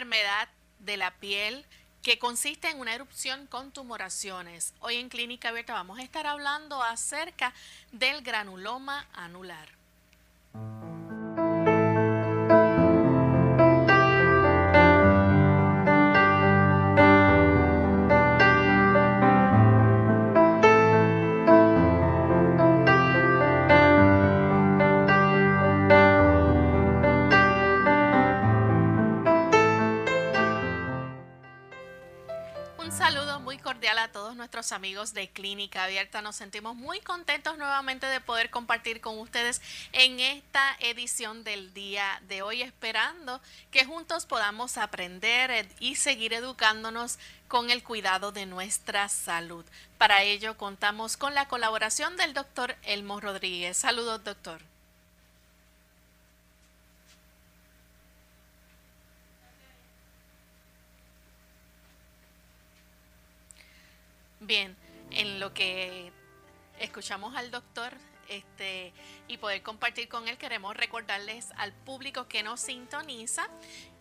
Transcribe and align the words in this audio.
Enfermedad 0.00 0.48
de 0.78 0.96
la 0.96 1.10
piel 1.10 1.66
que 2.02 2.18
consiste 2.18 2.70
en 2.70 2.80
una 2.80 2.94
erupción 2.94 3.46
con 3.46 3.70
tumoraciones. 3.70 4.72
Hoy 4.80 4.96
en 4.96 5.10
Clínica 5.10 5.50
Abierta 5.50 5.74
vamos 5.74 5.98
a 5.98 6.02
estar 6.02 6.26
hablando 6.26 6.82
acerca 6.82 7.52
del 7.92 8.22
granuloma 8.22 9.06
anular. 9.12 9.79
Nuestros 34.50 34.72
amigos 34.72 35.14
de 35.14 35.28
Clínica 35.28 35.84
Abierta. 35.84 36.22
Nos 36.22 36.34
sentimos 36.34 36.74
muy 36.74 36.98
contentos 36.98 37.56
nuevamente 37.56 38.06
de 38.06 38.20
poder 38.20 38.50
compartir 38.50 39.00
con 39.00 39.16
ustedes 39.20 39.62
en 39.92 40.18
esta 40.18 40.76
edición 40.80 41.44
del 41.44 41.72
día 41.72 42.20
de 42.26 42.42
hoy, 42.42 42.62
esperando 42.62 43.40
que 43.70 43.84
juntos 43.84 44.26
podamos 44.26 44.76
aprender 44.76 45.68
y 45.78 45.94
seguir 45.94 46.32
educándonos 46.32 47.20
con 47.46 47.70
el 47.70 47.84
cuidado 47.84 48.32
de 48.32 48.46
nuestra 48.46 49.08
salud. 49.08 49.64
Para 49.98 50.24
ello 50.24 50.56
contamos 50.56 51.16
con 51.16 51.32
la 51.36 51.46
colaboración 51.46 52.16
del 52.16 52.34
doctor 52.34 52.74
Elmo 52.82 53.20
Rodríguez. 53.20 53.76
Saludos, 53.76 54.24
doctor. 54.24 54.69
Bien, 64.40 64.74
en 65.10 65.38
lo 65.38 65.52
que 65.52 66.12
escuchamos 66.78 67.36
al 67.36 67.50
doctor 67.50 67.92
este, 68.28 68.94
y 69.28 69.36
poder 69.36 69.62
compartir 69.62 70.08
con 70.08 70.28
él, 70.28 70.38
queremos 70.38 70.74
recordarles 70.74 71.48
al 71.58 71.74
público 71.74 72.26
que 72.26 72.42
nos 72.42 72.60
sintoniza 72.60 73.46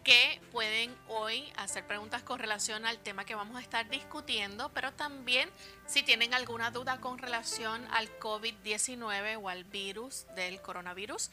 que 0.03 0.39
pueden 0.53 0.95
hoy 1.09 1.51
hacer 1.57 1.85
preguntas 1.85 2.23
con 2.23 2.39
relación 2.39 2.85
al 2.85 3.00
tema 3.00 3.25
que 3.25 3.35
vamos 3.35 3.57
a 3.57 3.61
estar 3.61 3.89
discutiendo, 3.89 4.72
pero 4.73 4.94
también 4.94 5.50
si 5.88 6.03
tienen 6.03 6.33
alguna 6.33 6.71
duda 6.71 7.01
con 7.01 7.17
relación 7.17 7.85
al 7.91 8.07
COVID-19 8.19 9.39
o 9.41 9.50
al 9.50 9.66
virus 9.66 10.25
del 10.35 10.61
coronavirus, 10.61 11.31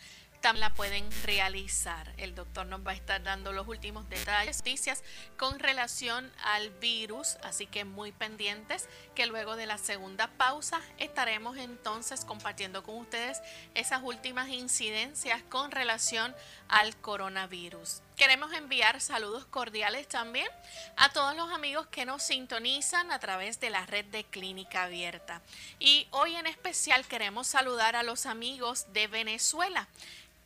la 0.55 0.73
pueden 0.73 1.11
realizar. 1.25 2.12
El 2.19 2.37
doctor 2.37 2.67
nos 2.67 2.87
va 2.87 2.93
a 2.93 2.95
estar 2.95 3.21
dando 3.23 3.53
los 3.53 3.67
últimos 3.67 4.09
detalles, 4.09 4.59
noticias 4.59 5.03
con 5.37 5.59
relación 5.59 6.31
al 6.45 6.71
virus, 6.71 7.37
así 7.43 7.67
que 7.67 7.84
muy 7.84 8.12
pendientes 8.12 8.89
que 9.17 9.27
luego 9.27 9.56
de 9.56 9.67
la 9.67 9.77
segunda 9.77 10.29
pausa 10.29 10.81
estaremos 10.99 11.56
entonces 11.56 12.25
compartiendo 12.25 12.85
con 12.85 12.97
ustedes 12.97 13.43
esas 13.75 14.03
últimas 14.05 14.49
incidencias 14.49 15.43
con 15.49 15.73
relación 15.73 16.35
al 16.69 16.97
coronavirus. 16.97 18.03
Queremos 18.17 18.53
enviar 18.53 19.01
saludos 19.01 19.45
cordiales 19.47 20.09
también 20.09 20.49
a 20.97 21.12
todos 21.12 21.37
los 21.37 21.53
amigos 21.53 21.87
que 21.89 22.06
nos 22.06 22.23
sintonizan 22.23 23.11
a 23.11 23.19
través 23.19 23.61
de 23.61 23.69
la 23.69 23.85
red 23.85 24.06
de 24.06 24.25
Clínica 24.25 24.85
Abierta. 24.85 25.43
Y 25.79 26.06
hoy 26.12 26.35
en 26.37 26.47
especial 26.47 27.05
queremos 27.06 27.47
saludar 27.47 27.95
a 27.95 28.03
los 28.03 28.25
amigos 28.25 28.87
de 28.93 29.06
Venezuela 29.06 29.87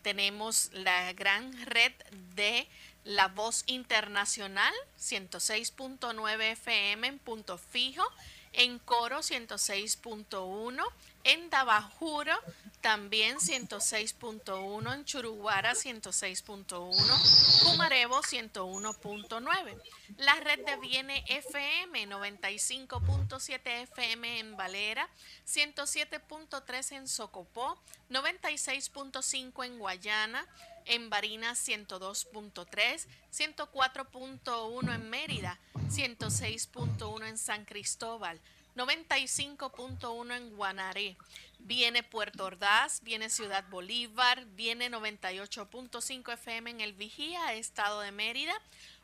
tenemos 0.02 0.70
la 0.72 1.12
gran 1.12 1.52
red 1.66 1.92
de 2.34 2.68
La 3.04 3.28
Voz 3.28 3.64
Internacional, 3.66 4.72
106.9 4.98 6.52
FM 6.52 7.06
en 7.06 7.18
punto 7.18 7.58
fijo, 7.58 8.04
en 8.52 8.78
Coro 8.78 9.18
106.1, 9.18 10.84
en 11.24 11.50
Dabajuro 11.50 12.32
también 12.80 13.36
106.1, 13.36 14.94
en 14.94 15.04
Churuguara 15.04 15.72
106.1, 15.72 17.62
Cumarevo 17.62 18.22
101.9. 18.22 19.82
La 20.16 20.34
red 20.36 20.64
de 20.64 20.76
Viene 20.76 21.22
FM 21.28 22.06
95.7 22.08 23.60
FM 23.82 24.38
en 24.38 24.56
Valera, 24.56 25.08
107.3 25.46 26.92
en 26.92 27.06
Socopó, 27.06 27.78
96.5 28.08 29.64
en 29.66 29.78
Guayana, 29.78 30.46
en 30.86 31.10
Barinas 31.10 31.68
102.3, 31.68 33.06
104.1 33.30 34.94
en 34.94 35.10
Mérida, 35.10 35.58
106.1 35.90 37.28
en 37.28 37.36
San 37.36 37.64
Cristóbal, 37.66 38.40
95.1 38.80 40.36
en 40.36 40.56
Guanaré. 40.56 41.16
Viene 41.58 42.02
Puerto 42.02 42.46
Ordaz, 42.46 43.02
viene 43.02 43.28
Ciudad 43.28 43.64
Bolívar, 43.68 44.46
viene 44.46 44.90
98.5 44.90 46.32
FM 46.32 46.70
en 46.70 46.80
El 46.80 46.94
Vigía, 46.94 47.52
Estado 47.52 48.00
de 48.00 48.10
Mérida, 48.10 48.54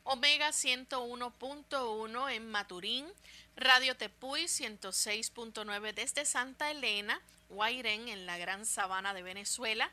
Omega 0.05 0.49
101.1 0.49 2.33
en 2.33 2.51
Maturín, 2.51 3.07
Radio 3.55 3.95
Tepuy 3.97 4.45
106.9 4.45 5.93
desde 5.93 6.25
Santa 6.25 6.71
Elena, 6.71 7.21
Guairén 7.51 8.09
en 8.09 8.25
la 8.25 8.39
Gran 8.39 8.65
Sabana 8.65 9.13
de 9.13 9.23
Venezuela. 9.23 9.91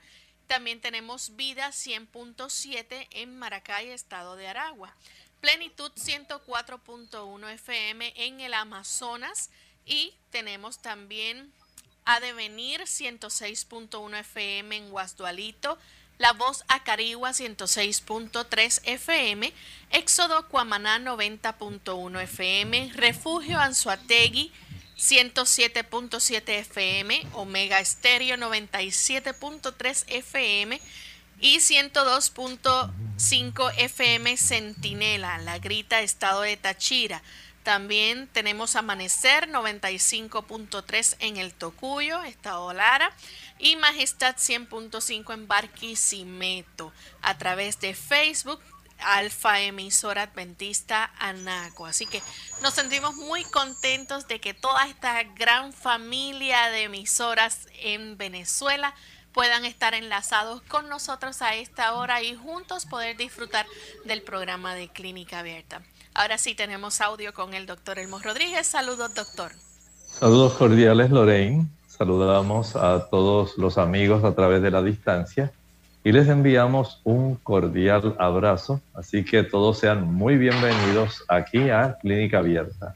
También 0.48 0.80
tenemos 0.80 1.36
Vida 1.36 1.70
100.7 1.70 3.08
en 3.12 3.38
Maracay, 3.38 3.90
Estado 3.90 4.38
de 4.38 4.48
Aragua. 4.48 4.96
Plenitud 5.42 5.92
104.1 5.92 7.50
FM 7.50 8.14
en 8.16 8.40
el 8.40 8.54
Amazonas 8.54 9.50
y 9.86 10.14
tenemos 10.32 10.82
también 10.82 11.52
a 12.06 12.20
Devenir 12.20 12.82
106.1 12.82 14.20
FM 14.20 14.76
en 14.76 14.90
Guasdualito, 14.90 15.78
La 16.18 16.34
Voz 16.34 16.66
Acarigua 16.68 17.30
106.3 17.32 18.82
FM, 18.84 19.54
Éxodo 19.92 20.50
Cuamaná 20.50 21.00
90.1 21.00 22.22
FM, 22.22 22.92
Refugio 22.96 23.60
Anzuategui 23.60 24.52
107.7 24.98 26.50
FM, 26.50 27.28
Omega 27.34 27.80
Estéreo 27.80 28.36
97.3 28.38 30.04
FM 30.08 30.82
y 31.42 31.58
102.5 31.58 33.74
FM 33.78 34.38
Centinela, 34.38 35.38
La 35.40 35.58
Grita, 35.60 36.02
Estado 36.02 36.42
de 36.42 36.56
Tachira. 36.58 37.22
También 37.64 38.28
tenemos 38.28 38.76
Amanecer 38.76 39.50
95.3 39.50 41.16
en 41.20 41.38
el 41.38 41.54
Tocuyo, 41.54 42.22
Estado 42.24 42.74
Lara, 42.74 43.12
y 43.58 43.78
Majestad 43.78 44.36
100.5 44.36 45.34
en 45.34 45.48
Barquisimeto. 45.48 46.92
A 47.22 47.38
través 47.38 47.80
de 47.80 47.94
Facebook, 47.94 48.60
Alfa 49.00 49.62
Emisora 49.62 50.24
Adventista 50.24 51.12
Anaco. 51.18 51.86
Así 51.86 52.06
que 52.06 52.22
nos 52.62 52.74
sentimos 52.74 53.16
muy 53.16 53.44
contentos 53.46 54.28
de 54.28 54.42
que 54.42 54.54
toda 54.54 54.86
esta 54.88 55.24
gran 55.24 55.74
familia 55.74 56.70
de 56.70 56.84
emisoras 56.84 57.68
en 57.80 58.18
Venezuela 58.18 58.94
puedan 59.34 59.66
estar 59.66 59.94
enlazados 59.94 60.62
con 60.64 60.90
nosotros 60.90 61.42
a 61.42 61.56
esta 61.56 61.94
hora 61.94 62.22
y 62.22 62.36
juntos 62.36 62.86
poder 62.86 63.18
disfrutar 63.18 63.66
del 64.06 64.22
programa 64.22 64.76
de 64.76 64.90
Clínica 64.90 65.40
Abierta. 65.40 65.82
Ahora 66.16 66.38
sí 66.38 66.54
tenemos 66.54 67.02
audio 67.02 67.34
con 67.34 67.56
el 67.56 67.66
doctor 67.66 67.98
Elmo 67.98 68.20
Rodríguez. 68.20 68.68
Saludos, 68.68 69.16
doctor. 69.16 69.52
Saludos 70.06 70.54
cordiales, 70.54 71.10
Lorraine. 71.10 71.68
Saludamos 71.88 72.76
a 72.76 73.08
todos 73.10 73.58
los 73.58 73.80
amigos 73.80 74.24
a 74.24 74.36
través 74.36 74.62
de 74.62 74.70
la 74.70 74.84
distancia 74.84 75.52
y 76.04 76.12
les 76.12 76.28
enviamos 76.28 77.02
un 77.04 77.36
cordial 77.36 78.16
abrazo. 78.20 78.80
Así 78.94 79.26
que 79.26 79.42
todos 79.42 79.80
sean 79.80 80.14
muy 80.14 80.38
bienvenidos 80.38 81.24
aquí 81.28 81.72
a 81.72 81.98
Clínica 82.00 82.40
Abierta. 82.40 82.96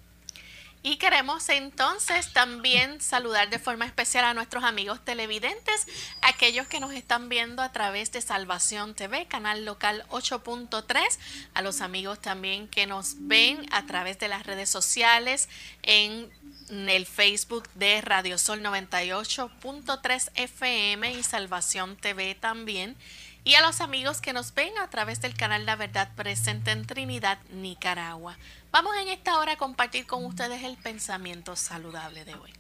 Y 0.90 0.96
queremos 0.96 1.50
entonces 1.50 2.32
también 2.32 3.02
saludar 3.02 3.50
de 3.50 3.60
forma 3.60 3.86
especial 3.86 4.24
a 4.24 4.34
nuestros 4.34 4.64
amigos 4.64 5.04
televidentes, 5.04 5.86
aquellos 6.22 6.66
que 6.68 6.80
nos 6.80 6.94
están 6.94 7.28
viendo 7.28 7.62
a 7.62 7.74
través 7.74 8.14
de 8.14 8.22
Salvación 8.22 8.96
TV, 8.96 9.26
canal 9.26 9.66
local 9.66 10.06
8.3, 10.12 11.02
a 11.54 11.62
los 11.62 11.82
amigos 11.82 12.22
también 12.22 12.70
que 12.70 12.88
nos 12.88 13.16
ven 13.20 13.66
a 13.74 13.86
través 13.86 14.18
de 14.18 14.30
las 14.30 14.46
redes 14.46 14.70
sociales 14.70 15.50
en 15.84 16.32
el 16.70 17.06
Facebook 17.06 17.68
de 17.76 18.00
Radio 18.00 18.38
Sol 18.38 18.62
98.3 18.62 20.32
FM 20.36 21.12
y 21.12 21.22
Salvación 21.22 21.98
TV 21.98 22.34
también 22.34 22.96
y 23.48 23.56
a 23.56 23.62
los 23.62 23.80
amigos 23.80 24.20
que 24.20 24.34
nos 24.34 24.54
ven 24.54 24.78
a 24.78 24.90
través 24.90 25.22
del 25.22 25.34
canal 25.34 25.66
La 25.66 25.78
Verdad 25.78 26.10
Presente 26.18 26.72
en 26.72 26.86
Trinidad, 26.86 27.38
Nicaragua. 27.54 28.36
Vamos 28.74 28.92
en 29.02 29.08
esta 29.08 29.40
hora 29.40 29.54
a 29.54 29.58
compartir 29.58 30.06
con 30.06 30.26
ustedes 30.26 30.64
el 30.66 30.76
pensamiento 30.76 31.56
saludable 31.56 32.26
de 32.26 32.34
hoy. 32.36 32.52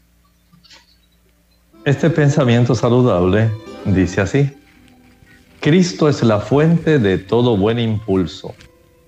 Este 1.84 2.10
pensamiento 2.10 2.74
saludable 2.74 3.52
dice 3.84 4.22
así, 4.22 4.50
Cristo 5.60 6.08
es 6.08 6.24
la 6.24 6.40
fuente 6.40 7.00
de 7.00 7.18
todo 7.18 7.58
buen 7.58 7.80
impulso. 7.80 8.56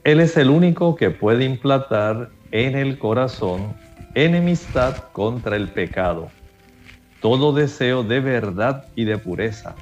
Él 0.04 0.20
es 0.20 0.36
el 0.36 0.50
único 0.50 0.98
que 0.98 1.12
puede 1.12 1.46
implantar 1.46 2.30
en 2.52 2.76
el 2.76 3.00
corazón 3.00 3.74
enemistad 4.16 4.98
contra 5.14 5.56
el 5.56 5.70
pecado, 5.70 6.30
todo 7.22 7.54
deseo 7.54 8.04
de 8.04 8.20
verdad 8.20 8.84
y 8.98 9.06
de 9.06 9.18
pureza 9.18 9.76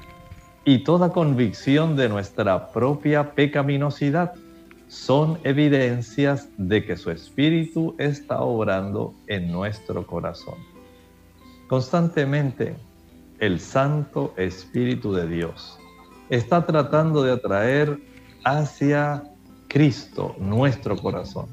y 0.64 0.84
toda 0.84 1.12
convicción 1.12 1.96
de 1.96 2.08
nuestra 2.08 2.70
propia 2.72 3.32
pecaminosidad 3.32 4.34
son 4.88 5.38
evidencias 5.44 6.48
de 6.56 6.84
que 6.84 6.96
su 6.96 7.10
Espíritu 7.10 7.94
está 7.98 8.40
obrando 8.40 9.14
en 9.26 9.52
nuestro 9.52 10.06
corazón. 10.06 10.56
Constantemente, 11.68 12.74
el 13.38 13.60
Santo 13.60 14.34
Espíritu 14.36 15.12
de 15.12 15.28
Dios 15.28 15.78
está 16.30 16.64
tratando 16.66 17.22
de 17.22 17.32
atraer 17.32 17.98
hacia 18.44 19.22
Cristo 19.68 20.34
nuestro 20.38 20.96
corazón. 20.96 21.46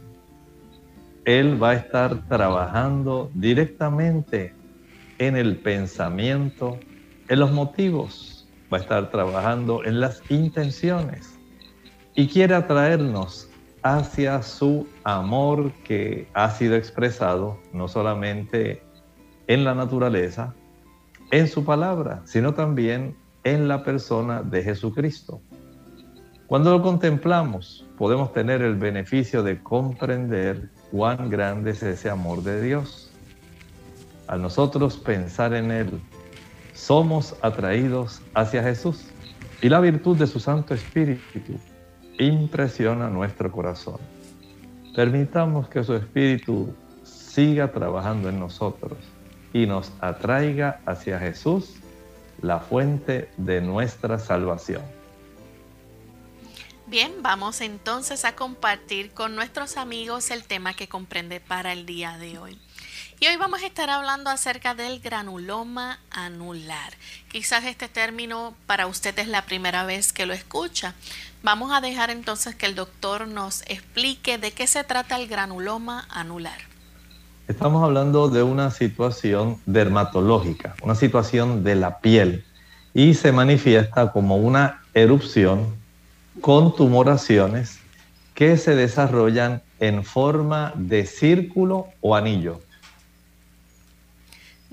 Él 1.26 1.62
va 1.62 1.72
a 1.72 1.76
estar 1.76 2.28
trabajando 2.28 3.30
directamente 3.34 4.54
en 5.18 5.36
el 5.36 5.58
pensamiento, 5.58 6.80
en 7.28 7.40
los 7.40 7.52
motivos, 7.52 8.45
va 8.76 8.80
a 8.80 8.82
estar 8.82 9.10
trabajando 9.10 9.86
en 9.86 10.02
las 10.02 10.22
intenciones 10.30 11.40
y 12.14 12.28
quiere 12.28 12.56
atraernos 12.56 13.50
hacia 13.84 14.42
su 14.42 14.86
amor 15.06 15.72
que 15.86 16.28
ha 16.34 16.50
sido 16.50 16.76
expresado 16.76 17.58
no 17.72 17.88
solamente 17.88 18.84
en 19.48 19.64
la 19.64 19.76
naturaleza, 19.76 20.54
en 21.32 21.48
su 21.48 21.64
palabra, 21.64 22.22
sino 22.26 22.54
también 22.54 23.16
en 23.46 23.70
la 23.70 23.82
persona 23.86 24.44
de 24.44 24.62
Jesucristo. 24.62 25.40
Cuando 26.48 26.72
lo 26.72 26.82
contemplamos, 26.82 27.86
podemos 27.98 28.34
tener 28.34 28.62
el 28.62 28.76
beneficio 28.76 29.42
de 29.42 29.64
comprender 29.64 30.70
cuán 30.92 31.30
grande 31.30 31.72
es 31.72 31.82
ese 31.82 32.10
amor 32.10 32.44
de 32.44 32.62
Dios. 32.62 33.10
Al 34.28 34.42
nosotros 34.42 34.98
pensar 34.98 35.54
en 35.54 35.72
Él, 35.72 36.02
somos 36.76 37.36
atraídos 37.42 38.22
hacia 38.34 38.62
Jesús 38.62 39.06
y 39.62 39.70
la 39.70 39.80
virtud 39.80 40.18
de 40.18 40.28
su 40.28 40.40
Santo 40.40 40.74
Espíritu 40.74 41.58
impresiona 42.20 43.10
nuestro 43.10 43.52
corazón. 43.52 44.00
Permitamos 44.96 45.68
que 45.68 45.84
su 45.84 45.96
Espíritu 45.96 46.76
siga 47.04 47.72
trabajando 47.72 48.30
en 48.30 48.40
nosotros 48.40 48.98
y 49.54 49.66
nos 49.66 49.92
atraiga 50.02 50.82
hacia 50.86 51.18
Jesús, 51.18 51.76
la 52.42 52.60
fuente 52.60 53.30
de 53.38 53.62
nuestra 53.62 54.20
salvación. 54.20 54.84
Bien, 56.88 57.12
vamos 57.22 57.62
entonces 57.62 58.26
a 58.26 58.36
compartir 58.36 59.12
con 59.12 59.36
nuestros 59.36 59.78
amigos 59.78 60.30
el 60.30 60.44
tema 60.44 60.74
que 60.74 60.88
comprende 60.88 61.40
para 61.40 61.74
el 61.74 61.86
día 61.86 62.18
de 62.18 62.38
hoy. 62.38 62.60
Y 63.18 63.28
hoy 63.28 63.38
vamos 63.38 63.64
a 63.64 63.66
estar 63.66 63.90
hablando 63.90 64.30
acerca 64.30 64.76
del 64.76 65.00
granuloma 65.00 66.00
anular. 66.12 66.92
Quizás 67.32 67.64
este 67.64 67.88
término 67.88 68.54
para 68.66 68.88
usted 68.88 69.18
es 69.18 69.30
la 69.30 69.46
primera 69.46 69.86
vez 69.86 70.12
que 70.12 70.26
lo 70.26 70.34
escucha. 70.34 70.96
Vamos 71.42 71.72
a 71.72 71.80
dejar 71.80 72.10
entonces 72.10 72.56
que 72.56 72.66
el 72.66 72.76
doctor 72.76 73.26
nos 73.26 73.62
explique 73.68 74.38
de 74.38 74.52
qué 74.52 74.68
se 74.68 74.84
trata 74.84 75.18
el 75.18 75.30
granuloma 75.30 76.06
anular. 76.10 76.60
Estamos 77.48 77.84
hablando 77.86 78.28
de 78.28 78.44
una 78.44 78.70
situación 78.70 79.62
dermatológica, 79.66 80.76
una 80.82 80.96
situación 80.96 81.64
de 81.64 81.76
la 81.76 82.00
piel 82.00 82.44
y 82.94 83.14
se 83.14 83.32
manifiesta 83.32 84.12
como 84.12 84.36
una 84.36 84.82
erupción 84.94 85.74
con 86.42 86.76
tumoraciones 86.76 87.80
que 88.34 88.58
se 88.58 88.76
desarrollan 88.76 89.62
en 89.80 90.04
forma 90.04 90.74
de 90.76 91.06
círculo 91.06 91.88
o 92.02 92.14
anillo. 92.14 92.65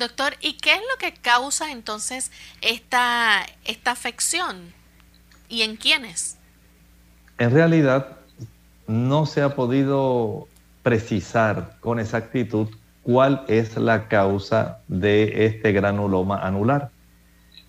Doctor, 0.03 0.35
¿y 0.41 0.55
qué 0.55 0.73
es 0.73 0.81
lo 0.81 0.99
que 0.99 1.15
causa 1.15 1.71
entonces 1.71 2.33
esta, 2.61 3.47
esta 3.65 3.93
afección? 3.93 4.57
¿Y 5.49 5.63
en 5.63 5.77
quiénes? 5.77 6.39
En 7.39 7.53
realidad, 7.53 8.17
no 8.89 9.27
se 9.27 9.43
ha 9.43 9.55
podido 9.55 10.49
precisar 10.83 11.77
con 11.79 12.01
exactitud 12.01 12.67
cuál 13.05 13.45
es 13.47 13.77
la 13.77 14.09
causa 14.09 14.81
de 14.89 15.47
este 15.47 15.71
granuloma 15.71 16.45
anular. 16.45 16.91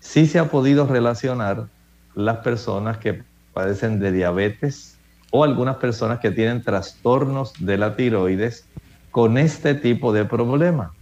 Sí 0.00 0.26
se 0.26 0.40
ha 0.40 0.50
podido 0.50 0.88
relacionar 0.88 1.68
las 2.16 2.38
personas 2.38 2.98
que 2.98 3.22
padecen 3.52 4.00
de 4.00 4.10
diabetes 4.10 4.98
o 5.30 5.44
algunas 5.44 5.76
personas 5.76 6.18
que 6.18 6.32
tienen 6.32 6.64
trastornos 6.64 7.52
de 7.60 7.78
la 7.78 7.94
tiroides 7.94 8.66
con 9.12 9.38
este 9.38 9.76
tipo 9.76 10.12
de 10.12 10.24
problema 10.24 10.92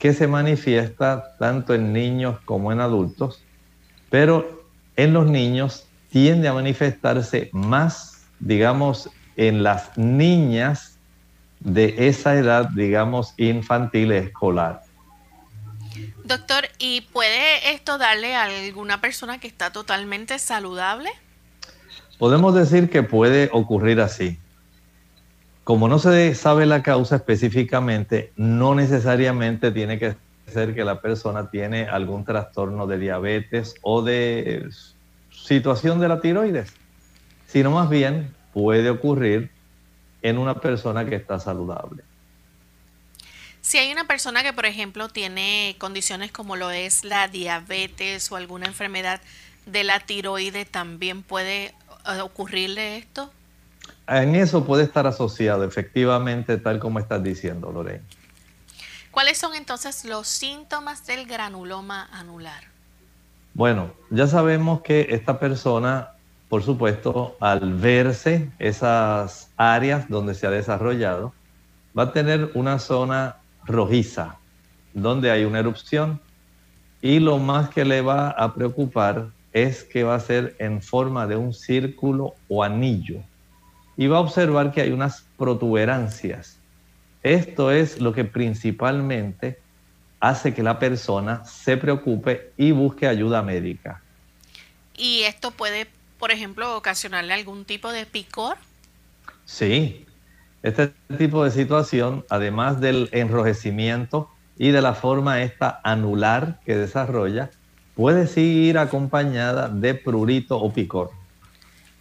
que 0.00 0.14
se 0.14 0.26
manifiesta 0.26 1.36
tanto 1.38 1.74
en 1.74 1.92
niños 1.92 2.38
como 2.46 2.72
en 2.72 2.80
adultos, 2.80 3.44
pero 4.08 4.64
en 4.96 5.12
los 5.12 5.26
niños 5.26 5.86
tiende 6.10 6.48
a 6.48 6.54
manifestarse 6.54 7.50
más, 7.52 8.24
digamos, 8.40 9.10
en 9.36 9.62
las 9.62 9.96
niñas 9.98 10.98
de 11.60 12.08
esa 12.08 12.34
edad, 12.34 12.70
digamos, 12.70 13.34
infantil 13.36 14.12
escolar. 14.12 14.82
Doctor, 16.24 16.64
¿y 16.78 17.02
puede 17.02 17.74
esto 17.74 17.98
darle 17.98 18.34
a 18.34 18.44
alguna 18.44 19.02
persona 19.02 19.38
que 19.38 19.48
está 19.48 19.70
totalmente 19.70 20.38
saludable? 20.38 21.10
Podemos 22.18 22.54
decir 22.54 22.88
que 22.88 23.02
puede 23.02 23.50
ocurrir 23.52 24.00
así. 24.00 24.38
Como 25.64 25.88
no 25.88 25.98
se 25.98 26.34
sabe 26.34 26.66
la 26.66 26.82
causa 26.82 27.16
específicamente, 27.16 28.32
no 28.36 28.74
necesariamente 28.74 29.70
tiene 29.70 29.98
que 29.98 30.16
ser 30.46 30.74
que 30.74 30.84
la 30.84 31.00
persona 31.00 31.50
tiene 31.50 31.86
algún 31.86 32.24
trastorno 32.24 32.86
de 32.86 32.98
diabetes 32.98 33.74
o 33.82 34.02
de 34.02 34.68
situación 35.30 36.00
de 36.00 36.08
la 36.08 36.20
tiroides, 36.20 36.72
sino 37.46 37.70
más 37.70 37.88
bien 37.88 38.34
puede 38.52 38.90
ocurrir 38.90 39.50
en 40.22 40.38
una 40.38 40.54
persona 40.60 41.04
que 41.04 41.16
está 41.16 41.38
saludable. 41.38 42.02
Si 43.60 43.78
hay 43.78 43.92
una 43.92 44.06
persona 44.06 44.42
que, 44.42 44.52
por 44.52 44.66
ejemplo, 44.66 45.08
tiene 45.08 45.76
condiciones 45.78 46.32
como 46.32 46.56
lo 46.56 46.70
es 46.70 47.04
la 47.04 47.28
diabetes 47.28 48.30
o 48.32 48.36
alguna 48.36 48.66
enfermedad 48.66 49.20
de 49.66 49.84
la 49.84 50.00
tiroide, 50.00 50.64
¿también 50.64 51.22
puede 51.22 51.66
eh, 51.66 52.20
ocurrirle 52.22 52.96
esto? 52.96 53.30
En 54.10 54.34
eso 54.34 54.64
puede 54.64 54.82
estar 54.82 55.06
asociado, 55.06 55.62
efectivamente, 55.62 56.58
tal 56.58 56.80
como 56.80 56.98
estás 56.98 57.22
diciendo, 57.22 57.70
Lorena. 57.70 58.02
¿Cuáles 59.12 59.38
son 59.38 59.54
entonces 59.54 60.04
los 60.04 60.26
síntomas 60.26 61.06
del 61.06 61.26
granuloma 61.26 62.08
anular? 62.12 62.64
Bueno, 63.54 63.92
ya 64.10 64.26
sabemos 64.26 64.82
que 64.82 65.06
esta 65.10 65.38
persona, 65.38 66.10
por 66.48 66.64
supuesto, 66.64 67.36
al 67.38 67.74
verse 67.74 68.50
esas 68.58 69.48
áreas 69.56 70.08
donde 70.08 70.34
se 70.34 70.48
ha 70.48 70.50
desarrollado, 70.50 71.32
va 71.96 72.04
a 72.04 72.12
tener 72.12 72.50
una 72.54 72.80
zona 72.80 73.36
rojiza, 73.64 74.38
donde 74.92 75.30
hay 75.30 75.44
una 75.44 75.60
erupción, 75.60 76.20
y 77.00 77.20
lo 77.20 77.38
más 77.38 77.70
que 77.70 77.84
le 77.84 78.00
va 78.00 78.30
a 78.30 78.54
preocupar 78.54 79.28
es 79.52 79.84
que 79.84 80.02
va 80.02 80.16
a 80.16 80.20
ser 80.20 80.56
en 80.58 80.82
forma 80.82 81.28
de 81.28 81.36
un 81.36 81.54
círculo 81.54 82.34
o 82.48 82.64
anillo 82.64 83.22
y 83.96 84.06
va 84.06 84.18
a 84.18 84.20
observar 84.20 84.72
que 84.72 84.80
hay 84.80 84.90
unas 84.92 85.24
protuberancias. 85.36 86.58
Esto 87.22 87.70
es 87.70 88.00
lo 88.00 88.12
que 88.12 88.24
principalmente 88.24 89.58
hace 90.20 90.54
que 90.54 90.62
la 90.62 90.78
persona 90.78 91.44
se 91.44 91.76
preocupe 91.76 92.52
y 92.56 92.72
busque 92.72 93.06
ayuda 93.06 93.42
médica. 93.42 94.02
¿Y 94.96 95.22
esto 95.22 95.50
puede, 95.50 95.86
por 96.18 96.30
ejemplo, 96.30 96.76
ocasionarle 96.76 97.32
algún 97.32 97.64
tipo 97.64 97.90
de 97.90 98.06
picor? 98.06 98.56
Sí, 99.44 100.06
este 100.62 100.92
tipo 101.16 101.44
de 101.44 101.50
situación, 101.50 102.24
además 102.28 102.80
del 102.80 103.08
enrojecimiento 103.12 104.30
y 104.58 104.70
de 104.70 104.82
la 104.82 104.94
forma 104.94 105.42
esta 105.42 105.80
anular 105.82 106.60
que 106.66 106.76
desarrolla, 106.76 107.50
puede 107.94 108.26
seguir 108.26 108.78
acompañada 108.78 109.68
de 109.68 109.94
prurito 109.94 110.58
o 110.58 110.72
picor. 110.72 111.10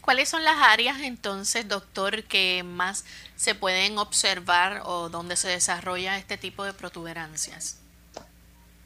¿Cuáles 0.02 0.30
son 0.30 0.44
las 0.44 0.58
áreas 0.60 1.02
entonces, 1.02 1.68
doctor, 1.68 2.24
que 2.24 2.64
más 2.64 3.06
se 3.36 3.56
pueden 3.56 3.98
observar 3.98 4.82
o 4.86 5.10
donde 5.10 5.36
se 5.36 5.50
desarrolla 5.50 6.18
este 6.18 6.38
tipo 6.38 6.64
de 6.64 6.74
protuberancias? 6.74 7.80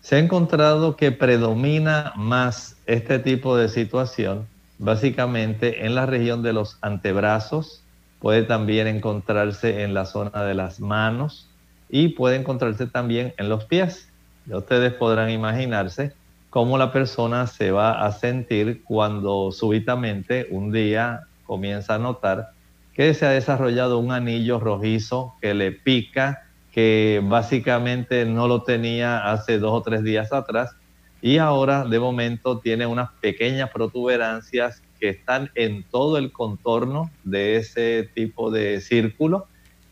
Se 0.01 0.17
ha 0.17 0.19
encontrado 0.19 0.97
que 0.97 1.11
predomina 1.11 2.11
más 2.15 2.75
este 2.85 3.19
tipo 3.19 3.55
de 3.55 3.69
situación 3.69 4.47
básicamente 4.83 5.85
en 5.85 5.95
la 5.95 6.05
región 6.05 6.43
de 6.43 6.53
los 6.53 6.77
antebrazos, 6.81 7.81
puede 8.19 8.43
también 8.43 8.87
encontrarse 8.87 9.83
en 9.83 9.93
la 9.93 10.05
zona 10.05 10.43
de 10.43 10.53
las 10.53 10.79
manos 10.79 11.47
y 11.89 12.09
puede 12.09 12.35
encontrarse 12.35 12.87
también 12.87 13.33
en 13.37 13.49
los 13.49 13.65
pies. 13.65 14.09
Ustedes 14.49 14.93
podrán 14.93 15.29
imaginarse 15.29 16.13
cómo 16.53 16.77
la 16.77 16.91
persona 16.91 17.47
se 17.47 17.71
va 17.71 18.05
a 18.05 18.11
sentir 18.11 18.83
cuando 18.83 19.51
súbitamente 19.51 20.45
un 20.51 20.71
día 20.71 21.21
comienza 21.47 21.95
a 21.95 21.97
notar 21.97 22.49
que 22.93 23.15
se 23.15 23.25
ha 23.25 23.31
desarrollado 23.31 23.97
un 23.97 24.11
anillo 24.11 24.59
rojizo 24.59 25.33
que 25.41 25.55
le 25.55 25.71
pica, 25.71 26.43
que 26.71 27.21
básicamente 27.23 28.25
no 28.25 28.47
lo 28.47 28.61
tenía 28.61 29.31
hace 29.31 29.57
dos 29.57 29.71
o 29.71 29.81
tres 29.81 30.03
días 30.03 30.31
atrás 30.31 30.75
y 31.23 31.39
ahora 31.39 31.85
de 31.85 31.99
momento 31.99 32.59
tiene 32.59 32.85
unas 32.85 33.09
pequeñas 33.13 33.71
protuberancias 33.71 34.83
que 34.99 35.09
están 35.09 35.49
en 35.55 35.83
todo 35.89 36.19
el 36.19 36.31
contorno 36.31 37.09
de 37.23 37.55
ese 37.55 38.07
tipo 38.13 38.51
de 38.51 38.79
círculo 38.79 39.47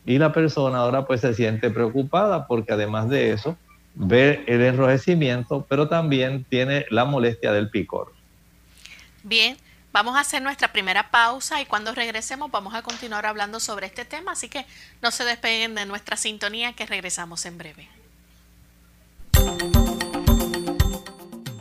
y 0.06 0.18
la 0.18 0.32
persona 0.32 0.78
ahora 0.78 1.06
pues 1.08 1.22
se 1.22 1.34
siente 1.34 1.70
preocupada 1.70 2.46
porque 2.46 2.72
además 2.72 3.08
de 3.08 3.32
eso 3.32 3.56
ve 3.94 4.44
el 4.46 4.62
enrojecimiento, 4.62 5.66
pero 5.68 5.88
también 5.88 6.44
tiene 6.44 6.86
la 6.90 7.04
molestia 7.04 7.52
del 7.52 7.70
picor. 7.70 8.12
Bien, 9.22 9.56
vamos 9.92 10.16
a 10.16 10.20
hacer 10.20 10.42
nuestra 10.42 10.72
primera 10.72 11.10
pausa 11.10 11.60
y 11.60 11.66
cuando 11.66 11.94
regresemos 11.94 12.50
vamos 12.50 12.74
a 12.74 12.82
continuar 12.82 13.26
hablando 13.26 13.60
sobre 13.60 13.86
este 13.86 14.04
tema, 14.04 14.32
así 14.32 14.48
que 14.48 14.66
no 15.00 15.10
se 15.10 15.24
despeguen 15.24 15.74
de 15.74 15.86
nuestra 15.86 16.16
sintonía 16.16 16.72
que 16.72 16.86
regresamos 16.86 17.46
en 17.46 17.58
breve. 17.58 17.88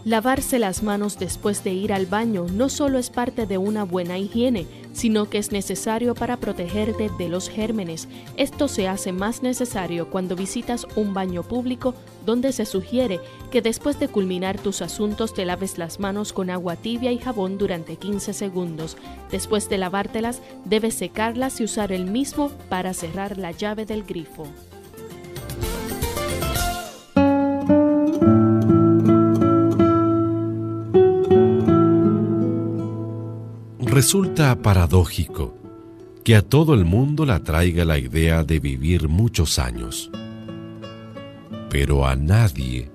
Lavarse 0.04 0.58
las 0.58 0.82
manos 0.82 1.20
después 1.20 1.64
de 1.64 1.74
ir 1.74 1.94
al 1.94 2.08
baño 2.08 2.48
no 2.52 2.70
solo 2.70 2.98
es 2.98 3.12
parte 3.12 3.46
de 3.46 3.60
una 3.60 3.84
buena 3.84 4.18
higiene, 4.18 4.66
sino 4.94 5.30
que 5.30 5.38
es 5.38 5.52
necesario 5.52 6.16
para 6.16 6.38
protegerte 6.38 7.12
de 7.20 7.30
los 7.30 7.50
gérmenes. 7.50 8.08
Esto 8.36 8.68
se 8.68 8.88
hace 8.88 9.12
más 9.12 9.44
necesario 9.44 10.10
cuando 10.10 10.36
visitas 10.36 10.88
un 10.96 11.14
baño 11.14 11.44
público 11.44 11.94
donde 12.26 12.52
se 12.52 12.66
sugiere 12.66 13.20
que 13.52 13.62
después 13.62 14.00
de 14.00 14.08
culminar 14.08 14.60
tus 14.60 14.82
asuntos 14.82 15.34
te 15.34 15.46
laves 15.46 15.78
las 15.78 16.00
manos 16.00 16.34
con 16.34 16.50
agua 16.50 16.76
tibia 16.76 17.12
y 17.12 17.18
jabón 17.18 17.58
durante 17.58 17.96
15 17.96 18.34
segundos. 18.34 18.98
Después 19.32 19.70
de 19.70 19.78
lavártelas, 19.78 20.42
debes 20.66 20.96
secarlas 20.96 21.60
y 21.62 21.64
usar 21.64 21.92
el 21.92 22.06
mismo 22.06 22.50
para 22.70 22.94
cerrar 22.94 23.38
la 23.38 23.52
llave 23.52 23.86
del 23.86 24.04
grifo. 24.04 24.48
Resulta 33.92 34.56
paradójico 34.56 35.54
que 36.24 36.36
a 36.36 36.42
todo 36.42 36.74
el 36.74 36.86
mundo 36.86 37.26
la 37.26 37.44
traiga 37.44 37.84
la 37.84 37.98
idea 37.98 38.44
de 38.44 38.60
vivir 38.60 39.10
muchos 39.10 39.60
años, 39.60 40.10
pero 41.72 42.06
a 42.06 42.18
nadie 42.18 42.92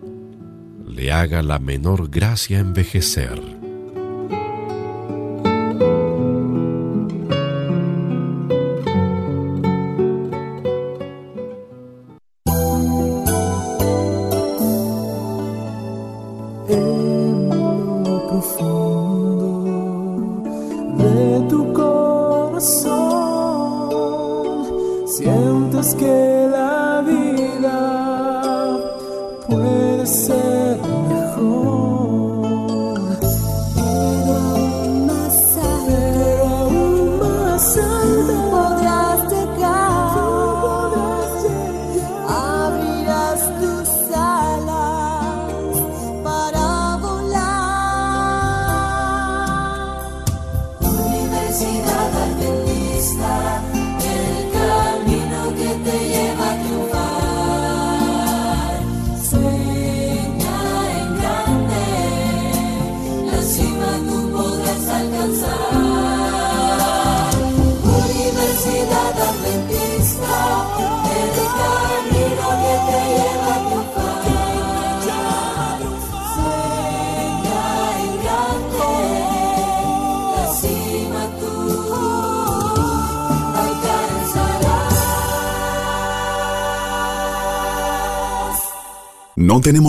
le 0.87 1.11
haga 1.11 1.43
la 1.43 1.59
menor 1.59 2.11
gracia 2.11 2.59
envejecer. 2.59 3.56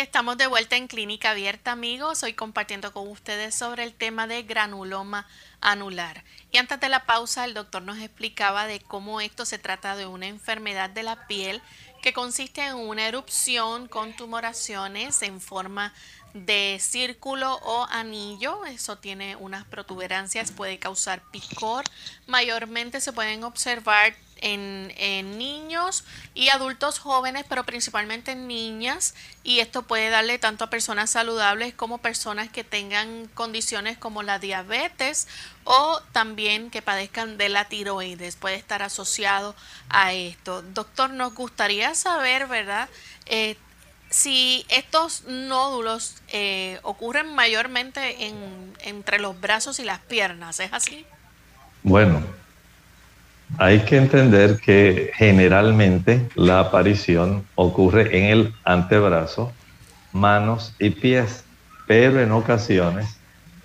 Estamos 0.00 0.38
de 0.38 0.46
vuelta 0.46 0.76
en 0.76 0.88
Clínica 0.88 1.32
Abierta, 1.32 1.72
amigos. 1.72 2.22
Hoy 2.22 2.32
compartiendo 2.32 2.90
con 2.92 3.06
ustedes 3.08 3.54
sobre 3.54 3.84
el 3.84 3.92
tema 3.92 4.26
de 4.26 4.42
granuloma 4.44 5.26
anular. 5.60 6.24
Y 6.50 6.56
antes 6.56 6.80
de 6.80 6.88
la 6.88 7.04
pausa, 7.04 7.44
el 7.44 7.52
doctor 7.52 7.82
nos 7.82 7.98
explicaba 7.98 8.66
de 8.66 8.80
cómo 8.80 9.20
esto 9.20 9.44
se 9.44 9.58
trata 9.58 9.96
de 9.96 10.06
una 10.06 10.26
enfermedad 10.26 10.88
de 10.88 11.02
la 11.02 11.26
piel 11.26 11.60
que 12.00 12.14
consiste 12.14 12.66
en 12.66 12.76
una 12.76 13.06
erupción 13.06 13.88
con 13.88 14.16
tumoraciones 14.16 15.20
en 15.20 15.38
forma 15.38 15.92
de 16.32 16.78
círculo 16.80 17.56
o 17.56 17.84
anillo. 17.90 18.64
Eso 18.64 18.96
tiene 18.96 19.36
unas 19.36 19.66
protuberancias, 19.66 20.50
puede 20.50 20.78
causar 20.78 21.22
picor. 21.30 21.84
Mayormente 22.26 23.02
se 23.02 23.12
pueden 23.12 23.44
observar 23.44 24.14
en, 24.40 25.38
niños 25.38 26.04
y 26.34 26.48
adultos 26.48 26.98
jóvenes, 26.98 27.44
pero 27.48 27.64
principalmente 27.64 28.32
en 28.32 28.46
niñas. 28.46 29.14
Y 29.42 29.60
esto 29.60 29.82
puede 29.82 30.10
darle 30.10 30.38
tanto 30.38 30.64
a 30.64 30.70
personas 30.70 31.10
saludables 31.10 31.74
como 31.74 31.98
personas 31.98 32.48
que 32.48 32.64
tengan 32.64 33.28
condiciones 33.34 33.98
como 33.98 34.22
la 34.22 34.38
diabetes 34.38 35.28
o 35.64 36.00
también 36.12 36.70
que 36.70 36.82
padezcan 36.82 37.38
de 37.38 37.48
la 37.48 37.66
tiroides. 37.66 38.36
Puede 38.36 38.56
estar 38.56 38.82
asociado 38.82 39.54
a 39.88 40.12
esto. 40.12 40.62
Doctor, 40.62 41.10
nos 41.10 41.34
gustaría 41.34 41.94
saber, 41.94 42.46
¿verdad? 42.46 42.88
Eh, 43.26 43.56
si 44.10 44.66
estos 44.68 45.22
nódulos 45.24 46.16
eh, 46.28 46.80
ocurren 46.82 47.32
mayormente 47.34 48.26
en, 48.26 48.76
entre 48.80 49.20
los 49.20 49.40
brazos 49.40 49.78
y 49.78 49.84
las 49.84 50.00
piernas, 50.00 50.58
¿es 50.58 50.72
así? 50.72 51.06
Bueno, 51.82 52.22
hay 53.58 53.80
que 53.80 53.96
entender 53.96 54.58
que 54.58 55.10
generalmente 55.14 56.28
la 56.34 56.60
aparición 56.60 57.44
ocurre 57.56 58.16
en 58.16 58.24
el 58.24 58.54
antebrazo, 58.64 59.52
manos 60.12 60.74
y 60.78 60.90
pies, 60.90 61.44
pero 61.86 62.20
en 62.20 62.32
ocasiones 62.32 63.18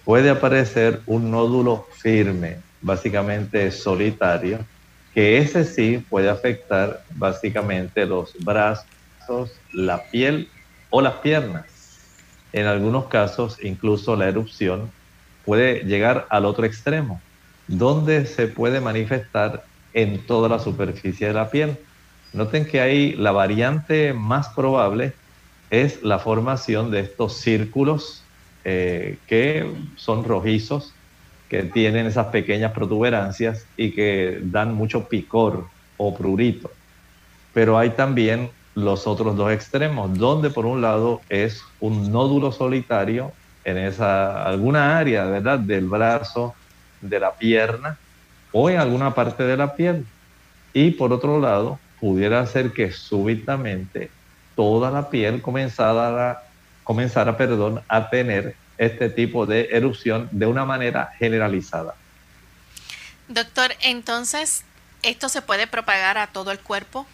puede 0.04 0.30
aparecer 0.30 1.02
un 1.06 1.32
nódulo 1.32 1.88
firme, 1.98 2.58
básicamente 2.82 3.72
solitario, 3.72 4.60
que 5.14 5.38
ese 5.38 5.64
sí 5.64 6.04
puede 6.10 6.30
afectar 6.30 7.04
básicamente 7.12 8.06
los 8.06 8.34
brazos 8.44 9.52
la 9.72 10.04
piel 10.12 10.50
o 10.90 11.02
las 11.02 11.16
piernas. 11.16 11.66
En 12.54 12.68
algunos 12.68 13.06
casos, 13.06 13.58
incluso 13.64 14.16
la 14.16 14.28
erupción 14.28 14.92
puede 15.46 15.84
llegar 15.84 16.26
al 16.30 16.46
otro 16.46 16.66
extremo, 16.66 17.22
donde 17.68 18.26
se 18.26 18.48
puede 18.48 18.82
manifestar 18.82 19.64
en 19.96 20.20
toda 20.28 20.50
la 20.50 20.60
superficie 20.60 21.28
de 21.28 21.34
la 21.34 21.50
piel. 21.50 21.78
Noten 22.34 22.66
que 22.66 22.82
ahí 22.82 23.14
la 23.14 23.32
variante 23.32 24.14
más 24.14 24.50
probable 24.50 25.14
es 25.72 26.04
la 26.04 26.20
formación 26.20 26.92
de 26.92 27.00
estos 27.00 27.38
círculos 27.38 28.22
eh, 28.66 29.18
que 29.26 29.66
son 29.96 30.26
rojizos, 30.26 30.94
que 31.50 31.64
tienen 31.64 32.06
esas 32.08 32.28
pequeñas 32.28 32.74
protuberancias 32.74 33.66
y 33.78 33.92
que 33.92 34.40
dan 34.42 34.74
mucho 34.74 35.08
picor 35.08 35.66
o 35.98 36.14
prurito. 36.14 36.70
Pero 37.54 37.78
hay 37.78 37.92
también 37.92 38.50
los 38.76 39.08
otros 39.08 39.38
dos 39.38 39.52
extremos, 39.54 40.18
donde 40.18 40.50
por 40.50 40.66
un 40.66 40.82
lado 40.82 41.22
es 41.30 41.64
un 41.80 42.12
nódulo 42.12 42.52
solitario 42.52 43.32
en 43.64 43.78
esa 43.78 44.44
alguna 44.44 44.98
área, 44.98 45.24
¿verdad? 45.26 45.60
Del 45.60 45.88
brazo, 45.88 46.54
de 47.00 47.20
la 47.20 47.32
pierna 47.32 47.98
o 48.58 48.70
en 48.70 48.80
alguna 48.80 49.14
parte 49.14 49.44
de 49.44 49.58
la 49.58 49.76
piel. 49.76 50.06
Y 50.74 50.92
por 50.92 51.12
otro 51.12 51.42
lado, 51.42 51.78
pudiera 52.00 52.46
ser 52.48 52.72
que 52.72 52.90
súbitamente 52.94 54.10
toda 54.56 54.90
la 54.92 55.10
piel 55.10 55.42
comenzara, 55.42 56.32
a, 56.32 56.44
comenzara 56.86 57.36
perdón, 57.36 57.82
a 57.90 58.10
tener 58.10 58.56
este 58.78 59.10
tipo 59.10 59.46
de 59.46 59.68
erupción 59.74 60.30
de 60.32 60.46
una 60.46 60.64
manera 60.64 61.12
generalizada. 61.20 61.96
Doctor, 63.28 63.72
entonces, 63.82 64.64
¿esto 65.04 65.28
se 65.28 65.42
puede 65.42 65.68
propagar 65.68 66.18
a 66.18 66.28
todo 66.28 66.52
el 66.52 66.60
cuerpo? 66.60 67.06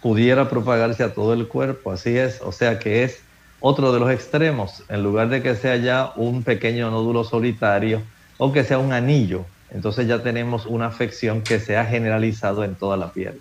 pudiera 0.00 0.48
propagarse 0.48 1.02
a 1.02 1.12
todo 1.12 1.32
el 1.32 1.48
cuerpo, 1.48 1.92
así 1.92 2.16
es, 2.16 2.40
o 2.42 2.52
sea 2.52 2.78
que 2.78 3.02
es 3.04 3.20
otro 3.60 3.92
de 3.92 4.00
los 4.00 4.10
extremos, 4.10 4.84
en 4.88 5.02
lugar 5.02 5.28
de 5.28 5.42
que 5.42 5.56
sea 5.56 5.76
ya 5.76 6.12
un 6.14 6.44
pequeño 6.44 6.90
nódulo 6.90 7.24
solitario 7.24 8.02
o 8.36 8.52
que 8.52 8.62
sea 8.62 8.78
un 8.78 8.92
anillo, 8.92 9.44
entonces 9.70 10.06
ya 10.06 10.22
tenemos 10.22 10.66
una 10.66 10.86
afección 10.86 11.42
que 11.42 11.60
se 11.60 11.76
ha 11.76 11.84
generalizado 11.84 12.64
en 12.64 12.74
toda 12.74 12.96
la 12.96 13.12
piel. 13.12 13.40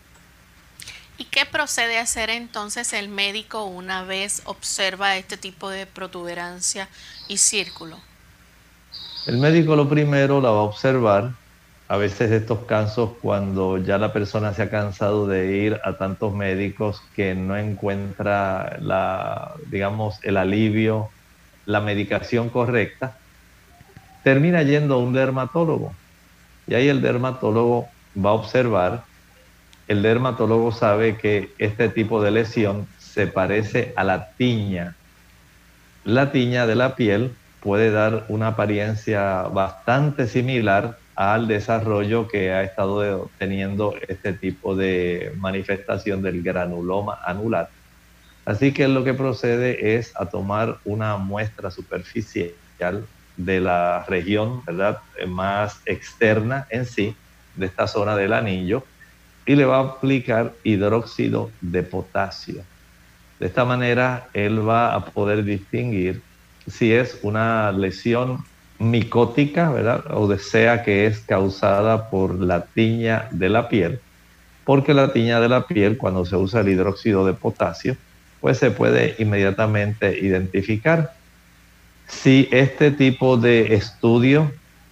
¿Y 1.17 1.25
qué 1.25 1.45
procede 1.45 1.97
a 1.97 2.03
hacer 2.03 2.29
entonces 2.29 2.93
el 2.93 3.09
médico 3.09 3.63
una 3.63 4.03
vez 4.03 4.41
observa 4.45 5.17
este 5.17 5.35
tipo 5.35 5.69
de 5.69 5.87
protuberancia 5.87 6.89
y 7.27 7.37
círculo? 7.37 7.99
El 9.25 9.39
médico 9.39 9.75
lo 9.75 9.89
primero 9.89 10.39
la 10.41 10.51
va 10.51 10.59
a 10.59 10.63
observar 10.63 11.31
a 11.87 11.97
veces 11.97 12.31
estos 12.31 12.59
casos 12.65 13.11
cuando 13.21 13.77
ya 13.77 13.97
la 13.97 14.11
persona 14.11 14.53
se 14.53 14.61
ha 14.61 14.69
cansado 14.69 15.25
de 15.25 15.57
ir 15.57 15.79
a 15.83 15.93
tantos 15.93 16.33
médicos 16.33 17.01
que 17.15 17.33
no 17.33 17.57
encuentra 17.57 18.77
la, 18.81 19.53
digamos, 19.71 20.19
el 20.23 20.37
alivio, 20.37 21.09
la 21.65 21.79
medicación 21.79 22.49
correcta, 22.49 23.17
termina 24.23 24.63
yendo 24.63 24.95
a 24.95 24.97
un 24.97 25.13
dermatólogo. 25.13 25.93
Y 26.67 26.75
ahí 26.75 26.89
el 26.89 27.01
dermatólogo 27.01 27.87
va 28.17 28.31
a 28.31 28.33
observar, 28.33 29.03
el 29.87 30.01
dermatólogo 30.01 30.71
sabe 30.71 31.17
que 31.17 31.49
este 31.57 31.89
tipo 31.89 32.21
de 32.21 32.31
lesión 32.31 32.87
se 32.97 33.27
parece 33.27 33.93
a 33.95 34.03
la 34.03 34.31
tiña. 34.37 34.95
La 36.03 36.31
tiña 36.31 36.67
de 36.67 36.75
la 36.75 36.95
piel 36.95 37.33
puede 37.61 37.89
dar 37.91 38.25
una 38.27 38.49
apariencia 38.49 39.43
bastante 39.43 40.27
similar 40.27 40.97
al 41.15 41.47
desarrollo 41.47 42.27
que 42.27 42.51
ha 42.51 42.63
estado 42.63 43.29
teniendo 43.39 43.95
este 44.07 44.33
tipo 44.33 44.75
de 44.75 45.33
manifestación 45.37 46.21
del 46.21 46.43
granuloma 46.43 47.19
anular. 47.25 47.69
Así 48.45 48.71
que 48.71 48.87
lo 48.87 49.03
que 49.03 49.13
procede 49.13 49.95
es 49.95 50.13
a 50.15 50.27
tomar 50.27 50.77
una 50.85 51.17
muestra 51.17 51.71
superficial 51.71 52.53
de 53.37 53.61
la 53.61 54.03
región 54.07 54.63
¿verdad? 54.65 54.99
más 55.27 55.79
externa 55.85 56.67
en 56.69 56.85
sí, 56.85 57.15
de 57.55 57.67
esta 57.67 57.87
zona 57.87 58.15
del 58.15 58.33
anillo, 58.33 58.83
y 59.45 59.55
le 59.55 59.65
va 59.65 59.77
a 59.77 59.81
aplicar 59.81 60.53
hidróxido 60.63 61.51
de 61.61 61.83
potasio. 61.83 62.63
De 63.39 63.47
esta 63.47 63.63
manera, 63.63 64.27
él 64.33 64.67
va 64.67 64.93
a 64.93 65.05
poder 65.05 65.43
distinguir 65.43 66.21
si 66.67 66.91
es 66.91 67.19
una 67.21 67.71
lesión 67.71 68.43
micótica, 68.79 69.71
¿verdad? 69.71 70.03
O 70.11 70.27
desea 70.27 70.83
que 70.83 71.05
es 71.05 71.19
causada 71.19 72.09
por 72.09 72.35
la 72.35 72.65
tiña 72.65 73.27
de 73.31 73.49
la 73.49 73.69
piel, 73.69 73.99
porque 74.65 74.93
la 74.93 75.13
tiña 75.13 75.39
de 75.39 75.49
la 75.49 75.65
piel, 75.65 75.97
cuando 75.97 76.25
se 76.25 76.35
usa 76.35 76.61
el 76.61 76.69
hidróxido 76.69 77.25
de 77.25 77.33
potasio, 77.33 77.95
pues 78.41 78.57
se 78.57 78.71
puede 78.71 79.15
inmediatamente 79.19 80.19
identificar. 80.19 81.13
Si 82.07 82.47
este 82.51 82.91
tipo 82.91 83.37
de 83.37 83.75
estudio 83.75 84.51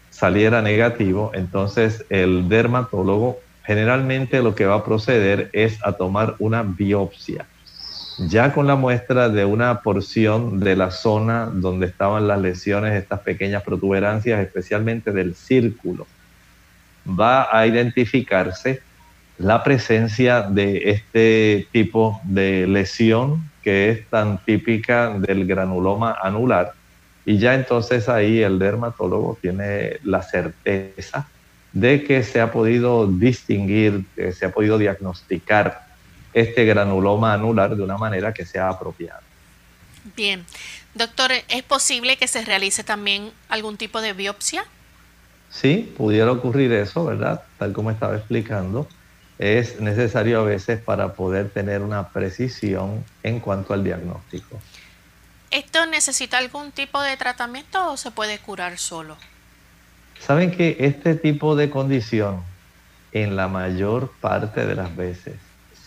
saliera 0.09 0.61
negativo, 0.61 1.31
entonces 1.33 2.05
el 2.09 2.47
dermatólogo 2.49 3.39
generalmente 3.63 4.41
lo 4.43 4.53
que 4.53 4.65
va 4.65 4.75
a 4.75 4.85
proceder 4.85 5.49
es 5.53 5.83
a 5.83 5.93
tomar 5.93 6.35
una 6.39 6.63
biopsia 6.63 7.45
ya 8.17 8.53
con 8.53 8.67
la 8.67 8.75
muestra 8.75 9.29
de 9.29 9.45
una 9.45 9.81
porción 9.81 10.59
de 10.59 10.75
la 10.75 10.91
zona 10.91 11.47
donde 11.51 11.87
estaban 11.87 12.27
las 12.27 12.39
lesiones, 12.39 12.93
estas 12.93 13.19
pequeñas 13.21 13.63
protuberancias, 13.63 14.39
especialmente 14.39 15.11
del 15.11 15.35
círculo, 15.35 16.07
va 17.07 17.47
a 17.51 17.67
identificarse 17.67 18.81
la 19.37 19.63
presencia 19.63 20.43
de 20.43 20.91
este 20.91 21.67
tipo 21.71 22.21
de 22.23 22.67
lesión 22.67 23.49
que 23.61 23.89
es 23.89 24.07
tan 24.07 24.37
típica 24.45 25.09
del 25.09 25.45
granuloma 25.45 26.15
anular. 26.21 26.73
Y 27.25 27.39
ya 27.39 27.55
entonces 27.55 28.07
ahí 28.07 28.41
el 28.41 28.59
dermatólogo 28.59 29.37
tiene 29.41 29.97
la 30.03 30.21
certeza 30.21 31.27
de 31.73 32.03
que 32.03 32.23
se 32.23 32.39
ha 32.39 32.51
podido 32.51 33.07
distinguir, 33.07 34.05
que 34.15 34.31
se 34.31 34.45
ha 34.45 34.51
podido 34.51 34.77
diagnosticar 34.77 35.85
este 36.33 36.65
granuloma 36.65 37.33
anular 37.33 37.75
de 37.75 37.83
una 37.83 37.97
manera 37.97 38.33
que 38.33 38.45
sea 38.45 38.69
apropiada. 38.69 39.21
Bien, 40.15 40.45
doctor, 40.93 41.31
¿es 41.49 41.63
posible 41.63 42.17
que 42.17 42.27
se 42.27 42.45
realice 42.45 42.83
también 42.83 43.31
algún 43.49 43.77
tipo 43.77 44.01
de 44.01 44.13
biopsia? 44.13 44.65
Sí, 45.49 45.93
pudiera 45.97 46.31
ocurrir 46.31 46.71
eso, 46.73 47.05
¿verdad? 47.05 47.41
Tal 47.57 47.73
como 47.73 47.89
estaba 47.89 48.15
explicando. 48.15 48.87
Es 49.39 49.79
necesario 49.79 50.41
a 50.41 50.43
veces 50.43 50.79
para 50.79 51.13
poder 51.13 51.49
tener 51.49 51.81
una 51.81 52.09
precisión 52.09 53.03
en 53.23 53.39
cuanto 53.39 53.73
al 53.73 53.83
diagnóstico. 53.83 54.59
¿Esto 55.55 55.85
necesita 55.85 56.37
algún 56.37 56.73
tipo 56.73 57.01
de 57.01 57.15
tratamiento 57.15 57.89
o 57.89 57.95
se 57.95 58.11
puede 58.11 58.39
curar 58.39 58.77
solo? 58.77 59.15
Saben 60.19 60.51
que 60.51 60.75
este 60.81 61.15
tipo 61.15 61.55
de 61.55 61.69
condición, 61.69 62.43
en 63.13 63.37
la 63.37 63.47
mayor 63.47 64.11
parte 64.19 64.65
de 64.65 64.75
las 64.75 64.93
veces, 64.97 65.35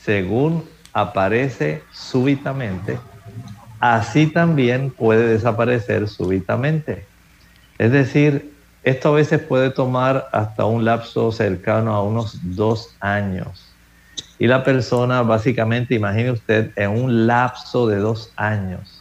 según 0.02 0.66
aparece 0.94 1.82
súbitamente, 1.92 2.98
así 3.78 4.28
también 4.28 4.90
puede 4.90 5.34
desaparecer 5.34 6.08
súbitamente. 6.08 7.04
Es 7.76 7.92
decir, 7.92 8.50
esto 8.84 9.10
a 9.10 9.16
veces 9.16 9.38
puede 9.38 9.68
tomar 9.68 10.30
hasta 10.32 10.64
un 10.64 10.86
lapso 10.86 11.30
cercano 11.30 11.94
a 11.94 12.02
unos 12.02 12.38
dos 12.42 12.96
años. 13.00 13.66
Y 14.38 14.46
la 14.46 14.64
persona 14.64 15.20
básicamente, 15.20 15.94
imagine 15.94 16.30
usted, 16.30 16.72
en 16.74 16.88
un 16.88 17.26
lapso 17.26 17.86
de 17.86 17.96
dos 17.96 18.32
años, 18.36 18.97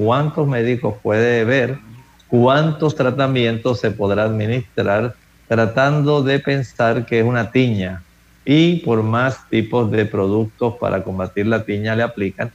¿cuántos 0.00 0.48
médicos 0.48 0.94
puede 1.02 1.44
ver? 1.44 1.78
¿Cuántos 2.28 2.94
tratamientos 2.94 3.80
se 3.80 3.90
podrá 3.90 4.24
administrar 4.24 5.14
tratando 5.46 6.22
de 6.22 6.38
pensar 6.38 7.04
que 7.04 7.20
es 7.20 7.24
una 7.24 7.50
tiña? 7.50 8.02
Y 8.46 8.76
por 8.76 9.02
más 9.02 9.46
tipos 9.50 9.90
de 9.90 10.06
productos 10.06 10.76
para 10.80 11.04
combatir 11.04 11.46
la 11.46 11.64
tiña 11.64 11.94
le 11.94 12.02
aplican, 12.02 12.50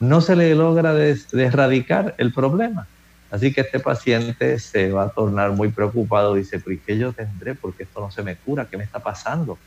no 0.00 0.22
se 0.22 0.36
le 0.36 0.54
logra 0.54 0.94
erradicar 1.34 2.14
el 2.16 2.32
problema. 2.32 2.86
Así 3.30 3.52
que 3.52 3.60
este 3.60 3.78
paciente 3.78 4.58
se 4.58 4.90
va 4.90 5.04
a 5.04 5.08
tornar 5.10 5.52
muy 5.52 5.68
preocupado, 5.68 6.34
dice, 6.34 6.60
¿pero 6.60 6.80
qué 6.86 6.96
yo 6.96 7.12
tendré? 7.12 7.54
Porque 7.54 7.82
esto 7.82 8.00
no 8.00 8.10
se 8.10 8.22
me 8.22 8.36
cura, 8.36 8.68
¿qué 8.70 8.78
me 8.78 8.84
está 8.84 9.00
pasando? 9.00 9.58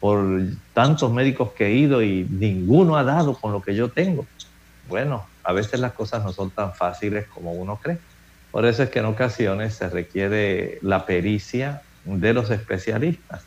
Por 0.00 0.24
tantos 0.72 1.12
médicos 1.12 1.52
que 1.52 1.66
he 1.66 1.72
ido 1.72 2.02
y 2.02 2.26
ninguno 2.30 2.96
ha 2.96 3.04
dado 3.04 3.34
con 3.34 3.52
lo 3.52 3.60
que 3.60 3.74
yo 3.74 3.90
tengo. 3.90 4.24
Bueno, 4.88 5.26
a 5.48 5.52
veces 5.54 5.80
las 5.80 5.92
cosas 5.92 6.22
no 6.22 6.32
son 6.34 6.50
tan 6.50 6.74
fáciles 6.74 7.26
como 7.26 7.52
uno 7.52 7.80
cree. 7.82 7.96
Por 8.50 8.66
eso 8.66 8.82
es 8.82 8.90
que 8.90 8.98
en 8.98 9.06
ocasiones 9.06 9.72
se 9.72 9.88
requiere 9.88 10.78
la 10.82 11.06
pericia 11.06 11.80
de 12.04 12.34
los 12.34 12.50
especialistas 12.50 13.44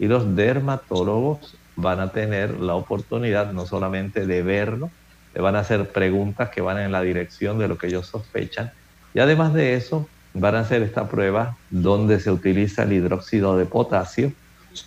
y 0.00 0.08
los 0.08 0.34
dermatólogos 0.34 1.56
van 1.76 2.00
a 2.00 2.10
tener 2.10 2.58
la 2.58 2.74
oportunidad 2.74 3.52
no 3.52 3.66
solamente 3.66 4.26
de 4.26 4.42
verlo, 4.42 4.90
le 5.32 5.40
van 5.40 5.54
a 5.54 5.60
hacer 5.60 5.90
preguntas 5.90 6.50
que 6.50 6.60
van 6.60 6.78
en 6.78 6.90
la 6.90 7.02
dirección 7.02 7.60
de 7.60 7.68
lo 7.68 7.78
que 7.78 7.86
ellos 7.86 8.08
sospechan. 8.08 8.72
Y 9.14 9.20
además 9.20 9.54
de 9.54 9.74
eso, 9.74 10.08
van 10.32 10.56
a 10.56 10.60
hacer 10.60 10.82
esta 10.82 11.08
prueba 11.08 11.56
donde 11.70 12.18
se 12.18 12.32
utiliza 12.32 12.82
el 12.82 12.94
hidróxido 12.94 13.56
de 13.56 13.66
potasio 13.66 14.32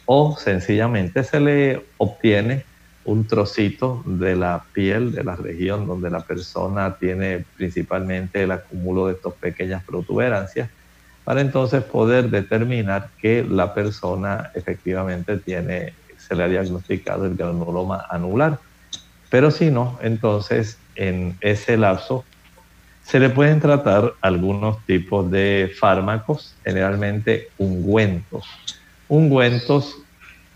o 0.06 0.36
sencillamente 0.38 1.24
se 1.24 1.40
le 1.40 1.86
obtiene 1.96 2.66
un 3.08 3.26
trocito 3.26 4.04
de 4.06 4.36
la 4.36 4.66
piel 4.74 5.14
de 5.14 5.24
la 5.24 5.36
región 5.38 5.88
donde 5.88 6.10
la 6.10 6.20
persona 6.20 6.98
tiene 6.98 7.46
principalmente 7.56 8.44
el 8.44 8.52
acúmulo 8.52 9.08
de 9.08 9.14
estas 9.14 9.34
pequeñas 9.34 9.82
protuberancias 9.84 10.70
para 11.24 11.40
entonces 11.40 11.84
poder 11.84 12.30
determinar 12.30 13.10
que 13.18 13.46
la 13.50 13.74
persona 13.74 14.52
efectivamente 14.56 15.38
tiene, 15.38 15.94
se 16.18 16.36
le 16.36 16.44
ha 16.44 16.48
diagnosticado 16.50 17.26
el 17.26 17.36
granuloma 17.36 18.06
anular. 18.10 18.60
Pero 19.30 19.52
si 19.52 19.72
no, 19.72 19.98
entonces 20.02 20.78
en 20.96 21.38
ese 21.40 21.78
lapso 21.78 22.26
se 23.04 23.22
le 23.22 23.30
pueden 23.30 23.62
tratar 23.62 24.16
algunos 24.20 24.86
tipos 24.86 25.32
de 25.32 25.74
fármacos, 25.80 26.56
generalmente 26.66 27.50
ungüentos. 27.58 28.46
Ungüentos 29.08 29.96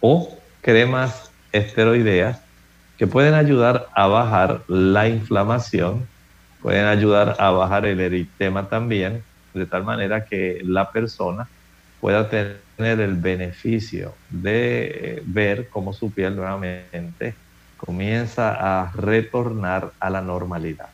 o 0.01 0.37
cremas 0.61 1.30
esteroideas 1.51 2.39
que 2.97 3.07
pueden 3.07 3.33
ayudar 3.33 3.87
a 3.95 4.07
bajar 4.07 4.61
la 4.67 5.07
inflamación, 5.07 6.07
pueden 6.61 6.85
ayudar 6.85 7.35
a 7.39 7.49
bajar 7.49 7.85
el 7.85 7.99
eritema 7.99 8.69
también, 8.69 9.23
de 9.53 9.65
tal 9.65 9.83
manera 9.83 10.25
que 10.25 10.61
la 10.63 10.91
persona 10.91 11.47
pueda 11.99 12.29
tener 12.29 12.61
el 12.77 13.15
beneficio 13.15 14.13
de 14.29 15.23
ver 15.25 15.69
cómo 15.69 15.93
su 15.93 16.11
piel 16.11 16.35
nuevamente 16.35 17.35
comienza 17.77 18.53
a 18.83 18.91
retornar 18.91 19.91
a 19.99 20.09
la 20.09 20.21
normalidad. 20.21 20.89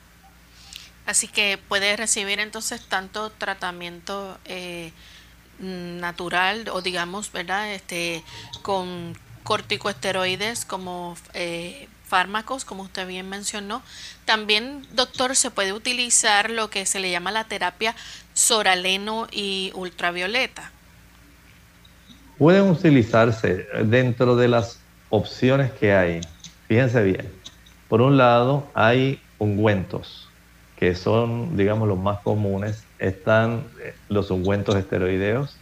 Así 1.05 1.27
que 1.27 1.57
puede 1.67 1.95
recibir 1.95 2.39
entonces 2.39 2.85
tanto 2.87 3.29
tratamiento 3.29 4.37
eh, 4.45 4.91
natural 5.59 6.69
o 6.71 6.81
digamos, 6.81 7.31
¿verdad? 7.31 7.73
Este, 7.73 8.23
con 8.61 9.13
corticoesteroides 9.47 10.65
como 10.65 11.15
eh, 11.33 11.87
fármacos, 12.05 12.65
como 12.65 12.83
usted 12.83 13.07
bien 13.07 13.29
mencionó. 13.29 13.81
También, 14.25 14.85
doctor, 14.93 15.35
se 15.35 15.51
puede 15.51 15.71
utilizar 15.71 16.49
lo 16.49 16.69
que 16.69 16.85
se 16.85 16.99
le 16.99 17.11
llama 17.11 17.31
la 17.31 17.45
terapia 17.45 17.95
soraleno 18.33 19.27
y 19.31 19.71
ultravioleta. 19.73 20.71
Pueden 22.37 22.69
utilizarse 22.69 23.67
dentro 23.85 24.35
de 24.35 24.49
las 24.49 24.79
opciones 25.09 25.71
que 25.71 25.93
hay 25.93 26.21
Fíjense 26.67 27.01
bien. 27.01 27.29
Por 27.87 28.01
un 28.01 28.17
lado, 28.17 28.67
hay 28.73 29.21
ungüentos, 29.39 30.27
que 30.77 30.95
son, 30.95 31.55
digamos, 31.55 31.87
los 31.87 31.97
más 31.97 32.19
comunes. 32.19 32.83
Están 32.99 33.63
eh, 33.81 33.93
los 34.09 34.29
ungüentos 34.31 34.75
esteroideos, 34.75 35.55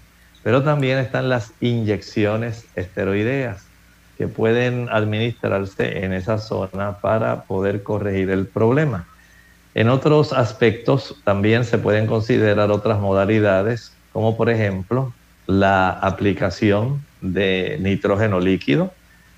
pero 0.43 0.63
también 0.63 0.97
están 0.97 1.29
las 1.29 1.53
inyecciones 1.61 2.65
esteroideas, 2.75 3.65
que 4.17 4.27
pueden 4.27 4.87
administrarse 4.89 6.05
en 6.05 6.13
esa 6.13 6.37
zona 6.37 6.97
para 6.99 7.43
poder 7.43 7.83
corregir 7.83 8.29
el 8.29 8.47
problema. 8.47 9.07
En 9.73 9.89
otros 9.89 10.31
aspectos 10.31 11.15
también 11.23 11.65
se 11.65 11.77
pueden 11.77 12.07
considerar 12.07 12.71
otras 12.71 12.99
modalidades, 12.99 13.91
como 14.13 14.37
por 14.37 14.49
ejemplo 14.49 15.13
la 15.47 15.89
aplicación 15.89 17.03
de 17.21 17.77
nitrógeno 17.81 18.39
líquido, 18.39 18.93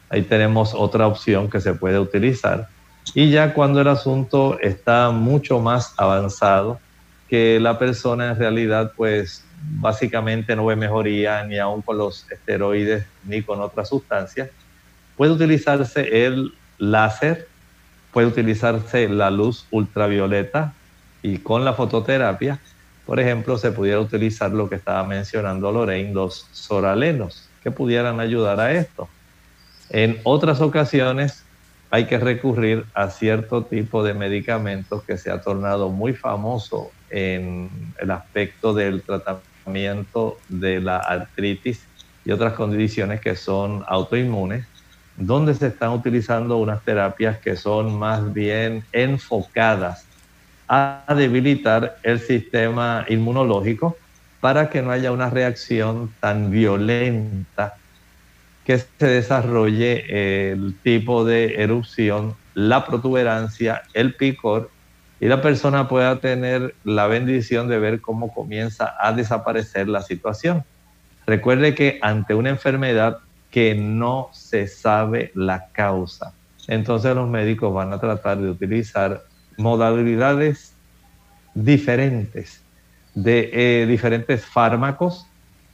ahí 0.10 0.22
tenemos 0.22 0.74
otra 0.74 1.08
opción 1.08 1.50
que 1.50 1.60
se 1.60 1.74
puede 1.74 2.00
utilizar. 2.00 2.68
Y 3.14 3.32
ya 3.32 3.54
cuando 3.54 3.82
el 3.82 3.88
asunto 3.88 4.60
está 4.60 5.10
mucho 5.12 5.60
más 5.60 5.94
avanzado, 5.98 6.80
que 7.30 7.60
la 7.60 7.78
persona 7.78 8.30
en 8.32 8.40
realidad 8.40 8.94
pues 8.96 9.44
básicamente 9.80 10.56
no 10.56 10.66
ve 10.66 10.76
mejoría 10.76 11.44
ni 11.44 11.58
aún 11.58 11.82
con 11.82 11.98
los 11.98 12.30
esteroides 12.32 13.06
ni 13.26 13.42
con 13.42 13.62
otras 13.62 13.90
sustancias, 13.90 14.50
puede 15.18 15.32
utilizarse 15.32 16.26
el 16.26 16.54
láser, 16.78 17.48
puede 18.14 18.28
utilizarse 18.28 19.10
la 19.10 19.30
luz 19.30 19.66
ultravioleta 19.72 20.74
y 21.22 21.40
con 21.40 21.66
la 21.66 21.74
fototerapia, 21.74 22.60
por 23.06 23.20
ejemplo, 23.20 23.58
se 23.58 23.72
pudiera 23.72 24.00
utilizar 24.00 24.52
lo 24.52 24.70
que 24.70 24.76
estaba 24.76 25.04
mencionando 25.04 25.72
Lorraine, 25.72 26.14
los 26.14 26.48
soralenos, 26.52 27.50
que 27.64 27.72
pudieran 27.72 28.20
ayudar 28.20 28.60
a 28.60 28.72
esto. 28.74 29.10
En 29.90 30.20
otras 30.24 30.62
ocasiones 30.62 31.44
hay 31.90 32.06
que 32.06 32.18
recurrir 32.18 32.86
a 32.94 33.10
cierto 33.10 33.64
tipo 33.64 34.04
de 34.04 34.14
medicamentos 34.14 35.04
que 35.04 35.18
se 35.18 35.32
ha 35.32 35.42
tornado 35.42 35.90
muy 35.90 36.14
famoso 36.14 36.92
en 37.10 37.70
el 37.98 38.12
aspecto 38.12 38.74
del 38.74 39.02
tratamiento 39.02 40.38
de 40.50 40.82
la 40.82 40.98
artritis 40.98 41.86
y 42.26 42.32
otras 42.32 42.54
condiciones 42.54 43.22
que 43.22 43.38
son 43.38 43.86
autoinmunes, 43.88 44.66
donde 45.18 45.56
se 45.56 45.68
están 45.68 45.92
utilizando 45.92 46.58
unas 46.58 46.84
terapias 46.84 47.38
que 47.40 47.56
son 47.56 47.98
más 47.98 48.34
bien 48.34 48.84
enfocadas 48.92 50.06
a 50.68 51.04
debilitar 51.16 51.98
el 52.04 52.20
sistema 52.20 53.06
inmunológico 53.10 53.98
para 54.40 54.70
que 54.70 54.82
no 54.82 54.92
haya 54.92 55.12
una 55.12 55.30
reacción 55.30 56.14
tan 56.20 56.52
violenta 56.52 57.76
que 58.64 58.78
se 58.78 59.08
desarrolle 59.08 60.52
el 60.52 60.76
tipo 60.84 61.26
de 61.26 61.56
erupción, 61.64 62.36
la 62.54 62.86
protuberancia, 62.86 63.84
el 63.94 64.14
picor 64.14 64.70
y 65.20 65.28
la 65.28 65.42
persona 65.42 65.88
pueda 65.88 66.20
tener 66.20 66.76
la 66.84 67.08
bendición 67.08 67.70
de 67.70 67.80
ver 67.80 68.02
cómo 68.02 68.34
comienza 68.34 68.94
a 69.00 69.14
desaparecer 69.14 69.88
la 69.88 70.02
situación. 70.02 70.64
Recuerde 71.26 71.74
que 71.74 71.98
ante 72.02 72.36
una 72.36 72.50
enfermedad 72.50 73.20
que 73.58 73.74
no 73.74 74.30
se 74.34 74.68
sabe 74.68 75.32
la 75.34 75.70
causa, 75.72 76.32
entonces 76.68 77.16
los 77.16 77.28
médicos 77.28 77.74
van 77.74 77.92
a 77.92 78.00
tratar 78.00 78.38
de 78.38 78.52
utilizar 78.52 79.24
modalidades 79.58 80.74
diferentes 81.56 82.62
de 83.16 83.50
eh, 83.52 83.88
diferentes 83.88 84.46
fármacos 84.46 85.26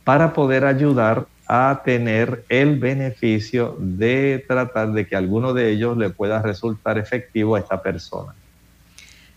para 0.05 0.31
poder 0.31 0.63
ayudar 0.63 1.25
a 1.45 1.81
tener 1.83 2.45
el 2.47 2.79
beneficio 2.79 3.75
de 3.77 4.45
tratar 4.47 4.93
de 4.93 5.05
que 5.05 5.17
alguno 5.17 5.53
de 5.53 5.69
ellos 5.69 5.97
le 5.97 6.09
pueda 6.09 6.41
resultar 6.41 6.97
efectivo 6.97 7.57
a 7.57 7.59
esta 7.59 7.81
persona. 7.81 8.33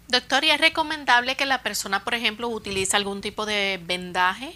Doctor, 0.07 0.45
¿y 0.45 0.51
es 0.51 0.61
recomendable 0.61 1.35
que 1.35 1.47
la 1.47 1.65
persona, 1.65 2.05
por 2.05 2.15
ejemplo, 2.15 2.47
utilice 2.47 2.97
algún 2.97 3.21
tipo 3.21 3.45
de 3.45 3.81
vendaje? 3.85 4.53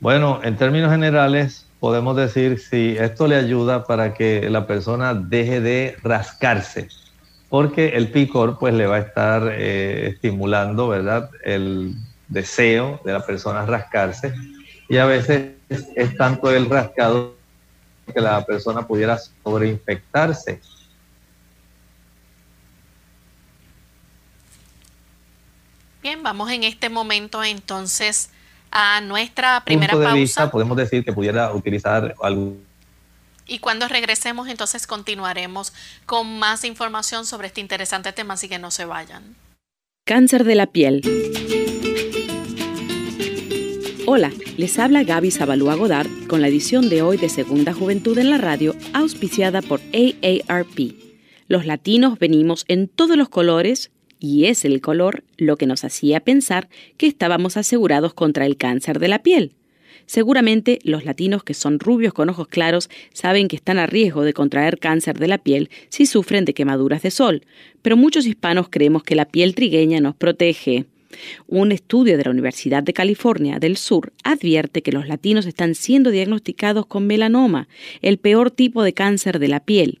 Bueno, 0.00 0.40
en 0.42 0.56
términos 0.56 0.90
generales, 0.90 1.63
podemos 1.84 2.16
decir 2.16 2.58
si 2.58 2.96
esto 2.98 3.26
le 3.26 3.36
ayuda 3.36 3.84
para 3.84 4.14
que 4.14 4.48
la 4.48 4.66
persona 4.66 5.12
deje 5.12 5.60
de 5.60 5.98
rascarse, 6.02 6.88
porque 7.50 7.88
el 7.88 8.10
picor 8.10 8.58
pues 8.58 8.72
le 8.72 8.86
va 8.86 8.96
a 8.96 9.00
estar 9.00 9.50
eh, 9.52 10.08
estimulando, 10.08 10.88
¿verdad? 10.88 11.28
El 11.42 11.94
deseo 12.26 13.02
de 13.04 13.12
la 13.12 13.26
persona 13.26 13.66
rascarse 13.66 14.32
y 14.88 14.96
a 14.96 15.04
veces 15.04 15.56
es, 15.68 16.16
tanto 16.16 16.50
el 16.50 16.70
rascado 16.70 17.36
que 18.14 18.18
la 18.18 18.42
persona 18.46 18.86
pudiera 18.86 19.18
sobreinfectarse. 19.18 20.62
Bien, 26.02 26.22
vamos 26.22 26.50
en 26.50 26.64
este 26.64 26.88
momento 26.88 27.44
entonces 27.44 28.30
a 28.74 29.00
nuestra 29.00 29.64
primera 29.64 29.92
punto 29.92 30.00
de 30.00 30.06
pausa. 30.06 30.20
Vista, 30.20 30.50
podemos 30.50 30.76
decir 30.76 31.04
que 31.04 31.12
pudiera 31.12 31.52
utilizar 31.52 32.14
algo. 32.20 32.56
Y 33.46 33.60
cuando 33.60 33.88
regresemos, 33.88 34.48
entonces 34.48 34.86
continuaremos 34.86 35.72
con 36.06 36.38
más 36.38 36.64
información 36.64 37.24
sobre 37.24 37.46
este 37.46 37.60
interesante 37.60 38.12
tema, 38.12 38.34
así 38.34 38.48
que 38.48 38.58
no 38.58 38.70
se 38.70 38.84
vayan. 38.84 39.36
Cáncer 40.04 40.44
de 40.44 40.54
la 40.56 40.66
piel. 40.66 41.02
Hola, 44.06 44.32
les 44.58 44.78
habla 44.78 45.04
Gaby 45.04 45.30
Zabalúa 45.30 45.76
Godard 45.76 46.08
con 46.26 46.42
la 46.42 46.48
edición 46.48 46.90
de 46.90 47.00
hoy 47.00 47.16
de 47.16 47.28
Segunda 47.28 47.72
Juventud 47.72 48.18
en 48.18 48.30
la 48.30 48.38
Radio, 48.38 48.74
auspiciada 48.92 49.62
por 49.62 49.80
AARP. 49.92 50.94
Los 51.46 51.64
latinos 51.64 52.18
venimos 52.18 52.64
en 52.68 52.88
todos 52.88 53.16
los 53.16 53.28
colores 53.28 53.92
y 54.24 54.46
es 54.46 54.64
el 54.64 54.80
color 54.80 55.22
lo 55.36 55.58
que 55.58 55.66
nos 55.66 55.84
hacía 55.84 56.20
pensar 56.20 56.70
que 56.96 57.06
estábamos 57.06 57.58
asegurados 57.58 58.14
contra 58.14 58.46
el 58.46 58.56
cáncer 58.56 58.98
de 58.98 59.08
la 59.08 59.22
piel. 59.22 59.52
Seguramente 60.06 60.78
los 60.82 61.04
latinos 61.04 61.44
que 61.44 61.52
son 61.52 61.78
rubios 61.78 62.14
con 62.14 62.30
ojos 62.30 62.48
claros 62.48 62.88
saben 63.12 63.48
que 63.48 63.56
están 63.56 63.78
a 63.78 63.86
riesgo 63.86 64.22
de 64.22 64.32
contraer 64.32 64.78
cáncer 64.78 65.18
de 65.18 65.28
la 65.28 65.36
piel 65.36 65.68
si 65.90 66.06
sufren 66.06 66.46
de 66.46 66.54
quemaduras 66.54 67.02
de 67.02 67.10
sol, 67.10 67.42
pero 67.82 67.98
muchos 67.98 68.24
hispanos 68.24 68.68
creemos 68.70 69.02
que 69.02 69.14
la 69.14 69.26
piel 69.26 69.54
trigueña 69.54 70.00
nos 70.00 70.14
protege. 70.14 70.86
Un 71.46 71.70
estudio 71.70 72.16
de 72.16 72.24
la 72.24 72.30
Universidad 72.30 72.82
de 72.82 72.94
California 72.94 73.58
del 73.58 73.76
Sur 73.76 74.14
advierte 74.24 74.82
que 74.82 74.90
los 74.90 75.06
latinos 75.06 75.44
están 75.44 75.74
siendo 75.74 76.10
diagnosticados 76.10 76.86
con 76.86 77.06
melanoma, 77.06 77.68
el 78.00 78.16
peor 78.16 78.50
tipo 78.50 78.82
de 78.82 78.94
cáncer 78.94 79.38
de 79.38 79.48
la 79.48 79.60
piel, 79.60 80.00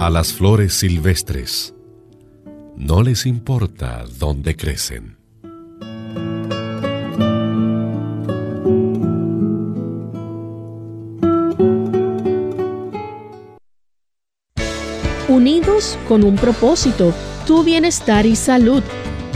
A 0.02 0.10
las 0.10 0.32
flores 0.32 0.74
silvestres 0.74 1.74
no 2.76 3.04
les 3.04 3.24
importa 3.24 4.04
dónde 4.18 4.56
crecen. 4.56 5.16
Unidos 15.28 15.96
con 16.08 16.24
un 16.24 16.34
propósito, 16.34 17.14
tu 17.46 17.62
bienestar 17.62 18.26
y 18.26 18.34
salud. 18.34 18.82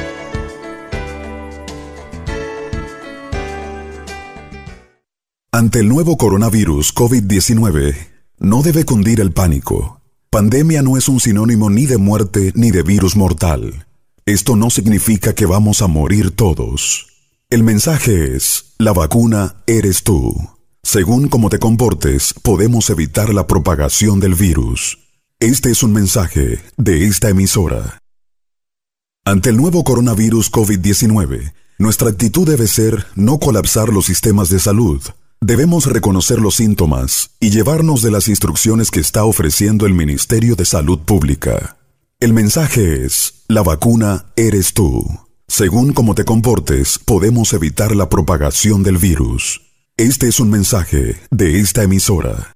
Ante 5.53 5.79
el 5.79 5.89
nuevo 5.89 6.15
coronavirus 6.15 6.95
COVID-19, 6.95 7.93
no 8.39 8.61
debe 8.61 8.85
cundir 8.85 9.19
el 9.19 9.33
pánico. 9.33 9.99
Pandemia 10.29 10.81
no 10.81 10.95
es 10.95 11.09
un 11.09 11.19
sinónimo 11.19 11.69
ni 11.69 11.85
de 11.87 11.97
muerte 11.97 12.53
ni 12.55 12.71
de 12.71 12.83
virus 12.83 13.17
mortal. 13.17 13.85
Esto 14.25 14.55
no 14.55 14.69
significa 14.69 15.35
que 15.35 15.45
vamos 15.45 15.81
a 15.81 15.87
morir 15.87 16.31
todos. 16.31 17.07
El 17.49 17.63
mensaje 17.63 18.33
es, 18.33 18.75
la 18.77 18.93
vacuna 18.93 19.57
eres 19.67 20.03
tú. 20.03 20.33
Según 20.83 21.27
cómo 21.27 21.49
te 21.49 21.59
comportes, 21.59 22.33
podemos 22.41 22.89
evitar 22.89 23.33
la 23.33 23.45
propagación 23.45 24.21
del 24.21 24.35
virus. 24.35 24.99
Este 25.41 25.69
es 25.69 25.83
un 25.83 25.91
mensaje 25.91 26.59
de 26.77 27.07
esta 27.07 27.27
emisora. 27.27 27.99
Ante 29.25 29.49
el 29.49 29.57
nuevo 29.57 29.83
coronavirus 29.83 30.49
COVID-19, 30.49 31.51
nuestra 31.77 32.07
actitud 32.07 32.47
debe 32.47 32.67
ser 32.67 33.05
no 33.15 33.39
colapsar 33.39 33.89
los 33.89 34.05
sistemas 34.05 34.49
de 34.49 34.59
salud, 34.59 35.01
Debemos 35.43 35.87
reconocer 35.87 36.39
los 36.39 36.57
síntomas 36.57 37.31
y 37.39 37.49
llevarnos 37.49 38.03
de 38.03 38.11
las 38.11 38.27
instrucciones 38.27 38.91
que 38.91 38.99
está 38.99 39.25
ofreciendo 39.25 39.87
el 39.87 39.93
Ministerio 39.95 40.55
de 40.55 40.65
Salud 40.65 40.99
Pública. 40.99 41.77
El 42.19 42.31
mensaje 42.31 43.03
es, 43.03 43.43
la 43.47 43.63
vacuna 43.63 44.27
eres 44.35 44.75
tú. 44.75 45.03
Según 45.47 45.93
cómo 45.93 46.13
te 46.13 46.25
comportes, 46.25 46.99
podemos 46.99 47.53
evitar 47.53 47.95
la 47.95 48.07
propagación 48.07 48.83
del 48.83 48.99
virus. 48.99 49.61
Este 49.97 50.27
es 50.27 50.39
un 50.39 50.51
mensaje 50.51 51.15
de 51.31 51.59
esta 51.59 51.81
emisora. 51.81 52.53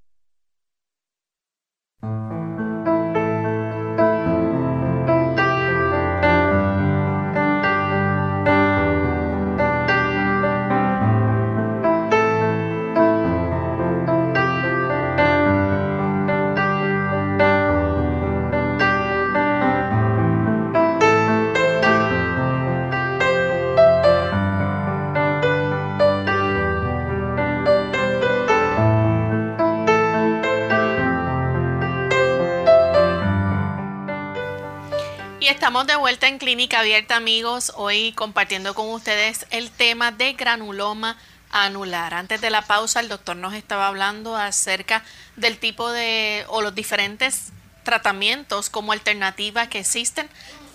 De 35.46 35.96
vuelta 35.96 36.28
en 36.28 36.40
Clínica 36.40 36.80
Abierta, 36.80 37.16
amigos. 37.18 37.72
Hoy 37.76 38.14
compartiendo 38.14 38.74
con 38.74 38.90
ustedes 38.90 39.46
el 39.52 39.70
tema 39.70 40.12
de 40.12 40.34
granuloma 40.34 41.18
anular. 41.52 42.16
Antes 42.16 42.42
de 42.42 42.50
la 42.50 42.64
pausa, 42.64 43.00
el 43.00 43.10
doctor 43.10 43.36
nos 43.36 43.54
estaba 43.54 43.88
hablando 43.88 44.36
acerca 44.36 45.04
del 45.36 45.60
tipo 45.60 45.92
de 45.92 46.46
o 46.48 46.64
los 46.64 46.74
diferentes 46.74 47.52
tratamientos 47.84 48.72
como 48.72 48.92
alternativa 48.92 49.68
que 49.68 49.80
existen 49.80 50.28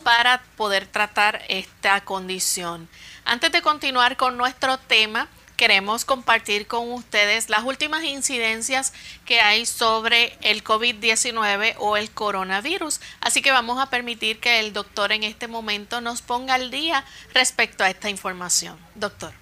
para 0.04 0.40
poder 0.56 0.86
tratar 0.86 1.42
esta 1.48 2.02
condición. 2.02 2.88
Antes 3.24 3.50
de 3.50 3.62
continuar 3.62 4.16
con 4.16 4.36
nuestro 4.36 4.78
tema, 4.78 5.26
queremos 5.60 6.06
compartir 6.06 6.66
con 6.66 6.90
ustedes 6.90 7.50
las 7.50 7.64
últimas 7.64 8.02
incidencias 8.02 8.94
que 9.26 9.42
hay 9.42 9.66
sobre 9.66 10.32
el 10.40 10.64
COVID-19 10.64 11.74
o 11.78 11.98
el 11.98 12.10
coronavirus. 12.10 12.98
Así 13.20 13.42
que 13.42 13.50
vamos 13.50 13.78
a 13.78 13.90
permitir 13.90 14.38
que 14.38 14.58
el 14.58 14.72
doctor 14.72 15.12
en 15.12 15.22
este 15.22 15.48
momento 15.48 16.00
nos 16.00 16.22
ponga 16.22 16.54
al 16.54 16.70
día 16.70 17.04
respecto 17.34 17.84
a 17.84 17.90
esta 17.90 18.08
información. 18.08 18.76
Doctor. 18.94 19.32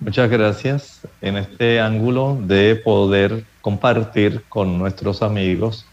Muchas 0.00 0.30
gracias. 0.30 1.02
En 1.20 1.36
este 1.36 1.80
ángulo 1.80 2.38
de 2.40 2.74
poder 2.76 3.44
compartir 3.60 4.42
con 4.48 4.78
nuestros 4.78 5.20
amigos 5.20 5.84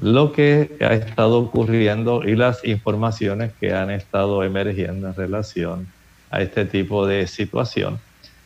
lo 0.00 0.32
que 0.32 0.76
ha 0.80 0.94
estado 0.94 1.38
ocurriendo 1.38 2.24
y 2.24 2.34
las 2.34 2.64
informaciones 2.64 3.52
que 3.60 3.72
han 3.72 3.92
estado 3.92 4.42
emergiendo 4.42 5.06
en 5.06 5.14
relación 5.14 5.86
a 6.32 6.40
este 6.40 6.64
tipo 6.64 7.06
de 7.06 7.28
situación. 7.28 8.00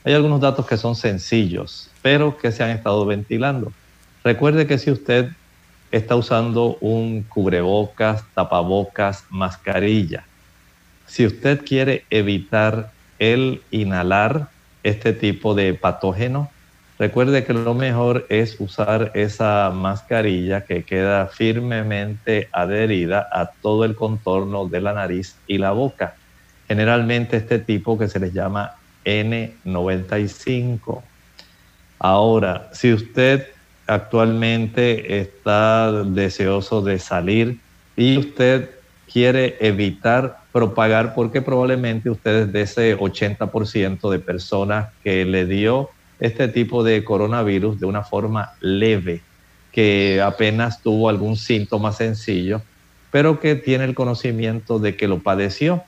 Hay 0.06 0.12
algunos 0.12 0.42
datos 0.42 0.66
que 0.66 0.76
son 0.76 0.94
sencillos, 0.96 1.90
pero 2.02 2.36
que 2.36 2.52
se 2.52 2.62
han 2.62 2.68
estado 2.68 3.06
ventilando. 3.06 3.72
Recuerde 4.22 4.66
que 4.66 4.76
si 4.76 4.90
usted 4.90 5.30
está 5.90 6.14
usando 6.14 6.76
un 6.82 7.22
cubrebocas, 7.22 8.22
tapabocas, 8.34 9.24
mascarilla, 9.30 10.24
si 11.06 11.24
usted 11.24 11.64
quiere 11.64 12.04
evitar 12.10 12.90
el 13.18 13.62
inhalar 13.70 14.48
este 14.82 15.14
tipo 15.14 15.54
de 15.54 15.72
patógeno, 15.72 16.50
recuerde 16.98 17.44
que 17.44 17.54
lo 17.54 17.72
mejor 17.72 18.26
es 18.28 18.60
usar 18.60 19.10
esa 19.14 19.70
mascarilla 19.74 20.66
que 20.66 20.82
queda 20.82 21.28
firmemente 21.28 22.50
adherida 22.52 23.26
a 23.32 23.46
todo 23.46 23.86
el 23.86 23.94
contorno 23.94 24.68
de 24.68 24.82
la 24.82 24.92
nariz 24.92 25.36
y 25.46 25.56
la 25.56 25.70
boca. 25.70 26.14
Generalmente 26.68 27.38
este 27.38 27.58
tipo 27.58 27.98
que 27.98 28.08
se 28.08 28.20
les 28.20 28.34
llama 28.34 28.74
N95. 29.04 31.02
Ahora, 31.98 32.70
si 32.72 32.92
usted 32.92 33.48
actualmente 33.86 35.20
está 35.20 36.04
deseoso 36.04 36.82
de 36.82 36.98
salir 36.98 37.58
y 37.96 38.18
usted 38.18 38.70
quiere 39.12 39.56
evitar 39.60 40.38
propagar 40.52 41.14
porque 41.14 41.42
probablemente 41.42 42.10
usted 42.10 42.42
es 42.42 42.52
de 42.52 42.62
ese 42.62 42.98
80% 42.98 44.10
de 44.10 44.18
personas 44.18 44.88
que 45.02 45.24
le 45.24 45.46
dio 45.46 45.90
este 46.20 46.48
tipo 46.48 46.82
de 46.84 47.04
coronavirus 47.04 47.78
de 47.80 47.86
una 47.86 48.02
forma 48.02 48.52
leve, 48.60 49.20
que 49.72 50.20
apenas 50.22 50.80
tuvo 50.82 51.08
algún 51.08 51.36
síntoma 51.36 51.92
sencillo, 51.92 52.62
pero 53.10 53.40
que 53.40 53.54
tiene 53.54 53.84
el 53.84 53.94
conocimiento 53.94 54.78
de 54.78 54.96
que 54.96 55.08
lo 55.08 55.20
padeció. 55.20 55.82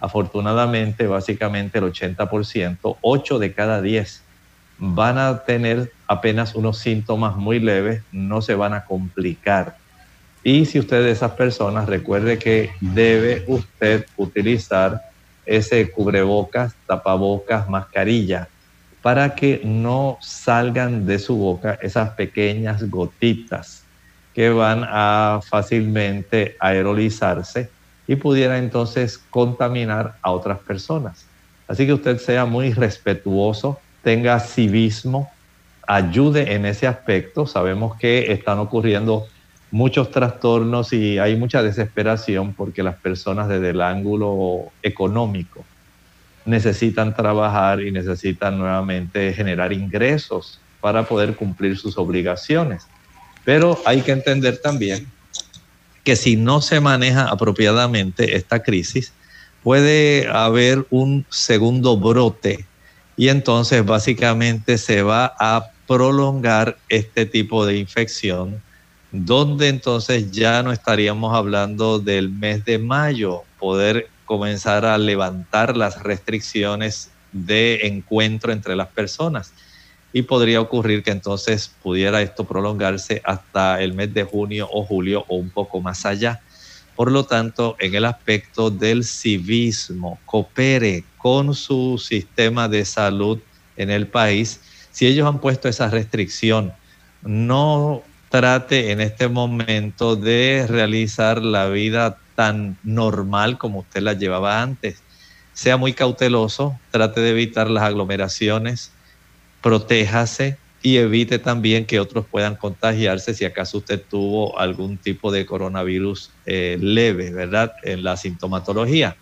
Afortunadamente, 0.00 1.06
básicamente 1.06 1.78
el 1.78 1.84
80%, 1.84 2.96
8 3.00 3.38
de 3.38 3.52
cada 3.52 3.80
10 3.80 4.22
van 4.78 5.18
a 5.18 5.44
tener 5.44 5.90
apenas 6.06 6.54
unos 6.54 6.78
síntomas 6.78 7.36
muy 7.36 7.60
leves, 7.60 8.02
no 8.12 8.42
se 8.42 8.54
van 8.54 8.74
a 8.74 8.84
complicar. 8.84 9.76
Y 10.44 10.66
si 10.66 10.78
usted 10.78 11.02
de 11.02 11.10
esas 11.10 11.32
personas, 11.32 11.86
recuerde 11.86 12.38
que 12.38 12.70
debe 12.80 13.44
usted 13.46 14.06
utilizar 14.16 15.00
ese 15.44 15.90
cubrebocas, 15.90 16.74
tapabocas, 16.86 17.68
mascarilla, 17.68 18.48
para 19.02 19.34
que 19.34 19.60
no 19.64 20.18
salgan 20.20 21.06
de 21.06 21.18
su 21.18 21.36
boca 21.36 21.78
esas 21.80 22.10
pequeñas 22.10 22.88
gotitas 22.90 23.84
que 24.34 24.50
van 24.50 24.84
a 24.84 25.40
fácilmente 25.48 26.56
aerolizarse 26.60 27.70
y 28.06 28.16
pudiera 28.16 28.58
entonces 28.58 29.18
contaminar 29.30 30.16
a 30.22 30.30
otras 30.30 30.58
personas. 30.58 31.26
Así 31.68 31.86
que 31.86 31.92
usted 31.92 32.18
sea 32.18 32.44
muy 32.44 32.72
respetuoso 32.72 33.80
tenga 34.06 34.38
civismo, 34.38 35.32
ayude 35.84 36.54
en 36.54 36.64
ese 36.64 36.86
aspecto. 36.86 37.44
Sabemos 37.44 37.98
que 37.98 38.30
están 38.30 38.60
ocurriendo 38.60 39.26
muchos 39.72 40.12
trastornos 40.12 40.92
y 40.92 41.18
hay 41.18 41.34
mucha 41.34 41.60
desesperación 41.60 42.54
porque 42.54 42.84
las 42.84 42.94
personas 42.94 43.48
desde 43.48 43.70
el 43.70 43.80
ángulo 43.80 44.70
económico 44.80 45.64
necesitan 46.44 47.16
trabajar 47.16 47.82
y 47.82 47.90
necesitan 47.90 48.56
nuevamente 48.58 49.32
generar 49.32 49.72
ingresos 49.72 50.60
para 50.80 51.02
poder 51.02 51.34
cumplir 51.34 51.76
sus 51.76 51.98
obligaciones. 51.98 52.86
Pero 53.44 53.76
hay 53.84 54.02
que 54.02 54.12
entender 54.12 54.58
también 54.58 55.08
que 56.06 56.14
si 56.14 56.36
no 56.36 56.62
se 56.62 56.78
maneja 56.78 57.24
apropiadamente 57.24 58.36
esta 58.36 58.62
crisis, 58.62 59.12
puede 59.64 60.28
haber 60.28 60.86
un 60.90 61.26
segundo 61.30 61.96
brote 61.96 62.64
y 63.16 63.26
entonces 63.26 63.84
básicamente 63.84 64.78
se 64.78 65.02
va 65.02 65.34
a 65.36 65.72
prolongar 65.88 66.78
este 66.88 67.26
tipo 67.26 67.66
de 67.66 67.78
infección, 67.78 68.62
donde 69.10 69.66
entonces 69.66 70.30
ya 70.30 70.62
no 70.62 70.70
estaríamos 70.70 71.34
hablando 71.34 71.98
del 71.98 72.30
mes 72.30 72.64
de 72.64 72.78
mayo, 72.78 73.42
poder 73.58 74.08
comenzar 74.26 74.84
a 74.84 74.98
levantar 74.98 75.76
las 75.76 76.04
restricciones 76.04 77.10
de 77.32 77.80
encuentro 77.82 78.52
entre 78.52 78.76
las 78.76 78.88
personas. 78.88 79.52
Y 80.16 80.22
podría 80.22 80.62
ocurrir 80.62 81.02
que 81.02 81.10
entonces 81.10 81.70
pudiera 81.82 82.22
esto 82.22 82.44
prolongarse 82.44 83.20
hasta 83.22 83.82
el 83.82 83.92
mes 83.92 84.14
de 84.14 84.24
junio 84.24 84.66
o 84.72 84.82
julio 84.82 85.26
o 85.28 85.36
un 85.36 85.50
poco 85.50 85.82
más 85.82 86.06
allá. 86.06 86.40
Por 86.94 87.12
lo 87.12 87.24
tanto, 87.24 87.76
en 87.80 87.94
el 87.94 88.06
aspecto 88.06 88.70
del 88.70 89.04
civismo, 89.04 90.18
coopere 90.24 91.04
con 91.18 91.54
su 91.54 91.98
sistema 91.98 92.66
de 92.66 92.86
salud 92.86 93.40
en 93.76 93.90
el 93.90 94.06
país. 94.06 94.58
Si 94.90 95.06
ellos 95.06 95.28
han 95.28 95.38
puesto 95.38 95.68
esa 95.68 95.90
restricción, 95.90 96.72
no 97.20 98.02
trate 98.30 98.92
en 98.92 99.02
este 99.02 99.28
momento 99.28 100.16
de 100.16 100.64
realizar 100.66 101.42
la 101.42 101.68
vida 101.68 102.16
tan 102.34 102.78
normal 102.84 103.58
como 103.58 103.80
usted 103.80 104.00
la 104.00 104.14
llevaba 104.14 104.62
antes. 104.62 105.02
Sea 105.52 105.76
muy 105.76 105.92
cauteloso, 105.92 106.80
trate 106.90 107.20
de 107.20 107.32
evitar 107.32 107.68
las 107.68 107.84
aglomeraciones, 107.84 108.92
protéjase, 109.66 110.58
y 110.80 110.98
evite 110.98 111.40
también 111.40 111.86
que 111.86 111.98
otros 111.98 112.24
puedan 112.30 112.54
contagiarse 112.54 113.34
si 113.34 113.44
acaso 113.44 113.78
usted 113.78 114.00
tuvo 114.08 114.56
algún 114.60 114.96
tipo 114.96 115.32
de 115.32 115.44
coronavirus 115.44 116.30
eh, 116.46 116.78
leve, 116.80 117.32
¿verdad? 117.32 117.72
En 117.82 118.04
la 118.04 118.16
sintomatología. 118.16 119.16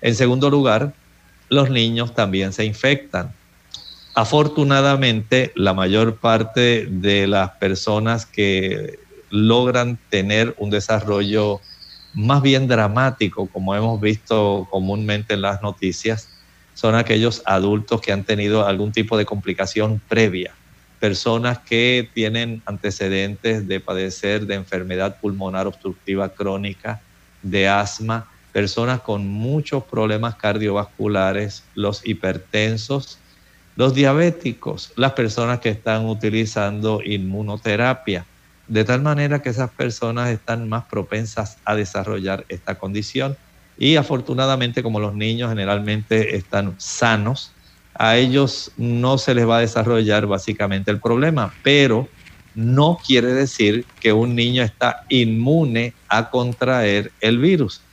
En 0.00 0.14
segundo 0.14 0.48
lugar, 0.48 0.94
los 1.50 1.68
niños 1.68 2.14
también 2.14 2.54
se 2.54 2.64
infectan. 2.64 3.34
Afortunadamente, 4.14 5.52
la 5.56 5.74
mayor 5.74 6.16
parte 6.16 6.86
de 6.86 7.26
las 7.26 7.50
personas 7.50 8.24
que 8.24 8.98
logran 9.28 9.98
tener 10.08 10.54
un 10.56 10.70
desarrollo 10.70 11.60
más 12.14 12.40
bien 12.40 12.66
dramático, 12.66 13.46
como 13.52 13.74
hemos 13.74 14.00
visto 14.00 14.66
comúnmente 14.70 15.34
en 15.34 15.42
las 15.42 15.60
noticias, 15.60 16.30
son 16.76 16.94
aquellos 16.94 17.42
adultos 17.44 18.00
que 18.00 18.12
han 18.12 18.22
tenido 18.22 18.64
algún 18.64 18.92
tipo 18.92 19.18
de 19.18 19.26
complicación 19.26 20.00
previa 20.08 20.54
personas 20.98 21.58
que 21.58 22.08
tienen 22.14 22.62
antecedentes 22.66 23.68
de 23.68 23.80
padecer 23.80 24.46
de 24.46 24.54
enfermedad 24.54 25.18
pulmonar 25.20 25.66
obstructiva 25.66 26.30
crónica, 26.30 27.00
de 27.42 27.68
asma, 27.68 28.28
personas 28.52 29.00
con 29.02 29.26
muchos 29.26 29.84
problemas 29.84 30.36
cardiovasculares, 30.36 31.62
los 31.74 32.06
hipertensos, 32.06 33.18
los 33.76 33.94
diabéticos, 33.94 34.92
las 34.96 35.12
personas 35.12 35.60
que 35.60 35.68
están 35.68 36.06
utilizando 36.06 37.02
inmunoterapia, 37.04 38.24
de 38.66 38.84
tal 38.84 39.02
manera 39.02 39.42
que 39.42 39.50
esas 39.50 39.70
personas 39.70 40.30
están 40.30 40.68
más 40.68 40.86
propensas 40.86 41.58
a 41.64 41.76
desarrollar 41.76 42.46
esta 42.48 42.76
condición. 42.76 43.36
Y 43.76 43.96
afortunadamente, 43.96 44.82
como 44.82 45.00
los 45.00 45.14
niños 45.14 45.50
generalmente 45.50 46.36
están 46.36 46.76
sanos, 46.78 47.56
a 47.94 48.16
ellos 48.16 48.72
no 48.76 49.18
se 49.18 49.34
les 49.34 49.48
va 49.48 49.58
a 49.58 49.60
desarrollar 49.60 50.26
básicamente 50.26 50.90
el 50.90 51.00
problema, 51.00 51.58
pero 51.62 52.08
no 52.54 52.98
quiere 53.06 53.28
decir 53.34 53.86
que 54.00 54.12
un 54.12 54.34
niño 54.34 54.62
está 54.62 54.96
inmune 55.10 55.94
a 56.08 56.30
contraer 56.30 57.12
el 57.20 57.38
virus. 57.38 57.86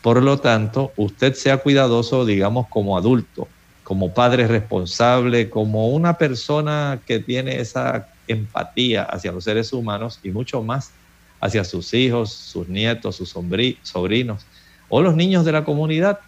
Por 0.00 0.22
lo 0.22 0.38
tanto, 0.38 0.92
usted 0.96 1.34
sea 1.34 1.58
cuidadoso, 1.58 2.24
digamos, 2.24 2.66
como 2.70 2.96
adulto, 2.96 3.48
como 3.82 4.14
padre 4.14 4.46
responsable, 4.46 5.50
como 5.50 5.88
una 5.88 6.16
persona 6.16 7.02
que 7.06 7.20
tiene 7.20 7.60
esa 7.60 8.08
empatía 8.26 9.02
hacia 9.04 9.32
los 9.32 9.44
seres 9.44 9.72
humanos 9.72 10.18
y 10.22 10.30
mucho 10.30 10.62
más 10.62 10.98
hacia 11.40 11.64
sus 11.64 11.92
hijos, 11.94 12.32
sus 12.32 12.68
nietos, 12.68 13.16
sus 13.16 13.30
sobrinos 13.30 14.46
o 14.88 15.02
los 15.02 15.16
niños 15.16 15.44
de 15.44 15.52
la 15.52 15.64
comunidad. 15.64 16.20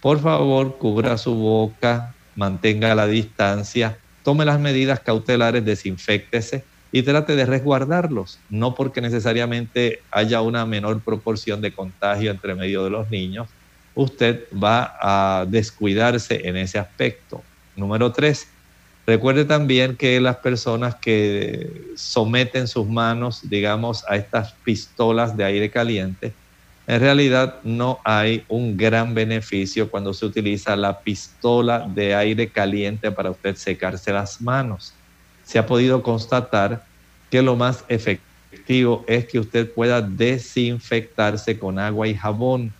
Por 0.00 0.20
favor, 0.20 0.78
cubra 0.78 1.18
su 1.18 1.34
boca, 1.34 2.14
mantenga 2.36 2.94
la 2.94 3.06
distancia, 3.06 3.98
tome 4.22 4.44
las 4.44 4.60
medidas 4.60 5.00
cautelares, 5.00 5.64
desinfectese 5.64 6.64
y 6.92 7.02
trate 7.02 7.36
de 7.36 7.44
resguardarlos, 7.44 8.38
no 8.48 8.74
porque 8.74 9.00
necesariamente 9.00 10.00
haya 10.10 10.40
una 10.40 10.64
menor 10.64 11.00
proporción 11.00 11.60
de 11.60 11.72
contagio 11.72 12.30
entre 12.30 12.54
medio 12.54 12.84
de 12.84 12.90
los 12.90 13.10
niños, 13.10 13.48
usted 13.94 14.44
va 14.52 14.96
a 15.00 15.44
descuidarse 15.46 16.48
en 16.48 16.56
ese 16.56 16.78
aspecto. 16.78 17.42
Número 17.76 18.12
tres, 18.12 18.48
recuerde 19.06 19.44
también 19.44 19.96
que 19.96 20.20
las 20.20 20.36
personas 20.36 20.94
que 20.94 21.92
someten 21.96 22.68
sus 22.68 22.86
manos, 22.88 23.40
digamos, 23.50 24.04
a 24.08 24.16
estas 24.16 24.52
pistolas 24.64 25.36
de 25.36 25.44
aire 25.44 25.70
caliente, 25.70 26.32
en 26.88 27.00
realidad 27.00 27.56
no 27.64 27.98
hay 28.02 28.44
un 28.48 28.74
gran 28.74 29.12
beneficio 29.12 29.90
cuando 29.90 30.14
se 30.14 30.24
utiliza 30.24 30.74
la 30.74 31.00
pistola 31.00 31.86
de 31.86 32.14
aire 32.14 32.48
caliente 32.48 33.12
para 33.12 33.30
usted 33.30 33.56
secarse 33.56 34.10
las 34.10 34.40
manos. 34.40 34.94
Se 35.44 35.58
ha 35.58 35.66
podido 35.66 36.02
constatar 36.02 36.82
que 37.30 37.42
lo 37.42 37.56
más 37.56 37.84
efectivo 37.88 39.04
es 39.06 39.26
que 39.26 39.38
usted 39.38 39.70
pueda 39.70 40.00
desinfectarse 40.00 41.58
con 41.58 41.78
agua 41.78 42.08
y 42.08 42.14
jabón. 42.14 42.72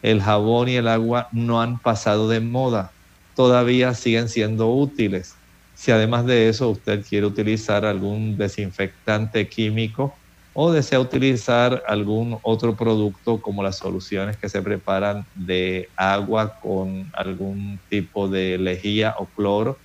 El 0.00 0.22
jabón 0.22 0.68
y 0.68 0.76
el 0.76 0.86
agua 0.86 1.28
no 1.32 1.60
han 1.60 1.80
pasado 1.80 2.28
de 2.28 2.38
moda, 2.38 2.92
todavía 3.34 3.94
siguen 3.94 4.28
siendo 4.28 4.68
útiles. 4.68 5.34
Si 5.74 5.90
además 5.90 6.24
de 6.24 6.48
eso 6.48 6.68
usted 6.70 7.04
quiere 7.04 7.26
utilizar 7.26 7.84
algún 7.84 8.38
desinfectante 8.38 9.48
químico 9.48 10.14
o 10.58 10.72
desea 10.72 10.98
utilizar 11.00 11.82
algún 11.86 12.38
otro 12.42 12.76
producto 12.76 13.42
como 13.42 13.62
las 13.62 13.76
soluciones 13.76 14.38
que 14.38 14.48
se 14.48 14.62
preparan 14.62 15.26
de 15.34 15.90
agua 15.96 16.54
con 16.62 17.10
algún 17.12 17.82
tipo 17.90 18.26
de 18.28 18.56
lejía 18.56 19.14
o 19.18 19.30
cloro 19.34 19.82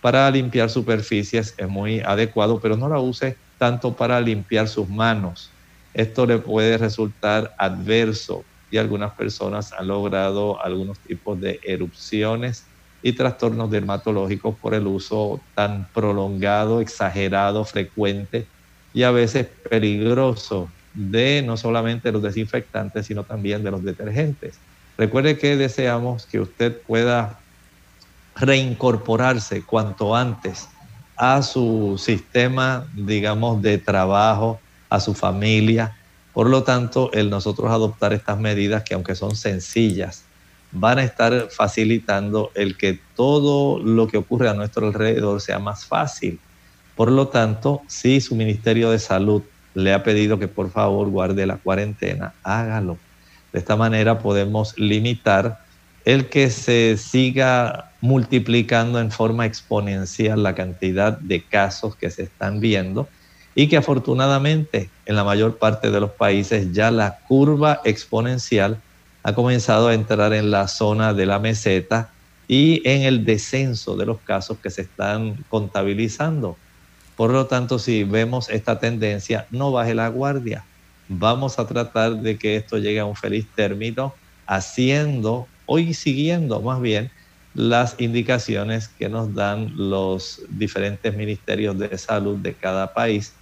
para 0.00 0.30
limpiar 0.30 0.70
superficies 0.70 1.54
es 1.58 1.68
muy 1.68 2.00
adecuado, 2.00 2.60
pero 2.60 2.76
no 2.76 2.88
la 2.88 3.00
use 3.00 3.38
tanto 3.58 3.96
para 3.96 4.20
limpiar 4.20 4.68
sus 4.68 4.88
manos. 4.90 5.58
Esto 5.94 6.26
le 6.26 6.38
puede 6.38 6.78
resultar 6.78 7.52
adverso 7.58 8.46
y 8.70 8.78
algunas 8.78 9.14
personas 9.14 9.72
han 9.72 9.88
logrado 9.88 10.62
algunos 10.62 11.00
tipos 11.02 11.40
de 11.40 11.60
erupciones 11.62 12.74
y 13.02 13.14
trastornos 13.14 13.70
dermatológicos 13.70 14.58
por 14.60 14.74
el 14.74 14.86
uso 14.86 15.46
tan 15.54 15.90
prolongado, 15.92 16.80
exagerado, 16.82 17.64
frecuente 17.64 18.50
y 18.92 19.02
a 19.02 19.10
veces 19.10 19.46
peligroso 19.68 20.68
de 20.94 21.42
no 21.42 21.56
solamente 21.56 22.12
los 22.12 22.22
desinfectantes, 22.22 23.06
sino 23.06 23.24
también 23.24 23.62
de 23.62 23.70
los 23.70 23.84
detergentes. 23.84 24.58
Recuerde 24.98 25.38
que 25.38 25.56
deseamos 25.56 26.26
que 26.26 26.40
usted 26.40 26.76
pueda 26.82 27.38
reincorporarse 28.36 29.62
cuanto 29.62 30.16
antes 30.16 30.68
a 31.16 31.42
su 31.42 31.96
sistema, 31.98 32.86
digamos, 32.94 33.62
de 33.62 33.78
trabajo, 33.78 34.60
a 34.88 35.00
su 35.00 35.14
familia. 35.14 35.96
Por 36.32 36.48
lo 36.48 36.62
tanto, 36.62 37.12
el 37.12 37.30
nosotros 37.30 37.70
adoptar 37.70 38.12
estas 38.12 38.38
medidas 38.38 38.82
que 38.82 38.94
aunque 38.94 39.14
son 39.14 39.36
sencillas, 39.36 40.24
van 40.72 40.98
a 40.98 41.04
estar 41.04 41.48
facilitando 41.50 42.50
el 42.54 42.76
que 42.76 43.00
todo 43.16 43.78
lo 43.78 44.06
que 44.06 44.18
ocurre 44.18 44.48
a 44.48 44.54
nuestro 44.54 44.86
alrededor 44.86 45.40
sea 45.40 45.58
más 45.58 45.84
fácil. 45.84 46.38
Por 47.00 47.10
lo 47.10 47.28
tanto, 47.28 47.80
si 47.86 48.20
su 48.20 48.34
Ministerio 48.34 48.90
de 48.90 48.98
Salud 48.98 49.40
le 49.72 49.94
ha 49.94 50.02
pedido 50.02 50.38
que 50.38 50.48
por 50.48 50.70
favor 50.70 51.08
guarde 51.08 51.46
la 51.46 51.56
cuarentena, 51.56 52.34
hágalo. 52.42 52.98
De 53.54 53.58
esta 53.58 53.74
manera 53.74 54.18
podemos 54.18 54.78
limitar 54.78 55.60
el 56.04 56.28
que 56.28 56.50
se 56.50 56.98
siga 56.98 57.90
multiplicando 58.02 59.00
en 59.00 59.10
forma 59.10 59.46
exponencial 59.46 60.42
la 60.42 60.54
cantidad 60.54 61.16
de 61.16 61.42
casos 61.42 61.96
que 61.96 62.10
se 62.10 62.24
están 62.24 62.60
viendo 62.60 63.08
y 63.54 63.68
que 63.68 63.78
afortunadamente 63.78 64.90
en 65.06 65.16
la 65.16 65.24
mayor 65.24 65.56
parte 65.56 65.90
de 65.90 66.00
los 66.00 66.10
países 66.10 66.70
ya 66.74 66.90
la 66.90 67.20
curva 67.26 67.80
exponencial 67.86 68.78
ha 69.22 69.34
comenzado 69.34 69.88
a 69.88 69.94
entrar 69.94 70.34
en 70.34 70.50
la 70.50 70.68
zona 70.68 71.14
de 71.14 71.24
la 71.24 71.38
meseta 71.38 72.10
y 72.46 72.86
en 72.86 73.04
el 73.04 73.24
descenso 73.24 73.96
de 73.96 74.04
los 74.04 74.18
casos 74.20 74.58
que 74.58 74.68
se 74.68 74.82
están 74.82 75.46
contabilizando. 75.48 76.58
Por 77.20 77.32
lo 77.32 77.44
tanto, 77.44 77.78
si 77.78 78.02
vemos 78.02 78.48
esta 78.48 78.78
tendencia, 78.78 79.46
no 79.50 79.70
baje 79.72 79.94
la 79.94 80.08
guardia. 80.08 80.64
Vamos 81.06 81.58
a 81.58 81.66
tratar 81.66 82.16
de 82.16 82.38
que 82.38 82.56
esto 82.56 82.78
llegue 82.78 82.98
a 82.98 83.04
un 83.04 83.14
feliz 83.14 83.46
término 83.54 84.14
haciendo 84.46 85.46
hoy 85.66 85.92
siguiendo 85.92 86.62
más 86.62 86.80
bien 86.80 87.10
las 87.52 87.94
indicaciones 87.98 88.88
que 88.88 89.10
nos 89.10 89.34
dan 89.34 89.70
los 89.76 90.40
diferentes 90.48 91.14
ministerios 91.14 91.78
de 91.78 91.98
salud 91.98 92.38
de 92.38 92.54
cada 92.54 92.94
país 92.94 93.34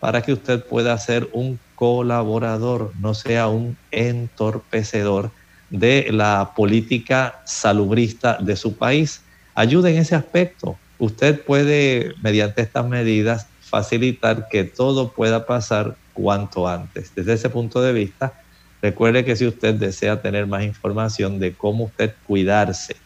para 0.00 0.22
que 0.22 0.32
usted 0.32 0.64
pueda 0.64 0.98
ser 0.98 1.28
un 1.32 1.60
colaborador, 1.76 2.92
no 2.98 3.14
sea 3.14 3.46
un 3.46 3.76
entorpecedor 3.92 5.30
de 5.70 6.08
la 6.10 6.50
política 6.56 7.40
salubrista 7.44 8.38
de 8.40 8.56
su 8.56 8.76
país. 8.76 9.22
Ayude 9.54 9.92
en 9.92 9.98
ese 9.98 10.16
aspecto. 10.16 10.76
Usted 11.00 11.40
puede, 11.40 12.14
mediante 12.22 12.60
estas 12.60 12.86
medidas, 12.86 13.46
facilitar 13.62 14.48
que 14.48 14.64
todo 14.64 15.12
pueda 15.12 15.46
pasar 15.46 15.96
cuanto 16.12 16.68
antes. 16.68 17.14
Desde 17.14 17.32
ese 17.32 17.48
punto 17.48 17.80
de 17.80 17.94
vista, 17.94 18.34
recuerde 18.82 19.24
que 19.24 19.34
si 19.34 19.46
usted 19.46 19.74
desea 19.74 20.20
tener 20.20 20.46
más 20.46 20.62
información 20.62 21.40
de 21.40 21.54
cómo 21.54 21.84
usted 21.84 22.14
cuidarse, 22.26 22.96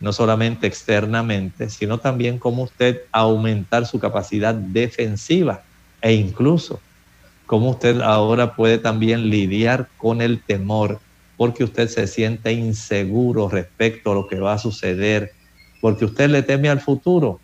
no 0.00 0.14
solamente 0.14 0.66
externamente, 0.66 1.68
sino 1.68 1.98
también 1.98 2.38
cómo 2.38 2.62
usted 2.62 3.02
aumentar 3.12 3.86
su 3.86 4.00
capacidad 4.00 4.54
defensiva 4.54 5.62
e 6.00 6.14
incluso 6.14 6.80
cómo 7.44 7.70
usted 7.70 8.00
ahora 8.00 8.56
puede 8.56 8.78
también 8.78 9.28
lidiar 9.28 9.88
con 9.98 10.22
el 10.22 10.42
temor 10.42 11.00
porque 11.36 11.64
usted 11.64 11.88
se 11.88 12.06
siente 12.06 12.52
inseguro 12.52 13.48
respecto 13.48 14.12
a 14.12 14.14
lo 14.14 14.26
que 14.26 14.40
va 14.40 14.54
a 14.54 14.58
suceder, 14.58 15.32
porque 15.82 16.04
usted 16.04 16.30
le 16.30 16.42
teme 16.44 16.70
al 16.70 16.80
futuro. 16.80 17.40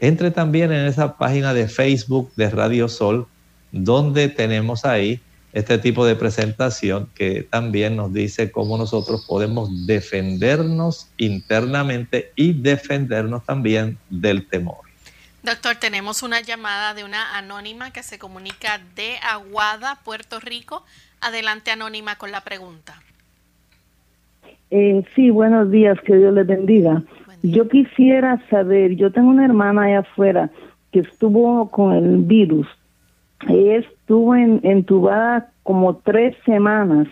Entre 0.00 0.30
también 0.30 0.72
en 0.72 0.86
esa 0.86 1.18
página 1.18 1.52
de 1.52 1.68
Facebook 1.68 2.32
de 2.34 2.48
Radio 2.48 2.88
Sol, 2.88 3.28
donde 3.70 4.28
tenemos 4.28 4.86
ahí 4.86 5.20
este 5.52 5.76
tipo 5.78 6.04
de 6.06 6.16
presentación 6.16 7.08
que 7.14 7.42
también 7.42 7.94
nos 7.94 8.12
dice 8.12 8.50
cómo 8.50 8.78
nosotros 8.78 9.26
podemos 9.28 9.86
defendernos 9.86 11.08
internamente 11.18 12.32
y 12.34 12.54
defendernos 12.54 13.44
también 13.44 13.98
del 14.08 14.48
temor. 14.48 14.78
Doctor, 15.42 15.76
tenemos 15.76 16.22
una 16.22 16.40
llamada 16.40 16.94
de 16.94 17.04
una 17.04 17.36
anónima 17.36 17.92
que 17.92 18.02
se 18.02 18.18
comunica 18.18 18.80
de 18.96 19.16
Aguada, 19.22 20.00
Puerto 20.04 20.40
Rico. 20.40 20.84
Adelante, 21.20 21.70
anónima, 21.70 22.16
con 22.16 22.32
la 22.32 22.40
pregunta. 22.40 23.02
Eh, 24.70 25.04
sí, 25.14 25.28
buenos 25.28 25.70
días, 25.70 25.98
que 26.00 26.16
Dios 26.16 26.32
les 26.32 26.46
bendiga. 26.46 27.02
Yo 27.44 27.68
quisiera 27.68 28.40
saber, 28.48 28.96
yo 28.96 29.12
tengo 29.12 29.28
una 29.28 29.44
hermana 29.44 29.84
allá 29.84 29.98
afuera 30.00 30.50
que 30.90 31.00
estuvo 31.00 31.70
con 31.70 31.92
el 31.92 32.18
virus. 32.24 32.66
Ella 33.48 33.76
estuvo 33.76 34.34
en, 34.34 34.60
entubada 34.62 35.50
como 35.62 35.96
tres 35.96 36.34
semanas 36.44 37.06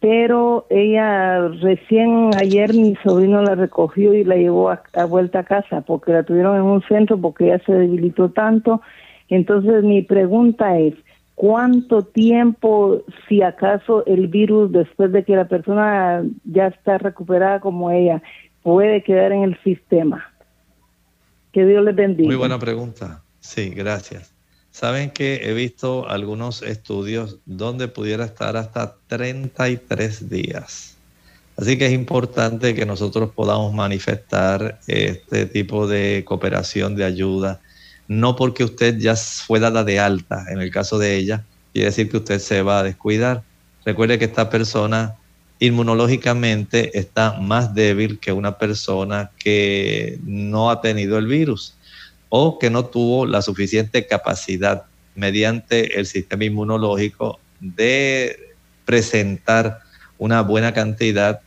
pero 0.00 0.66
ella 0.70 1.48
recién 1.60 2.30
ayer 2.40 2.72
mi 2.72 2.96
sobrino 3.04 3.42
la 3.42 3.54
recogió 3.54 4.14
y 4.14 4.24
la 4.24 4.36
llevó 4.36 4.70
a, 4.70 5.04
vuelta 5.04 5.40
a 5.40 5.44
casa 5.44 5.82
porque 5.82 6.12
la 6.12 6.22
tuvieron 6.22 6.56
en 6.56 6.62
un 6.62 6.82
centro 6.82 7.20
porque 7.20 7.46
ella 7.46 7.62
se 7.66 7.74
debilitó 7.74 8.30
tanto. 8.30 8.80
Entonces 9.28 9.84
mi 9.84 10.00
pregunta 10.00 10.78
es, 10.78 10.94
¿cuánto 11.34 12.02
tiempo, 12.02 13.02
si 13.28 13.42
acaso 13.42 14.04
el 14.06 14.28
virus 14.28 14.72
después 14.72 15.12
de 15.12 15.22
que 15.22 15.36
la 15.36 15.48
persona 15.48 16.24
ya 16.44 16.68
está 16.68 16.96
recuperada 16.96 17.60
como 17.60 17.90
ella, 17.90 18.22
puede 18.62 19.02
quedar 19.02 19.32
en 19.32 19.42
el 19.42 19.62
sistema? 19.62 20.32
Que 21.52 21.64
Dios 21.66 21.84
les 21.84 21.94
bendiga. 21.94 22.26
Muy 22.26 22.36
buena 22.36 22.58
pregunta. 22.58 23.22
Sí, 23.40 23.70
gracias. 23.70 24.32
Saben 24.70 25.10
que 25.10 25.40
he 25.44 25.52
visto 25.52 26.08
algunos 26.08 26.62
estudios 26.62 27.38
donde 27.44 27.88
pudiera 27.88 28.24
estar 28.24 28.56
hasta 28.56 28.96
33 29.08 30.30
días. 30.30 30.96
Así 31.56 31.76
que 31.76 31.86
es 31.86 31.92
importante 31.92 32.74
que 32.74 32.86
nosotros 32.86 33.32
podamos 33.34 33.74
manifestar 33.74 34.78
este 34.86 35.46
tipo 35.46 35.86
de 35.86 36.24
cooperación, 36.24 36.94
de 36.94 37.04
ayuda, 37.04 37.60
no 38.08 38.34
porque 38.36 38.64
usted 38.64 38.96
ya 38.98 39.14
fue 39.16 39.60
dada 39.60 39.84
de 39.84 40.00
alta, 40.00 40.46
en 40.48 40.60
el 40.60 40.70
caso 40.70 40.98
de 40.98 41.16
ella, 41.16 41.44
quiere 41.72 41.86
decir 41.86 42.08
que 42.10 42.16
usted 42.16 42.38
se 42.38 42.62
va 42.62 42.80
a 42.80 42.82
descuidar. 42.82 43.42
Recuerde 43.84 44.18
que 44.18 44.24
esta 44.24 44.48
persona 44.48 45.16
inmunológicamente 45.60 46.98
está 46.98 47.38
más 47.38 47.74
débil 47.74 48.18
que 48.18 48.32
una 48.32 48.58
persona 48.58 49.30
que 49.38 50.18
no 50.24 50.70
ha 50.70 50.80
tenido 50.80 51.18
el 51.18 51.26
virus 51.26 51.74
o 52.30 52.58
que 52.58 52.70
no 52.70 52.86
tuvo 52.86 53.26
la 53.26 53.42
suficiente 53.42 54.06
capacidad 54.06 54.84
mediante 55.14 55.98
el 55.98 56.06
sistema 56.06 56.44
inmunológico 56.44 57.38
de 57.60 58.54
presentar 58.86 59.80
una 60.16 60.40
buena 60.40 60.72
cantidad 60.72 61.40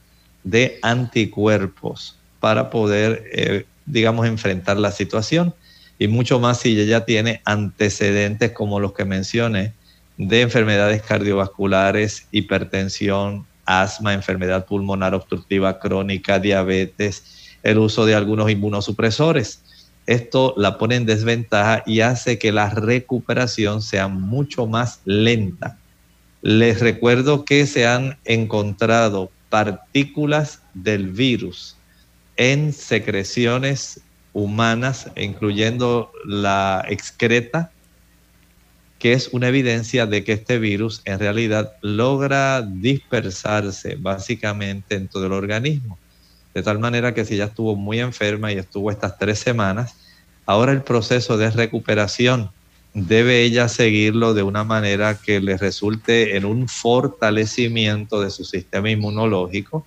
de 0.44 0.78
anticuerpos 0.84 2.18
para 2.40 2.70
poder, 2.70 3.24
eh, 3.32 3.66
digamos, 3.86 4.28
enfrentar 4.28 4.78
la 4.78 4.92
situación. 4.92 5.56
Y 5.98 6.08
mucho 6.08 6.40
más 6.40 6.60
si 6.60 6.80
ella 6.80 7.06
tiene 7.06 7.42
antecedentes 7.46 8.52
como 8.52 8.80
los 8.80 8.94
que 8.94 9.06
mencioné 9.06 9.74
de 10.18 10.42
enfermedades 10.42 11.02
cardiovasculares, 11.02 12.28
hipertensión, 12.32 13.48
asma, 13.66 14.14
enfermedad 14.14 14.66
pulmonar 14.66 15.14
obstructiva 15.14 15.80
crónica, 15.80 16.40
diabetes, 16.40 17.58
el 17.64 17.78
uso 17.78 18.06
de 18.06 18.16
algunos 18.16 18.50
inmunosupresores 18.50 19.64
esto 20.06 20.54
la 20.58 20.78
pone 20.78 20.96
en 20.96 21.06
desventaja 21.06 21.84
y 21.86 22.02
hace 22.02 22.38
que 22.38 22.52
la 22.52 22.70
recuperación 22.70 23.82
sea 23.82 24.08
mucho 24.08 24.68
más 24.68 25.00
lenta. 25.06 25.78
Les 26.42 26.82
recuerdo 26.82 27.46
que 27.46 27.66
se 27.66 27.88
han 27.88 28.18
encontrado 28.26 29.32
partículas 29.50 30.62
del 30.74 31.08
virus 31.08 31.78
en 32.36 32.74
secreciones 32.74 34.02
humanas, 34.34 35.10
incluyendo 35.16 36.12
la 36.26 36.84
excreta, 36.90 37.72
que 39.04 39.12
es 39.12 39.28
una 39.34 39.50
evidencia 39.50 40.06
de 40.06 40.24
que 40.24 40.32
este 40.32 40.60
virus 40.60 41.02
en 41.04 41.20
realidad 41.20 41.74
logra 41.82 42.62
dispersarse 42.62 43.98
básicamente 44.00 44.96
en 44.96 45.10
todo 45.10 45.26
el 45.26 45.34
organismo. 45.34 46.00
De 46.54 46.64
tal 46.64 46.80
manera 46.80 47.14
que 47.14 47.26
si 47.26 47.36
ya 47.36 47.44
estuvo 47.44 47.76
muy 47.76 48.00
enferma 48.00 48.54
y 48.54 48.58
estuvo 48.58 48.90
estas 48.90 49.20
tres 49.20 49.40
semanas, 49.40 49.98
ahora 50.46 50.72
el 50.72 50.84
proceso 50.84 51.36
de 51.36 51.52
recuperación 51.52 52.50
debe 52.94 53.42
ella 53.42 53.68
seguirlo 53.68 54.34
de 54.34 54.44
una 54.44 54.64
manera 54.64 55.16
que 55.16 55.42
le 55.42 55.58
resulte 55.58 56.38
en 56.38 56.46
un 56.46 56.70
fortalecimiento 56.70 58.22
de 58.22 58.30
su 58.30 58.46
sistema 58.46 58.90
inmunológico. 58.90 59.86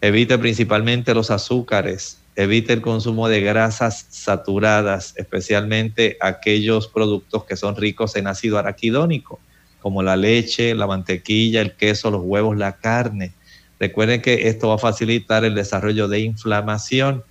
Evite 0.00 0.38
principalmente 0.38 1.12
los 1.12 1.30
azúcares, 1.30 2.16
evite 2.36 2.74
el 2.74 2.82
consumo 2.82 3.28
de 3.28 3.40
grasas 3.40 4.06
saturadas, 4.10 5.14
especialmente 5.16 6.18
aquellos 6.20 6.86
productos 6.86 7.44
que 7.44 7.56
son 7.56 7.76
ricos 7.76 8.14
en 8.14 8.26
ácido 8.26 8.58
araquidónico, 8.58 9.40
como 9.80 10.02
la 10.02 10.16
leche, 10.16 10.74
la 10.74 10.86
mantequilla, 10.86 11.62
el 11.62 11.72
queso, 11.72 12.10
los 12.10 12.22
huevos, 12.22 12.56
la 12.56 12.76
carne. 12.76 13.32
Recuerden 13.80 14.20
que 14.20 14.48
esto 14.48 14.68
va 14.68 14.74
a 14.74 14.78
facilitar 14.78 15.44
el 15.44 15.54
desarrollo 15.54 16.08
de 16.08 16.20
inflamación 16.20 17.24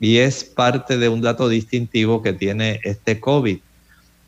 y 0.00 0.18
es 0.18 0.44
parte 0.44 0.98
de 0.98 1.08
un 1.08 1.20
dato 1.20 1.48
distintivo 1.48 2.22
que 2.22 2.32
tiene 2.32 2.80
este 2.82 3.20
COVID, 3.20 3.58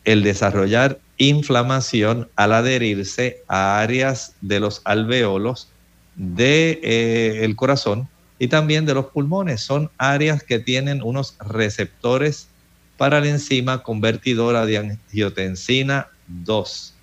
el 0.05 0.23
desarrollar 0.23 1.01
inflamación 1.17 2.29
al 2.37 2.53
adherirse 2.53 3.43
a 3.47 3.81
áreas 3.81 4.35
de 4.41 4.61
los 4.61 4.81
alveolos 4.85 5.69
del 6.17 6.81
de, 6.81 6.81
eh, 6.83 7.55
corazón 7.57 8.09
y 8.41 8.49
también 8.49 8.87
de 8.87 8.95
los 8.95 9.07
pulmones. 9.07 9.61
Son 9.61 9.91
áreas 9.99 10.43
que 10.43 10.59
tienen 10.59 11.03
unos 11.03 11.37
receptores 11.39 12.49
para 12.97 13.21
la 13.21 13.29
enzima 13.29 13.83
convertidora 13.83 14.65
de 14.65 14.79
angiotensina 14.79 16.09
2. 16.27 16.95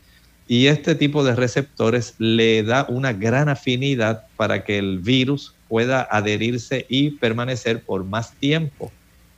Y 0.48 0.66
este 0.66 0.96
tipo 0.96 1.24
de 1.24 1.36
receptores 1.36 2.16
le 2.18 2.64
da 2.64 2.88
una 2.90 3.14
gran 3.14 3.50
afinidad 3.50 4.26
para 4.36 4.64
que 4.64 4.80
el 4.80 4.98
virus 4.98 5.54
pueda 5.70 6.08
adherirse 6.10 6.88
y 6.90 7.12
permanecer 7.12 7.84
por 7.84 8.04
más 8.04 8.34
tiempo. 8.34 8.92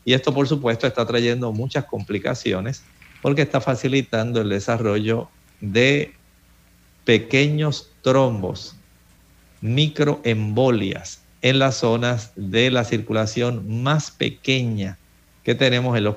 Y 0.06 0.14
esto, 0.14 0.34
por 0.34 0.48
supuesto, 0.48 0.88
está 0.88 1.06
trayendo 1.06 1.52
muchas 1.52 1.84
complicaciones 1.84 2.82
porque 3.22 3.42
está 3.42 3.60
facilitando 3.60 4.40
el 4.40 4.48
desarrollo 4.48 5.28
de 5.60 6.14
pequeños 7.04 7.92
trombos, 8.02 8.78
microembolias 9.60 11.24
en 11.42 11.60
las 11.60 11.76
zonas 11.78 12.32
de 12.36 12.72
la 12.72 12.84
circulación 12.84 13.82
más 13.82 14.12
pequeña 14.12 14.98
que 15.44 15.56
tenemos 15.56 15.98
en 15.98 16.04
los 16.04 16.16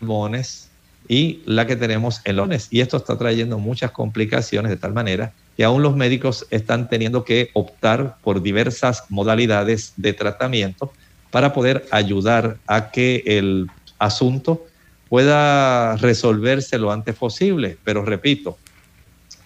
pulmones 0.00 0.70
y 1.08 1.42
la 1.44 1.66
que 1.66 1.76
tenemos 1.76 2.20
en 2.24 2.36
los 2.36 2.72
Y 2.72 2.80
esto 2.80 2.96
está 2.96 3.16
trayendo 3.18 3.58
muchas 3.58 3.90
complicaciones 3.90 4.70
de 4.70 4.76
tal 4.76 4.92
manera 4.92 5.32
que 5.56 5.64
aún 5.64 5.82
los 5.82 5.96
médicos 5.96 6.46
están 6.50 6.88
teniendo 6.88 7.24
que 7.24 7.50
optar 7.52 8.16
por 8.22 8.42
diversas 8.42 9.04
modalidades 9.08 9.92
de 9.96 10.12
tratamiento 10.12 10.92
para 11.30 11.52
poder 11.52 11.86
ayudar 11.90 12.58
a 12.66 12.90
que 12.90 13.22
el 13.26 13.68
asunto 13.98 14.66
pueda 15.08 15.96
resolverse 15.96 16.78
lo 16.78 16.90
antes 16.90 17.14
posible. 17.14 17.76
Pero 17.84 18.04
repito, 18.04 18.58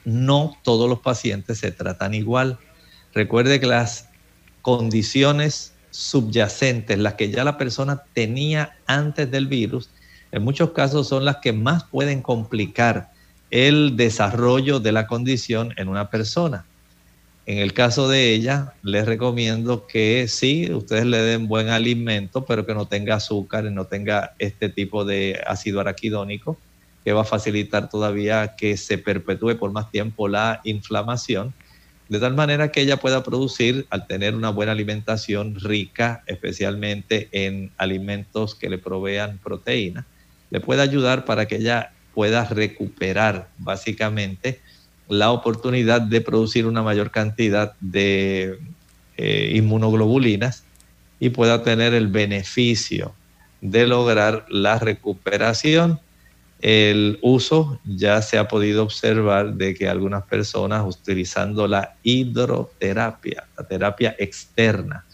no 0.05 0.57
todos 0.63 0.89
los 0.89 1.01
pacientes 1.01 1.59
se 1.59 1.73
tratan 1.73 2.15
igual. 2.15 2.59
Recuerde 3.15 3.61
que 3.61 3.67
las 3.67 4.09
condiciones 4.63 5.73
subyacentes, 5.91 6.99
las 6.99 7.15
que 7.15 7.31
ya 7.31 7.45
la 7.45 7.59
persona 7.59 8.03
tenía 8.13 8.77
antes 8.87 9.31
del 9.31 9.47
virus, 9.47 9.91
en 10.31 10.43
muchos 10.43 10.73
casos 10.73 11.09
son 11.09 11.25
las 11.25 11.39
que 11.39 11.53
más 11.53 11.85
pueden 11.85 12.23
complicar 12.23 13.11
el 13.51 13.97
desarrollo 13.97 14.79
de 14.79 14.93
la 14.93 15.07
condición 15.07 15.73
en 15.77 15.89
una 15.89 16.11
persona. 16.11 16.67
En 17.47 17.59
el 17.59 17.73
caso 17.73 18.11
de 18.11 18.35
ella, 18.35 18.75
les 18.83 19.07
recomiendo 19.07 19.87
que 19.87 20.29
sí, 20.29 20.71
ustedes 20.71 21.07
le 21.07 21.23
den 21.23 21.49
buen 21.49 21.71
alimento, 21.71 22.45
pero 22.45 22.67
que 22.67 22.75
no 22.75 22.87
tenga 22.87 23.15
azúcar 23.15 23.65
y 23.65 23.71
no 23.71 23.87
tenga 23.87 24.35
este 24.39 24.69
tipo 24.69 25.07
de 25.07 25.41
ácido 25.47 25.81
araquidónico, 25.81 26.59
que 27.05 27.15
va 27.15 27.23
a 27.23 27.25
facilitar 27.25 27.89
todavía 27.89 28.55
que 28.55 28.77
se 28.77 28.99
perpetúe 28.99 29.57
por 29.57 29.73
más 29.73 29.91
tiempo 29.91 30.29
la 30.29 30.61
inflamación 30.65 31.55
de 32.09 32.19
tal 32.21 32.35
manera 32.35 32.73
que 32.73 32.81
ella 32.81 32.97
pueda 32.97 33.23
producir, 33.23 33.87
al 33.91 34.07
tener 34.07 34.35
una 34.35 34.51
buena 34.51 34.73
alimentación 34.73 35.57
rica, 35.61 36.23
especialmente 36.27 37.29
en 37.33 37.71
alimentos 37.77 38.55
que 38.55 38.71
le 38.71 38.79
provean 38.79 39.39
proteína, 39.39 40.07
le 40.51 40.61
pueda 40.61 40.83
ayudar 40.83 41.25
para 41.25 41.47
que 41.47 41.57
ella 41.57 41.93
pueda 42.15 42.45
recuperar 42.45 43.49
básicamente 43.59 44.61
la 45.09 45.31
oportunidad 45.31 46.01
de 46.01 46.21
producir 46.21 46.67
una 46.67 46.83
mayor 46.83 47.11
cantidad 47.11 47.75
de 47.81 48.59
eh, 49.17 49.53
inmunoglobulinas 49.55 50.65
y 51.21 51.31
pueda 51.31 51.63
tener 51.63 51.95
el 51.95 52.09
beneficio 52.09 53.15
de 53.61 53.87
lograr 53.87 54.47
la 54.49 54.79
recuperación 54.79 56.01
el 56.61 57.19
uso 57.23 57.79
ya 57.85 58.21
se 58.21 58.37
ha 58.37 58.49
podido 58.49 58.83
observar 58.83 59.55
de 59.55 59.75
que 59.75 59.89
algunas 59.89 60.25
personas 60.25 60.85
utilizando 60.85 61.69
la 61.69 61.95
hidroterapia, 62.03 63.47
la 63.57 63.67
terapia 63.67 64.17
externa, 64.19 65.05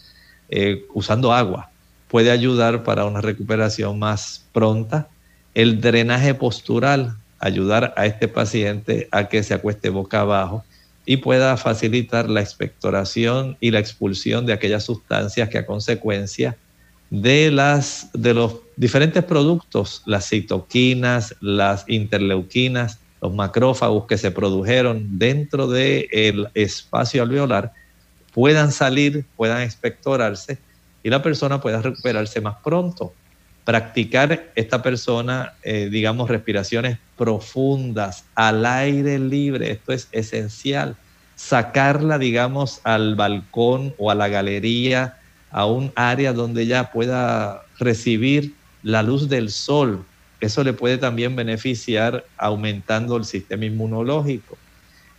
eh, 0.49 0.85
usando 0.93 1.33
agua, 1.33 1.69
puede 2.07 2.31
ayudar 2.31 2.83
para 2.83 3.05
una 3.05 3.21
recuperación 3.21 3.99
más 3.99 4.45
pronta. 4.53 5.07
El 5.53 5.81
drenaje 5.81 6.33
postural, 6.33 7.15
ayudar 7.39 7.93
a 7.95 8.05
este 8.07 8.27
paciente 8.27 9.07
a 9.11 9.27
que 9.29 9.43
se 9.43 9.53
acueste 9.53 9.89
boca 9.89 10.21
abajo 10.21 10.63
y 11.05 11.17
pueda 11.17 11.55
facilitar 11.57 12.29
la 12.29 12.41
expectoración 12.41 13.57
y 13.59 13.69
la 13.69 13.79
expulsión 13.79 14.47
de 14.47 14.53
aquellas 14.53 14.83
sustancias 14.83 15.49
que 15.49 15.59
a 15.59 15.65
consecuencia 15.65 16.57
de, 17.09 17.51
las, 17.51 18.09
de 18.13 18.33
los 18.33 18.57
diferentes 18.75 19.23
productos, 19.23 20.01
las 20.05 20.29
citoquinas, 20.29 21.35
las 21.39 21.85
interleuquinas, 21.87 22.99
los 23.21 23.33
macrófagos 23.33 24.05
que 24.05 24.17
se 24.17 24.31
produjeron 24.31 25.17
dentro 25.17 25.67
del 25.67 26.49
espacio 26.53 27.23
alveolar, 27.23 27.71
puedan 28.33 28.71
salir, 28.71 29.25
puedan 29.35 29.61
expectorarse 29.61 30.57
y 31.03 31.09
la 31.09 31.21
persona 31.21 31.61
pueda 31.61 31.81
recuperarse 31.81 32.41
más 32.41 32.57
pronto. 32.63 33.13
Practicar 33.63 34.51
esta 34.55 34.83
persona, 34.83 35.53
eh, 35.63 35.89
digamos, 35.91 36.29
respiraciones 36.29 36.99
profundas 37.17 38.25
al 38.35 38.65
aire 38.65 39.17
libre, 39.17 39.71
esto 39.71 39.93
es 39.93 40.07
esencial. 40.11 40.95
Sacarla, 41.35 42.17
digamos, 42.17 42.81
al 42.83 43.15
balcón 43.15 43.95
o 43.97 44.11
a 44.11 44.15
la 44.15 44.27
galería, 44.27 45.17
a 45.55 45.65
un 45.67 45.93
área 45.95 46.33
donde 46.33 46.63
ella 46.63 46.91
pueda 46.91 47.61
recibir 47.79 48.57
la 48.81 49.03
luz 49.03 49.29
del 49.29 49.49
sol. 49.51 50.09
Eso 50.41 50.65
le 50.65 50.73
puede 50.73 50.97
también 50.97 51.33
beneficiar 51.37 52.25
aumentando 52.37 53.15
el 53.15 53.23
sistema 53.23 53.63
inmunológico. 53.65 54.61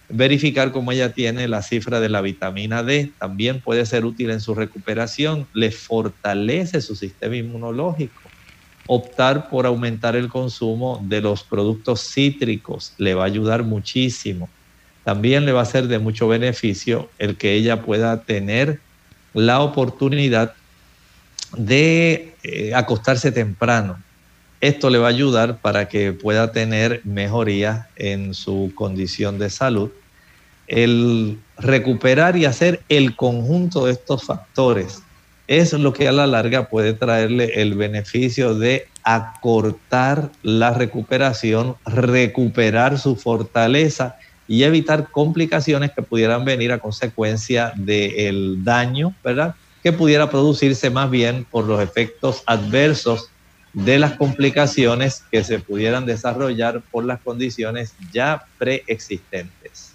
Verificar 0.09 0.73
cómo 0.73 0.93
ella 0.93 1.15
tiene 1.15 1.49
la 1.49 1.63
cifra 1.63 2.01
de 2.01 2.09
la 2.11 2.21
vitamina 2.21 2.83
D 2.85 3.17
también 3.19 3.63
puede 3.63 3.87
ser 3.87 4.05
útil 4.05 4.31
en 4.31 4.41
su 4.41 4.55
recuperación, 4.55 5.49
le 5.55 5.73
fortalece 5.73 6.81
su 6.83 6.97
sistema 6.97 7.37
inmunológico. 7.37 8.35
Optar 8.87 9.49
por 9.51 9.67
aumentar 9.67 10.17
el 10.17 10.29
consumo 10.29 11.05
de 11.09 11.23
los 11.23 11.45
productos 11.45 12.11
cítricos 12.13 12.95
le 12.99 13.15
va 13.15 13.25
a 13.25 13.27
ayudar 13.27 13.65
muchísimo. 13.65 14.53
También 15.05 15.47
le 15.47 15.53
va 15.53 15.63
a 15.63 15.67
ser 15.67 15.89
de 15.89 15.99
mucho 16.01 16.29
beneficio 16.29 17.15
el 17.19 17.39
que 17.39 17.55
ella 17.55 17.83
pueda 17.83 18.25
tener 18.25 18.86
la 19.37 19.61
oportunidad 19.61 20.55
de 21.57 22.35
eh, 22.43 22.73
acostarse 22.75 23.31
temprano. 23.33 24.03
Esto 24.63 24.89
le 24.89 24.99
va 24.99 25.09
a 25.09 25.11
ayudar 25.11 25.59
para 25.59 25.89
que 25.89 26.13
pueda 26.13 26.53
tener 26.53 27.03
mejoría 27.05 27.89
en 27.97 28.33
su 28.33 28.73
condición 28.75 29.39
de 29.39 29.51
salud. 29.51 29.91
El 30.67 31.39
recuperar 31.59 32.37
y 32.39 32.47
hacer 32.47 32.81
el 32.89 33.15
conjunto 33.15 33.85
de 33.85 33.93
estos 33.93 34.25
factores 34.25 35.03
es 35.49 35.75
lo 35.75 35.93
que 35.93 36.09
a 36.09 36.13
la 36.13 36.27
larga 36.27 36.69
puede 36.69 36.95
traerle 36.95 37.61
el 37.61 37.75
beneficio 37.75 38.55
de 38.55 38.89
acortar 39.05 40.31
la 40.43 40.73
recuperación, 40.73 41.77
recuperar 41.85 42.99
su 42.99 43.17
fortaleza 43.17 44.17
y 44.49 44.63
evitar 44.63 45.11
complicaciones 45.11 45.93
que 45.93 46.03
pudieran 46.03 46.45
venir 46.45 46.73
a 46.73 46.79
consecuencia 46.79 47.73
del 47.77 48.63
daño, 48.65 49.15
¿verdad? 49.25 49.55
Que 49.83 49.93
pudiera 49.93 50.31
producirse 50.31 50.91
más 50.91 51.11
bien 51.11 51.45
por 51.45 51.65
los 51.65 51.81
efectos 51.83 52.43
adversos 52.47 53.31
de 53.73 53.99
las 53.99 54.13
complicaciones 54.13 55.23
que 55.31 55.45
se 55.45 55.59
pudieran 55.59 56.07
desarrollar 56.07 56.81
por 56.91 57.05
las 57.05 57.21
condiciones 57.21 57.95
ya 58.13 58.47
preexistentes. 58.59 59.93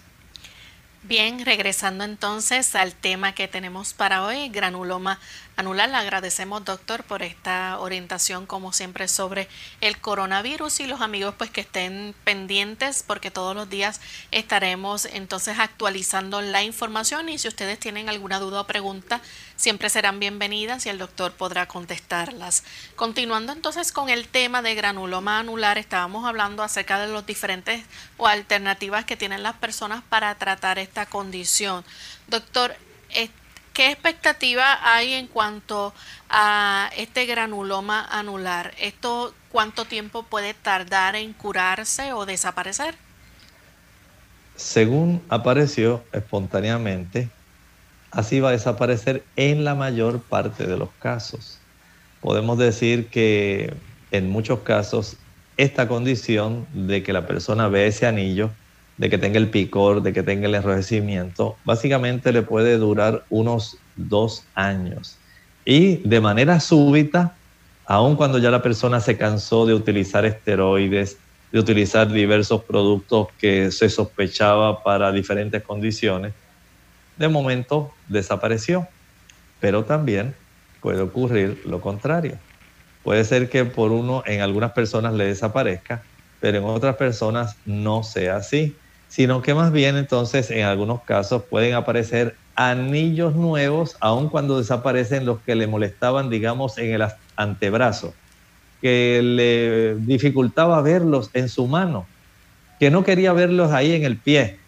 Bien, 1.03 1.43
regresando 1.43 2.03
entonces 2.03 2.75
al 2.75 2.93
tema 2.93 3.33
que 3.33 3.47
tenemos 3.47 3.93
para 3.93 4.23
hoy, 4.23 4.49
granuloma 4.49 5.19
anular. 5.61 5.89
Le 5.89 5.95
agradecemos, 5.95 6.65
doctor, 6.65 7.03
por 7.03 7.23
esta 7.23 7.79
orientación, 7.79 8.45
como 8.45 8.73
siempre, 8.73 9.07
sobre 9.07 9.47
el 9.79 9.97
coronavirus 9.99 10.81
y 10.81 10.87
los 10.87 11.01
amigos, 11.01 11.35
pues 11.37 11.49
que 11.49 11.61
estén 11.61 12.13
pendientes, 12.23 13.03
porque 13.05 13.31
todos 13.31 13.55
los 13.55 13.69
días 13.69 14.01
estaremos 14.31 15.05
entonces 15.05 15.57
actualizando 15.59 16.41
la 16.41 16.63
información. 16.63 17.29
Y 17.29 17.37
si 17.37 17.47
ustedes 17.47 17.79
tienen 17.79 18.09
alguna 18.09 18.39
duda 18.39 18.61
o 18.61 18.67
pregunta, 18.67 19.21
siempre 19.55 19.89
serán 19.89 20.19
bienvenidas 20.19 20.85
y 20.85 20.89
el 20.89 20.97
doctor 20.97 21.33
podrá 21.33 21.67
contestarlas. 21.67 22.63
Continuando 22.95 23.53
entonces 23.53 23.91
con 23.91 24.09
el 24.09 24.27
tema 24.27 24.61
de 24.61 24.75
granuloma 24.75 25.39
anular, 25.39 25.77
estábamos 25.77 26.25
hablando 26.25 26.63
acerca 26.63 26.99
de 26.99 27.07
los 27.07 27.25
diferentes 27.25 27.85
o 28.17 28.27
alternativas 28.27 29.05
que 29.05 29.17
tienen 29.17 29.43
las 29.43 29.55
personas 29.55 30.03
para 30.09 30.35
tratar 30.35 30.79
esta 30.79 31.05
condición. 31.05 31.85
Doctor, 32.27 32.75
¿Qué 33.73 33.89
expectativa 33.89 34.79
hay 34.83 35.13
en 35.13 35.27
cuanto 35.27 35.93
a 36.29 36.89
este 36.97 37.25
granuloma 37.25 38.05
anular? 38.11 38.73
¿Esto 38.77 39.33
cuánto 39.49 39.85
tiempo 39.85 40.23
puede 40.23 40.53
tardar 40.53 41.15
en 41.15 41.31
curarse 41.31 42.11
o 42.11 42.25
desaparecer? 42.25 42.95
Según 44.57 45.23
apareció 45.29 46.03
espontáneamente, 46.11 47.29
así 48.11 48.41
va 48.41 48.49
a 48.49 48.51
desaparecer 48.51 49.23
en 49.37 49.63
la 49.63 49.73
mayor 49.73 50.21
parte 50.21 50.67
de 50.67 50.77
los 50.77 50.89
casos. 50.99 51.57
Podemos 52.19 52.57
decir 52.57 53.07
que 53.07 53.73
en 54.11 54.29
muchos 54.29 54.59
casos 54.59 55.15
esta 55.55 55.87
condición 55.87 56.67
de 56.73 57.03
que 57.03 57.13
la 57.13 57.25
persona 57.25 57.69
ve 57.69 57.87
ese 57.87 58.05
anillo 58.05 58.51
de 59.01 59.09
que 59.09 59.17
tenga 59.17 59.39
el 59.39 59.49
picor, 59.49 60.03
de 60.03 60.13
que 60.13 60.21
tenga 60.21 60.47
el 60.47 60.53
enrojecimiento, 60.53 61.57
básicamente 61.65 62.31
le 62.31 62.43
puede 62.43 62.77
durar 62.77 63.25
unos 63.31 63.77
dos 63.95 64.43
años. 64.53 65.17
Y 65.65 65.95
de 66.07 66.21
manera 66.21 66.59
súbita, 66.59 67.33
aun 67.87 68.15
cuando 68.15 68.37
ya 68.37 68.51
la 68.51 68.61
persona 68.61 68.99
se 68.99 69.17
cansó 69.17 69.65
de 69.65 69.73
utilizar 69.73 70.23
esteroides, 70.23 71.17
de 71.51 71.59
utilizar 71.59 72.11
diversos 72.11 72.61
productos 72.61 73.29
que 73.39 73.71
se 73.71 73.89
sospechaba 73.89 74.83
para 74.83 75.11
diferentes 75.11 75.63
condiciones, 75.63 76.33
de 77.17 77.27
momento 77.27 77.91
desapareció. 78.07 78.87
Pero 79.59 79.83
también 79.83 80.35
puede 80.79 81.01
ocurrir 81.01 81.59
lo 81.65 81.81
contrario. 81.81 82.37
Puede 83.01 83.25
ser 83.25 83.49
que 83.49 83.65
por 83.65 83.91
uno 83.91 84.21
en 84.27 84.41
algunas 84.41 84.73
personas 84.73 85.15
le 85.15 85.25
desaparezca, 85.25 86.03
pero 86.39 86.59
en 86.59 86.65
otras 86.65 86.97
personas 86.97 87.55
no 87.65 88.03
sea 88.03 88.35
así 88.35 88.75
sino 89.11 89.41
que 89.41 89.53
más 89.53 89.73
bien 89.73 89.97
entonces 89.97 90.49
en 90.51 90.63
algunos 90.63 91.03
casos 91.03 91.43
pueden 91.49 91.73
aparecer 91.73 92.37
anillos 92.55 93.35
nuevos, 93.35 93.97
aun 93.99 94.29
cuando 94.29 94.57
desaparecen 94.57 95.25
los 95.25 95.41
que 95.41 95.53
le 95.55 95.67
molestaban, 95.67 96.29
digamos, 96.29 96.77
en 96.77 96.93
el 96.93 97.03
antebrazo, 97.35 98.13
que 98.81 99.19
le 99.21 99.97
dificultaba 100.05 100.81
verlos 100.81 101.29
en 101.33 101.49
su 101.49 101.67
mano, 101.67 102.07
que 102.79 102.89
no 102.89 103.03
quería 103.03 103.33
verlos 103.33 103.73
ahí 103.73 103.91
en 103.91 104.05
el 104.05 104.17
pie. 104.17 104.59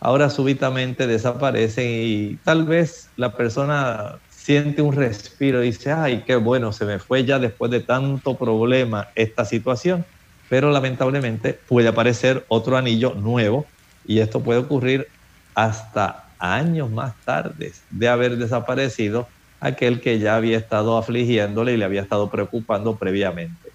Ahora 0.00 0.28
súbitamente 0.28 1.06
desaparecen 1.06 1.86
y 1.88 2.36
tal 2.44 2.64
vez 2.66 3.08
la 3.16 3.34
persona 3.34 4.18
siente 4.28 4.82
un 4.82 4.92
respiro 4.92 5.62
y 5.64 5.68
dice, 5.68 5.92
ay, 5.92 6.24
qué 6.26 6.36
bueno, 6.36 6.72
se 6.72 6.84
me 6.84 6.98
fue 6.98 7.24
ya 7.24 7.38
después 7.38 7.70
de 7.70 7.80
tanto 7.80 8.36
problema 8.36 9.08
esta 9.14 9.46
situación. 9.46 10.04
Pero 10.50 10.70
lamentablemente 10.70 11.54
puede 11.66 11.88
aparecer 11.88 12.44
otro 12.48 12.76
anillo 12.76 13.14
nuevo 13.14 13.66
y 14.08 14.18
esto 14.18 14.42
puede 14.42 14.58
ocurrir 14.58 15.06
hasta 15.54 16.24
años 16.40 16.90
más 16.90 17.14
tarde 17.24 17.72
de 17.90 18.08
haber 18.08 18.38
desaparecido 18.38 19.28
aquel 19.60 20.00
que 20.00 20.18
ya 20.18 20.34
había 20.34 20.56
estado 20.56 20.96
afligiéndole 20.96 21.74
y 21.74 21.76
le 21.76 21.84
había 21.84 22.00
estado 22.00 22.30
preocupando 22.30 22.96
previamente. 22.96 23.70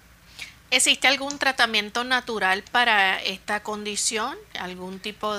¿Existe 0.70 1.06
algún 1.06 1.38
tratamiento 1.38 2.02
natural 2.02 2.64
para 2.72 3.22
esta 3.22 3.62
condición? 3.62 4.36
¿Algún 4.58 4.98
tipo 4.98 5.32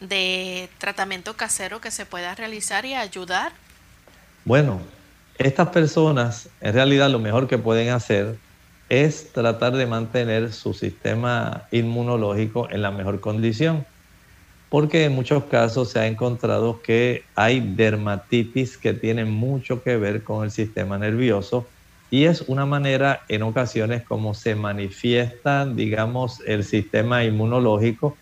de, 0.00 0.70
tratamiento 0.78 1.36
casero 1.36 1.82
que 1.82 1.90
se 1.90 2.06
pueda 2.06 2.34
realizar 2.34 2.86
y 2.86 2.94
ayudar? 2.94 3.52
Bueno, 4.46 4.80
estas 5.36 5.68
personas 5.68 6.48
en 6.62 6.72
realidad 6.72 7.10
lo 7.10 7.18
mejor 7.18 7.46
que 7.46 7.58
pueden 7.58 7.90
hacer 7.90 8.38
es 8.88 9.32
tratar 9.32 9.74
de 9.74 9.84
mantener 9.84 10.52
su 10.52 10.72
sistema 10.72 11.64
inmunológico 11.70 12.70
en 12.70 12.80
la 12.80 12.90
mejor 12.90 13.20
condición 13.20 13.84
porque 14.70 15.04
en 15.04 15.14
muchos 15.14 15.44
casos 15.44 15.90
se 15.90 15.98
ha 15.98 16.06
encontrado 16.06 16.80
que 16.80 17.24
hay 17.34 17.60
dermatitis 17.60 18.78
que 18.78 18.94
tienen 18.94 19.30
mucho 19.30 19.82
que 19.82 19.96
ver 19.96 20.22
con 20.22 20.44
el 20.44 20.50
sistema 20.50 20.96
nervioso 20.96 21.66
y 22.10 22.24
es 22.24 22.42
una 22.42 22.66
manera 22.66 23.22
en 23.28 23.42
ocasiones 23.42 24.02
como 24.02 24.34
se 24.34 24.54
manifiesta, 24.54 25.66
digamos, 25.66 26.40
el 26.46 26.64
sistema 26.64 27.24
inmunológico 27.24 28.16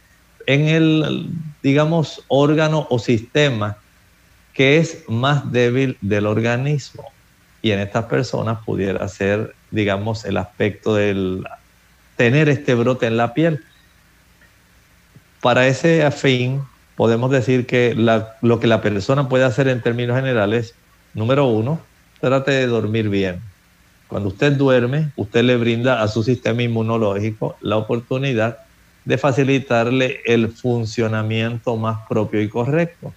en 0.47 0.69
el, 0.69 1.31
digamos, 1.63 2.25
órgano 2.29 2.87
o 2.91 2.99
sistema 2.99 3.77
que 4.55 4.79
es 4.79 5.05
más 5.09 5.53
débil 5.53 5.97
del 6.01 6.27
organismo. 6.27 7.05
Y 7.63 7.71
en 7.71 7.81
estas 7.81 8.07
personas 8.07 8.59
pudiera 8.65 9.07
ser, 9.09 9.55
digamos, 9.71 10.25
el 10.25 10.37
aspecto 10.37 10.95
del 10.95 11.45
tener 12.17 12.49
este 12.49 12.75
brote 12.75 13.07
en 13.07 13.17
la 13.17 13.35
piel. 13.35 13.63
Para 15.41 15.69
ese 15.69 16.11
fin, 16.11 16.63
podemos 16.97 17.31
decir 17.31 17.67
que 17.67 17.95
lo 18.43 18.61
que 18.61 18.67
la 18.67 18.81
persona 18.81 19.29
puede 19.29 19.45
hacer 19.45 19.69
en 19.69 19.81
términos 19.81 20.17
generales, 20.17 20.75
número 21.15 21.47
uno, 21.47 21.81
trate 22.21 22.51
de 22.51 22.67
dormir 22.67 23.09
bien. 23.09 23.41
Cuando 24.09 24.31
usted 24.31 24.55
duerme, 24.55 25.13
usted 25.15 25.45
le 25.45 25.57
brinda 25.57 26.03
a 26.03 26.09
su 26.09 26.25
sistema 26.25 26.63
inmunológico 26.65 27.57
la 27.61 27.77
oportunidad 27.77 28.59
de 29.05 29.17
facilitarle 29.17 30.23
el 30.25 30.49
funcionamiento 30.49 31.77
más 31.77 32.01
propio 32.09 32.43
y 32.43 32.49
correcto. 32.49 33.15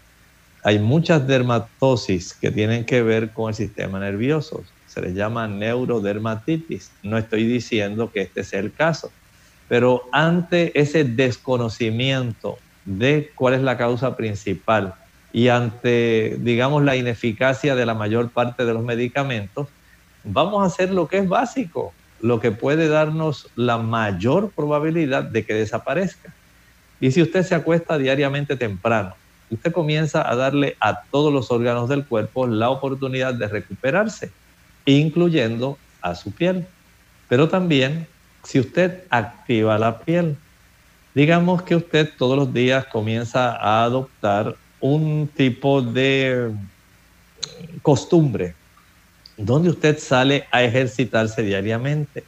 Hay 0.64 0.78
muchas 0.78 1.26
dermatosis 1.26 2.36
que 2.36 2.52
tienen 2.52 2.86
que 2.86 3.02
ver 3.02 3.32
con 3.32 3.50
el 3.50 3.56
sistema 3.56 4.00
nervioso. 4.00 4.64
Se 4.86 5.02
les 5.02 5.16
llama 5.16 5.48
neurodermatitis. 5.48 6.92
No 7.02 7.18
estoy 7.18 7.46
diciendo 7.46 8.12
que 8.12 8.22
este 8.22 8.44
sea 8.44 8.60
el 8.60 8.72
caso 8.72 9.12
pero 9.72 10.04
ante 10.12 10.78
ese 10.78 11.06
desconocimiento 11.06 12.58
de 12.84 13.32
cuál 13.36 13.54
es 13.54 13.62
la 13.62 13.78
causa 13.78 14.18
principal 14.18 14.96
y 15.32 15.48
ante, 15.48 16.36
digamos, 16.42 16.84
la 16.84 16.98
ineficacia 16.98 17.74
de 17.74 17.86
la 17.86 17.94
mayor 17.94 18.32
parte 18.32 18.66
de 18.66 18.74
los 18.74 18.84
medicamentos, 18.84 19.70
vamos 20.26 20.62
a 20.62 20.66
hacer 20.66 20.92
lo 20.92 21.08
que 21.08 21.20
es 21.20 21.30
básico, 21.30 21.94
lo 22.20 22.42
que 22.42 22.52
puede 22.52 22.90
darnos 22.90 23.48
la 23.56 23.78
mayor 23.78 24.52
probabilidad 24.52 25.24
de 25.24 25.46
que 25.46 25.54
desaparezca. 25.54 26.34
Y 27.00 27.12
si 27.12 27.22
usted 27.22 27.44
se 27.44 27.56
acuesta 27.56 27.98
diariamente 27.98 28.58
temprano, 28.58 29.16
usted 29.50 29.72
comienza 29.72 30.30
a 30.30 30.36
darle 30.36 30.76
a 30.82 31.04
todos 31.04 31.32
los 31.32 31.50
órganos 31.50 31.88
del 31.88 32.04
cuerpo 32.04 32.46
la 32.46 32.70
oportunidad 32.72 33.36
de 33.36 33.48
recuperarse, 33.48 34.32
incluyendo 34.84 35.78
a 36.02 36.14
su 36.16 36.34
piel. 36.34 36.68
Pero 37.30 37.48
también 37.48 38.06
si 38.44 38.60
usted 38.60 39.04
activa 39.10 39.78
la 39.78 40.00
piel, 40.00 40.38
digamos 41.14 41.64
que 41.64 41.76
usted 41.76 42.10
todos 42.18 42.38
los 42.38 42.54
días 42.54 42.86
comienza 42.86 43.56
a 43.56 43.84
adoptar 43.84 44.56
un 44.80 45.30
tipo 45.36 45.82
de 45.82 46.52
costumbre 47.82 48.56
donde 49.38 49.70
usted 49.70 49.98
sale 49.98 50.46
a 50.52 50.64
ejercitarse 50.64 51.42
diariamente, 51.42 52.24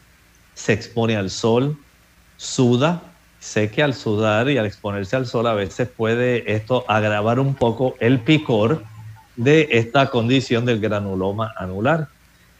se 0.53 0.73
expone 0.73 1.15
al 1.15 1.29
sol, 1.29 1.77
suda, 2.37 3.01
sé 3.39 3.69
que 3.69 3.83
al 3.83 3.93
sudar 3.93 4.49
y 4.49 4.57
al 4.57 4.65
exponerse 4.65 5.15
al 5.15 5.27
sol 5.27 5.47
a 5.47 5.53
veces 5.53 5.87
puede 5.89 6.53
esto 6.53 6.85
agravar 6.87 7.39
un 7.39 7.53
poco 7.55 7.95
el 7.99 8.19
picor 8.19 8.83
de 9.35 9.67
esta 9.71 10.09
condición 10.09 10.65
del 10.65 10.79
granuloma 10.79 11.53
anular. 11.57 12.07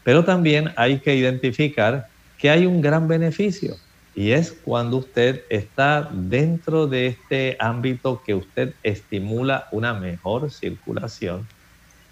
Pero 0.02 0.24
también 0.24 0.72
hay 0.76 0.98
que 1.00 1.14
identificar 1.14 2.08
que 2.44 2.50
hay 2.50 2.66
un 2.66 2.82
gran 2.82 3.08
beneficio 3.08 3.74
y 4.14 4.32
es 4.32 4.52
cuando 4.52 4.98
usted 4.98 5.44
está 5.48 6.10
dentro 6.12 6.86
de 6.86 7.06
este 7.06 7.56
ámbito 7.58 8.22
que 8.22 8.34
usted 8.34 8.74
estimula 8.82 9.66
una 9.72 9.94
mejor 9.94 10.50
circulación 10.50 11.48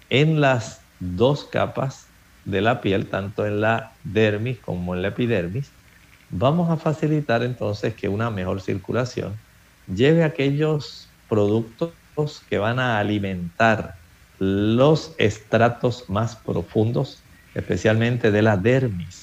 en 0.09 0.41
las 0.41 0.81
dos 0.99 1.43
capas 1.43 2.07
de 2.45 2.61
la 2.61 2.81
piel, 2.81 3.05
tanto 3.05 3.45
en 3.45 3.61
la 3.61 3.91
dermis 4.03 4.57
como 4.57 4.95
en 4.95 5.03
la 5.03 5.09
epidermis, 5.09 5.69
vamos 6.31 6.71
a 6.71 6.77
facilitar 6.77 7.43
entonces 7.43 7.93
que 7.93 8.09
una 8.09 8.31
mejor 8.31 8.59
circulación 8.59 9.35
lleve 9.85 10.23
aquellos 10.23 11.07
productos 11.29 12.41
que 12.49 12.57
van 12.57 12.79
a 12.79 12.97
alimentar 12.97 13.93
los 14.39 15.13
estratos 15.19 16.09
más 16.09 16.35
profundos, 16.37 17.19
especialmente 17.53 18.31
de 18.31 18.41
la 18.41 18.57
dermis 18.57 19.22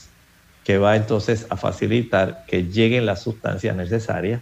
que 0.64 0.78
va 0.78 0.96
entonces 0.96 1.46
a 1.50 1.56
facilitar 1.56 2.44
que 2.46 2.64
lleguen 2.64 3.06
las 3.06 3.22
sustancias 3.22 3.76
necesarias 3.76 4.40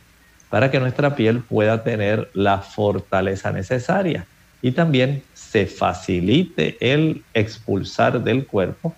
para 0.50 0.70
que 0.70 0.80
nuestra 0.80 1.14
piel 1.14 1.42
pueda 1.42 1.84
tener 1.84 2.30
la 2.34 2.58
fortaleza 2.58 3.52
necesaria. 3.52 4.26
y 4.60 4.72
también 4.72 5.22
se 5.34 5.66
facilite 5.66 6.76
el 6.80 7.22
expulsar 7.32 8.24
del 8.24 8.44
cuerpo 8.44 8.92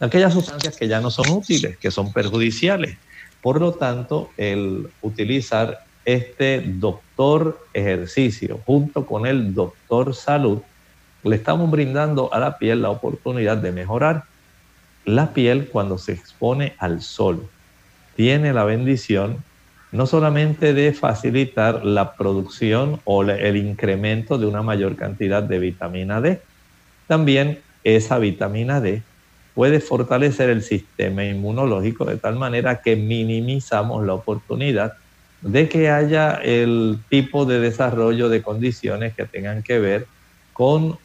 aquellas 0.00 0.32
sustancias 0.32 0.76
que 0.76 0.88
ya 0.88 1.00
no 1.00 1.10
son 1.10 1.28
útiles, 1.30 1.76
que 1.78 1.90
son 1.90 2.12
perjudiciales. 2.12 2.96
Por 3.40 3.60
lo 3.60 3.72
tanto, 3.72 4.30
el 4.36 4.88
utilizar 5.02 5.80
este 6.04 6.60
doctor 6.60 7.66
ejercicio 7.72 8.60
junto 8.66 9.06
con 9.06 9.26
el 9.26 9.54
doctor 9.54 10.14
salud, 10.14 10.60
le 11.24 11.36
estamos 11.36 11.70
brindando 11.70 12.32
a 12.32 12.38
la 12.38 12.58
piel 12.58 12.82
la 12.82 12.90
oportunidad 12.90 13.56
de 13.56 13.72
mejorar. 13.72 14.24
La 15.06 15.32
piel 15.32 15.68
cuando 15.68 15.98
se 15.98 16.12
expone 16.12 16.74
al 16.78 17.00
sol. 17.00 17.48
Tiene 18.16 18.52
la 18.52 18.64
bendición 18.64 19.38
no 19.92 20.06
solamente 20.06 20.74
de 20.74 20.92
facilitar 20.92 21.84
la 21.84 22.14
producción 22.16 23.00
o 23.04 23.22
el 23.22 23.56
incremento 23.56 24.36
de 24.36 24.46
una 24.46 24.62
mayor 24.62 24.96
cantidad 24.96 25.42
de 25.42 25.58
vitamina 25.58 26.20
D, 26.20 26.42
también 27.06 27.60
esa 27.84 28.18
vitamina 28.18 28.80
D 28.80 29.02
puede 29.54 29.80
fortalecer 29.80 30.50
el 30.50 30.62
sistema 30.62 31.24
inmunológico 31.24 32.04
de 32.04 32.16
tal 32.16 32.36
manera 32.36 32.82
que 32.82 32.96
minimizamos 32.96 34.04
la 34.04 34.14
oportunidad 34.14 34.94
de 35.40 35.68
que 35.68 35.88
haya 35.88 36.32
el 36.34 36.98
tipo 37.08 37.46
de 37.46 37.60
desarrollo 37.60 38.28
de 38.28 38.42
condiciones 38.42 39.14
que 39.14 39.24
tengan 39.24 39.62
que 39.62 39.78
ver 39.78 40.06
con 40.52 40.98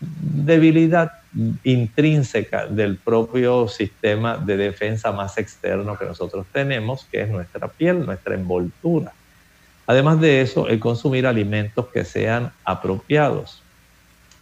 debilidad 0.00 1.17
intrínseca 1.62 2.66
del 2.66 2.96
propio 2.96 3.68
sistema 3.68 4.36
de 4.38 4.56
defensa 4.56 5.12
más 5.12 5.36
externo 5.38 5.98
que 5.98 6.06
nosotros 6.06 6.46
tenemos, 6.52 7.06
que 7.10 7.22
es 7.22 7.28
nuestra 7.28 7.68
piel, 7.68 8.04
nuestra 8.06 8.34
envoltura. 8.34 9.12
Además 9.86 10.20
de 10.20 10.40
eso, 10.40 10.68
el 10.68 10.80
consumir 10.80 11.26
alimentos 11.26 11.88
que 11.88 12.04
sean 12.04 12.52
apropiados. 12.64 13.62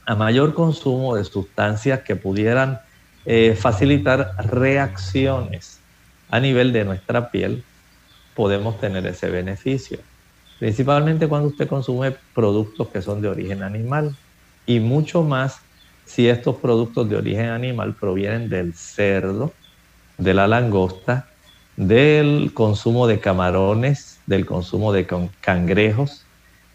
A 0.04 0.14
mayor 0.14 0.54
consumo 0.54 1.16
de 1.16 1.24
sustancias 1.24 2.00
que 2.00 2.16
pudieran 2.16 2.80
eh, 3.24 3.56
facilitar 3.58 4.34
reacciones 4.38 5.80
a 6.30 6.40
nivel 6.40 6.72
de 6.72 6.84
nuestra 6.84 7.30
piel, 7.30 7.64
podemos 8.34 8.78
tener 8.78 9.06
ese 9.06 9.28
beneficio. 9.30 9.98
Principalmente 10.58 11.28
cuando 11.28 11.48
usted 11.48 11.68
consume 11.68 12.14
productos 12.34 12.88
que 12.88 13.02
son 13.02 13.20
de 13.20 13.28
origen 13.28 13.62
animal 13.62 14.16
y 14.66 14.80
mucho 14.80 15.22
más 15.22 15.60
si 16.06 16.28
estos 16.28 16.56
productos 16.56 17.08
de 17.10 17.16
origen 17.16 17.50
animal 17.50 17.94
provienen 17.94 18.48
del 18.48 18.74
cerdo, 18.74 19.52
de 20.16 20.32
la 20.32 20.46
langosta, 20.46 21.28
del 21.76 22.52
consumo 22.54 23.06
de 23.06 23.20
camarones, 23.20 24.18
del 24.26 24.46
consumo 24.46 24.92
de 24.92 25.06
cangrejos, 25.40 26.24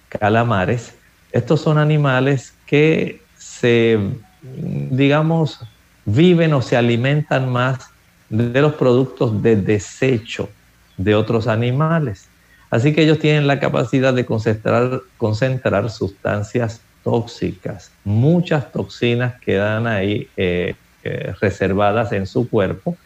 calamares. 0.09 0.93
Estos 1.32 1.61
son 1.61 1.77
animales 1.77 2.53
que 2.67 3.21
se, 3.38 3.97
digamos, 4.43 5.59
viven 6.05 6.53
o 6.53 6.61
se 6.61 6.77
alimentan 6.77 7.49
más 7.49 7.89
de 8.29 8.61
los 8.61 8.73
productos 8.75 9.41
de 9.41 9.55
desecho 9.55 10.49
de 10.97 11.15
otros 11.15 11.47
animales. 11.47 12.27
Así 12.69 12.93
que 12.93 13.03
ellos 13.03 13.19
tienen 13.19 13.47
la 13.47 13.59
capacidad 13.59 14.13
de 14.13 14.25
concentrar, 14.25 15.01
concentrar 15.17 15.89
sustancias 15.89 16.82
tóxicas. 17.03 17.91
Muchas 18.03 18.71
toxinas 18.71 19.39
quedan 19.41 19.87
ahí 19.87 20.27
eh, 20.37 20.75
eh, 21.03 21.33
reservadas 21.39 22.11
en 22.11 22.27
su 22.27 22.49
cuerpo. 22.49 22.97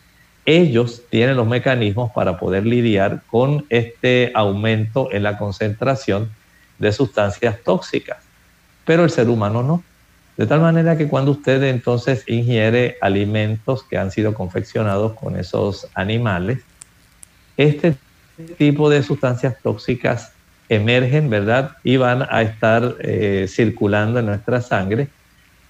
Ellos 0.45 1.03
tienen 1.09 1.37
los 1.37 1.47
mecanismos 1.47 2.11
para 2.11 2.37
poder 2.37 2.65
lidiar 2.65 3.21
con 3.27 3.65
este 3.69 4.31
aumento 4.35 5.11
en 5.11 5.23
la 5.23 5.37
concentración 5.37 6.29
de 6.77 6.91
sustancias 6.91 7.57
tóxicas, 7.63 8.17
pero 8.85 9.03
el 9.03 9.09
ser 9.09 9.29
humano 9.29 9.63
no. 9.63 9.83
De 10.37 10.45
tal 10.45 10.59
manera 10.59 10.97
que 10.97 11.07
cuando 11.07 11.31
usted 11.31 11.63
entonces 11.63 12.23
ingiere 12.27 12.97
alimentos 13.01 13.83
que 13.83 13.97
han 13.97 14.11
sido 14.11 14.33
confeccionados 14.33 15.13
con 15.13 15.37
esos 15.37 15.87
animales, 15.95 16.59
este 17.55 17.95
tipo 18.57 18.89
de 18.89 19.01
sustancias 19.01 19.55
tóxicas 19.63 20.34
emergen, 20.70 21.30
¿verdad? 21.30 21.78
Y 21.84 21.97
van 21.97 22.26
a 22.30 22.41
estar 22.41 22.95
eh, 22.99 23.45
circulando 23.47 24.20
en 24.20 24.28
nuestra 24.28 24.61
sangre. 24.61 25.07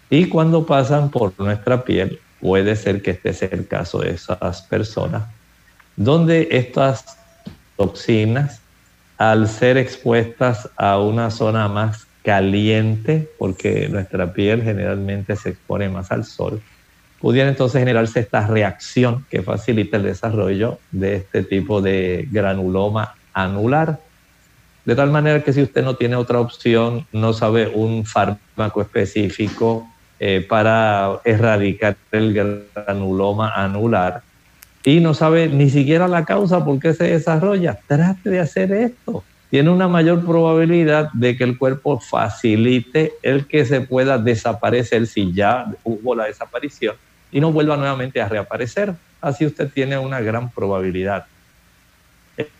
Y 0.10 0.28
cuando 0.28 0.66
pasan 0.66 1.10
por 1.10 1.34
nuestra 1.38 1.84
piel, 1.84 2.20
puede 2.40 2.76
ser 2.76 3.02
que 3.02 3.12
este 3.12 3.34
sea 3.34 3.50
el 3.52 3.68
caso 3.68 4.00
de 4.00 4.12
esas 4.12 4.62
personas, 4.64 5.24
donde 5.96 6.48
estas 6.52 7.18
toxinas, 7.76 8.62
al 9.18 9.48
ser 9.48 9.78
expuestas 9.78 10.70
a 10.76 11.00
una 11.00 11.32
zona 11.32 11.68
más 11.68 12.06
caliente, 12.24 13.30
porque 13.38 13.88
nuestra 13.90 14.34
piel 14.34 14.62
generalmente 14.64 15.36
se 15.36 15.50
expone 15.50 15.90
más 15.90 16.12
al 16.12 16.26
sol, 16.26 16.62
pudiera 17.20 17.50
entonces 17.50 17.80
generarse 17.80 18.20
esta 18.20 18.46
reacción 18.46 19.26
que 19.30 19.42
facilita 19.42 19.98
el 19.98 20.04
desarrollo 20.04 20.80
de 20.92 21.16
este 21.16 21.44
tipo 21.44 21.82
de 21.82 22.28
granuloma 22.32 23.16
anular. 23.34 24.00
De 24.86 24.96
tal 24.96 25.10
manera 25.10 25.44
que 25.44 25.52
si 25.52 25.62
usted 25.62 25.84
no 25.84 25.96
tiene 25.96 26.16
otra 26.16 26.40
opción, 26.40 27.08
no 27.12 27.34
sabe 27.34 27.68
un 27.68 28.06
fármaco 28.06 28.82
específico 28.82 29.88
eh, 30.20 30.46
para 30.48 31.20
erradicar 31.26 31.98
el 32.12 32.34
granuloma 32.34 33.52
anular 33.54 34.22
y 34.84 35.00
no 35.00 35.14
sabe 35.14 35.48
ni 35.48 35.70
siquiera 35.70 36.08
la 36.08 36.24
causa 36.24 36.64
por 36.64 36.80
qué 36.80 36.94
se 36.94 37.06
desarrolla, 37.06 37.80
trate 37.88 38.30
de 38.30 38.40
hacer 38.40 38.72
esto 38.72 39.24
tiene 39.56 39.70
una 39.70 39.88
mayor 39.88 40.26
probabilidad 40.26 41.10
de 41.14 41.38
que 41.38 41.46
el 41.46 41.58
cuerpo 41.58 42.00
facilite 42.00 43.14
el 43.22 43.48
que 43.48 43.66
se 43.66 43.80
pueda 43.80 44.18
desaparecer 44.18 45.08
si 45.08 45.32
ya 45.32 45.68
hubo 45.84 46.14
la 46.14 46.26
desaparición 46.26 46.96
y 47.32 47.40
no 47.40 47.54
vuelva 47.54 47.78
nuevamente 47.78 48.22
a 48.22 48.28
reaparecer. 48.28 48.94
Así 49.22 49.46
usted 49.46 49.70
tiene 49.70 49.98
una 49.98 50.20
gran 50.20 50.50
probabilidad. 50.50 51.26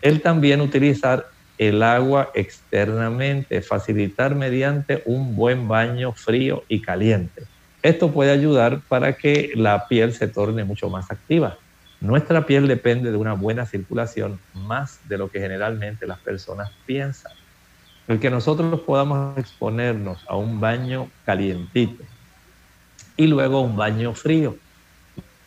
Él 0.00 0.22
también 0.22 0.62
utilizar 0.62 1.26
el 1.58 1.82
agua 1.82 2.30
externamente, 2.34 3.62
facilitar 3.62 4.34
mediante 4.34 5.02
un 5.06 5.34
buen 5.36 5.68
baño 5.68 6.12
frío 6.12 6.64
y 6.68 6.82
caliente. 6.82 7.44
Esto 7.82 8.10
puede 8.10 8.32
ayudar 8.32 8.80
para 8.88 9.14
que 9.14 9.52
la 9.54 9.86
piel 9.88 10.12
se 10.12 10.28
torne 10.28 10.64
mucho 10.64 10.90
más 10.90 11.10
activa. 11.10 11.56
Nuestra 12.00 12.44
piel 12.44 12.68
depende 12.68 13.10
de 13.10 13.16
una 13.16 13.32
buena 13.32 13.64
circulación 13.64 14.38
más 14.52 15.00
de 15.08 15.18
lo 15.18 15.30
que 15.30 15.40
generalmente 15.40 16.06
las 16.06 16.18
personas 16.18 16.70
piensan. 16.84 17.32
El 18.06 18.20
que 18.20 18.30
nosotros 18.30 18.80
podamos 18.80 19.38
exponernos 19.38 20.18
a 20.28 20.36
un 20.36 20.60
baño 20.60 21.08
calientito 21.24 22.04
y 23.16 23.26
luego 23.26 23.62
un 23.62 23.76
baño 23.76 24.14
frío 24.14 24.56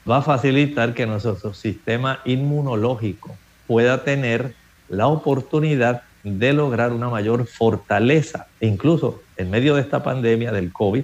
va 0.10 0.18
a 0.18 0.22
facilitar 0.22 0.94
que 0.94 1.06
nuestro 1.06 1.54
sistema 1.54 2.20
inmunológico 2.26 3.36
pueda 3.68 4.04
tener 4.04 4.56
la 4.90 5.08
oportunidad 5.08 6.04
de 6.24 6.54
lograr 6.54 6.92
una 6.92 7.10
mayor 7.10 7.46
fortaleza. 7.48 8.48
E 8.60 8.68
incluso 8.68 9.22
en 9.38 9.50
medio 9.50 9.76
de 9.76 9.82
esta 9.82 10.04
pandemia 10.04 10.52
del 10.52 10.72
COVID, 10.72 11.04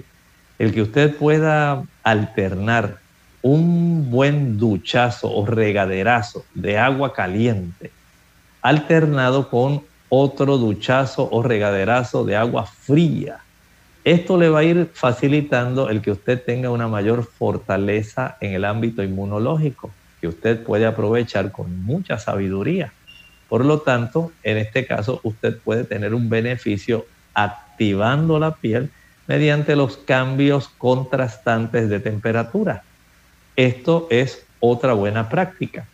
el 0.58 0.72
que 0.72 0.82
usted 0.82 1.16
pueda 1.16 1.82
alternar 2.02 2.98
un 3.42 4.10
buen 4.10 4.58
duchazo 4.58 5.32
o 5.32 5.46
regaderazo 5.46 6.44
de 6.54 6.78
agua 6.78 7.12
caliente 7.12 7.90
alternado 8.66 9.48
con 9.48 9.82
otro 10.08 10.58
duchazo 10.58 11.28
o 11.30 11.40
regaderazo 11.40 12.24
de 12.24 12.34
agua 12.34 12.66
fría. 12.66 13.38
Esto 14.02 14.36
le 14.36 14.48
va 14.48 14.60
a 14.60 14.64
ir 14.64 14.90
facilitando 14.92 15.88
el 15.88 16.00
que 16.02 16.10
usted 16.10 16.42
tenga 16.44 16.70
una 16.70 16.88
mayor 16.88 17.24
fortaleza 17.24 18.36
en 18.40 18.54
el 18.54 18.64
ámbito 18.64 19.04
inmunológico, 19.04 19.92
que 20.20 20.26
usted 20.26 20.64
puede 20.64 20.84
aprovechar 20.84 21.52
con 21.52 21.84
mucha 21.84 22.18
sabiduría. 22.18 22.92
Por 23.48 23.64
lo 23.64 23.80
tanto, 23.80 24.32
en 24.42 24.58
este 24.58 24.86
caso, 24.86 25.20
usted 25.22 25.58
puede 25.58 25.84
tener 25.84 26.14
un 26.14 26.28
beneficio 26.28 27.06
activando 27.34 28.38
la 28.38 28.54
piel 28.56 28.90
mediante 29.26 29.76
los 29.76 29.96
cambios 29.96 30.68
contrastantes 30.78 31.88
de 31.88 32.00
temperatura. 32.00 32.82
Esto 33.54 34.06
es 34.10 34.44
otra 34.60 34.92
buena 34.94 35.28
práctica. 35.28 35.86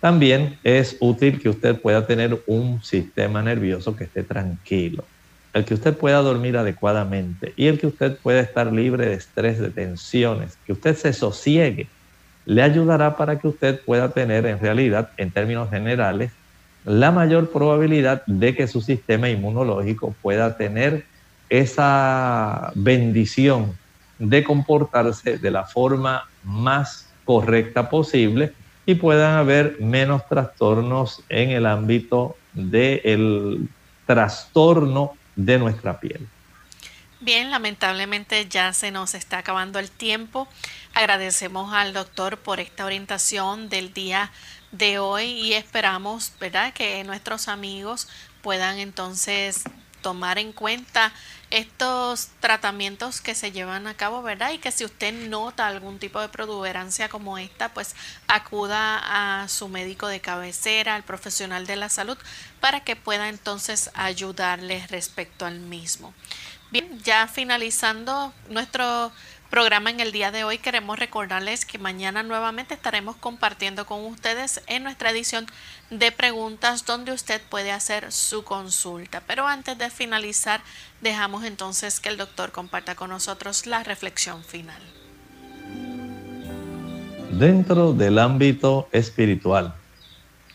También 0.00 0.58
es 0.62 0.96
útil 1.00 1.40
que 1.40 1.48
usted 1.48 1.80
pueda 1.80 2.06
tener 2.06 2.42
un 2.46 2.82
sistema 2.82 3.42
nervioso 3.42 3.96
que 3.96 4.04
esté 4.04 4.22
tranquilo, 4.22 5.04
el 5.52 5.64
que 5.64 5.74
usted 5.74 5.96
pueda 5.96 6.18
dormir 6.18 6.56
adecuadamente 6.56 7.54
y 7.56 7.66
el 7.66 7.78
que 7.78 7.86
usted 7.86 8.16
pueda 8.18 8.40
estar 8.40 8.72
libre 8.72 9.06
de 9.06 9.14
estrés, 9.14 9.58
de 9.58 9.70
tensiones, 9.70 10.58
que 10.66 10.72
usted 10.72 10.96
se 10.96 11.12
sosiegue, 11.12 11.88
le 12.44 12.62
ayudará 12.62 13.16
para 13.16 13.38
que 13.38 13.48
usted 13.48 13.80
pueda 13.80 14.10
tener 14.10 14.46
en 14.46 14.60
realidad, 14.60 15.10
en 15.16 15.30
términos 15.30 15.70
generales, 15.70 16.30
la 16.86 17.10
mayor 17.10 17.50
probabilidad 17.50 18.24
de 18.26 18.54
que 18.54 18.68
su 18.68 18.80
sistema 18.80 19.28
inmunológico 19.28 20.14
pueda 20.22 20.56
tener 20.56 21.04
esa 21.50 22.70
bendición 22.76 23.76
de 24.20 24.44
comportarse 24.44 25.36
de 25.36 25.50
la 25.50 25.64
forma 25.64 26.28
más 26.44 27.08
correcta 27.24 27.90
posible 27.90 28.52
y 28.86 28.94
puedan 28.94 29.34
haber 29.34 29.78
menos 29.80 30.26
trastornos 30.28 31.24
en 31.28 31.50
el 31.50 31.66
ámbito 31.66 32.36
del 32.54 33.68
trastorno 34.06 35.16
de 35.34 35.58
nuestra 35.58 35.98
piel. 35.98 36.28
Bien, 37.20 37.50
lamentablemente 37.50 38.46
ya 38.48 38.72
se 38.72 38.92
nos 38.92 39.14
está 39.14 39.38
acabando 39.38 39.80
el 39.80 39.90
tiempo. 39.90 40.46
Agradecemos 40.94 41.74
al 41.74 41.92
doctor 41.92 42.38
por 42.38 42.60
esta 42.60 42.84
orientación 42.84 43.68
del 43.68 43.92
día 43.92 44.30
de 44.78 44.98
hoy 44.98 45.24
y 45.24 45.54
esperamos, 45.54 46.32
¿verdad?, 46.40 46.72
que 46.72 47.02
nuestros 47.04 47.48
amigos 47.48 48.08
puedan 48.42 48.78
entonces 48.78 49.64
tomar 50.02 50.38
en 50.38 50.52
cuenta 50.52 51.12
estos 51.50 52.28
tratamientos 52.40 53.20
que 53.20 53.34
se 53.34 53.52
llevan 53.52 53.86
a 53.86 53.94
cabo, 53.94 54.22
¿verdad? 54.22 54.52
Y 54.52 54.58
que 54.58 54.70
si 54.70 54.84
usted 54.84 55.12
nota 55.28 55.66
algún 55.66 55.98
tipo 55.98 56.20
de 56.20 56.28
protuberancia 56.28 57.08
como 57.08 57.38
esta, 57.38 57.72
pues 57.74 57.96
acuda 58.28 59.42
a 59.42 59.48
su 59.48 59.68
médico 59.68 60.06
de 60.06 60.20
cabecera, 60.20 60.94
al 60.94 61.02
profesional 61.04 61.66
de 61.66 61.76
la 61.76 61.88
salud, 61.88 62.18
para 62.60 62.84
que 62.84 62.96
pueda 62.96 63.28
entonces 63.28 63.90
ayudarles 63.94 64.90
respecto 64.90 65.44
al 65.44 65.58
mismo. 65.58 66.14
Bien, 66.70 67.00
ya 67.02 67.28
finalizando 67.28 68.32
nuestro 68.48 69.12
programa 69.50 69.90
en 69.90 70.00
el 70.00 70.12
día 70.12 70.30
de 70.30 70.44
hoy, 70.44 70.58
queremos 70.58 70.98
recordarles 70.98 71.64
que 71.64 71.78
mañana 71.78 72.22
nuevamente 72.22 72.74
estaremos 72.74 73.16
compartiendo 73.16 73.86
con 73.86 74.04
ustedes 74.04 74.62
en 74.66 74.82
nuestra 74.82 75.10
edición 75.10 75.46
de 75.90 76.12
preguntas 76.12 76.84
donde 76.84 77.12
usted 77.12 77.40
puede 77.48 77.72
hacer 77.72 78.12
su 78.12 78.44
consulta. 78.44 79.22
Pero 79.26 79.46
antes 79.46 79.78
de 79.78 79.90
finalizar, 79.90 80.60
dejamos 81.00 81.44
entonces 81.44 82.00
que 82.00 82.08
el 82.08 82.16
doctor 82.16 82.52
comparta 82.52 82.94
con 82.94 83.10
nosotros 83.10 83.66
la 83.66 83.82
reflexión 83.82 84.42
final. 84.44 84.82
Dentro 87.30 87.92
del 87.92 88.18
ámbito 88.18 88.88
espiritual, 88.92 89.74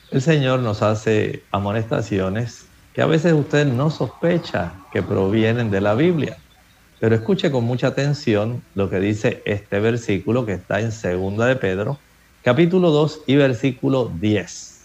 el 0.10 0.22
Señor 0.22 0.60
nos 0.60 0.82
hace 0.82 1.44
amonestaciones 1.52 2.66
que 2.94 3.02
a 3.02 3.06
veces 3.06 3.34
usted 3.34 3.66
no 3.66 3.90
sospecha 3.90 4.74
que 4.92 5.02
provienen 5.02 5.72
de 5.72 5.82
la 5.82 5.94
Biblia. 5.94 6.38
Pero 7.02 7.16
escuche 7.16 7.50
con 7.50 7.64
mucha 7.64 7.88
atención 7.88 8.62
lo 8.76 8.88
que 8.88 9.00
dice 9.00 9.42
este 9.46 9.80
versículo 9.80 10.46
que 10.46 10.54
está 10.54 10.82
en 10.82 10.92
Segunda 10.92 11.48
de 11.48 11.56
Pedro, 11.56 11.98
capítulo 12.44 12.92
2 12.92 13.22
y 13.26 13.38
versículo 13.38 14.12
10. 14.22 14.82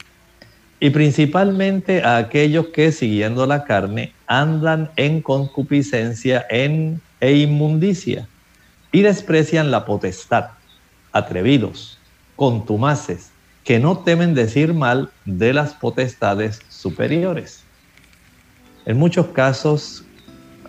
Y 0.81 0.91
principalmente 0.91 2.03
a 2.03 2.17
aquellos 2.17 2.69
que 2.69 2.91
siguiendo 2.91 3.45
la 3.45 3.65
carne 3.65 4.15
andan 4.27 4.91
en 4.97 5.21
concupiscencia 5.21 6.47
en, 6.49 7.03
e 7.21 7.35
inmundicia 7.35 8.27
y 8.93 9.03
desprecian 9.03 9.71
la 9.71 9.85
potestad, 9.85 10.53
atrevidos, 11.13 11.99
contumaces, 12.35 13.29
que 13.63 13.79
no 13.79 13.99
temen 13.99 14.33
decir 14.33 14.73
mal 14.73 15.11
de 15.27 15.53
las 15.53 15.75
potestades 15.75 16.63
superiores. 16.71 17.63
En 18.87 18.97
muchos 18.97 19.27
casos 19.27 20.06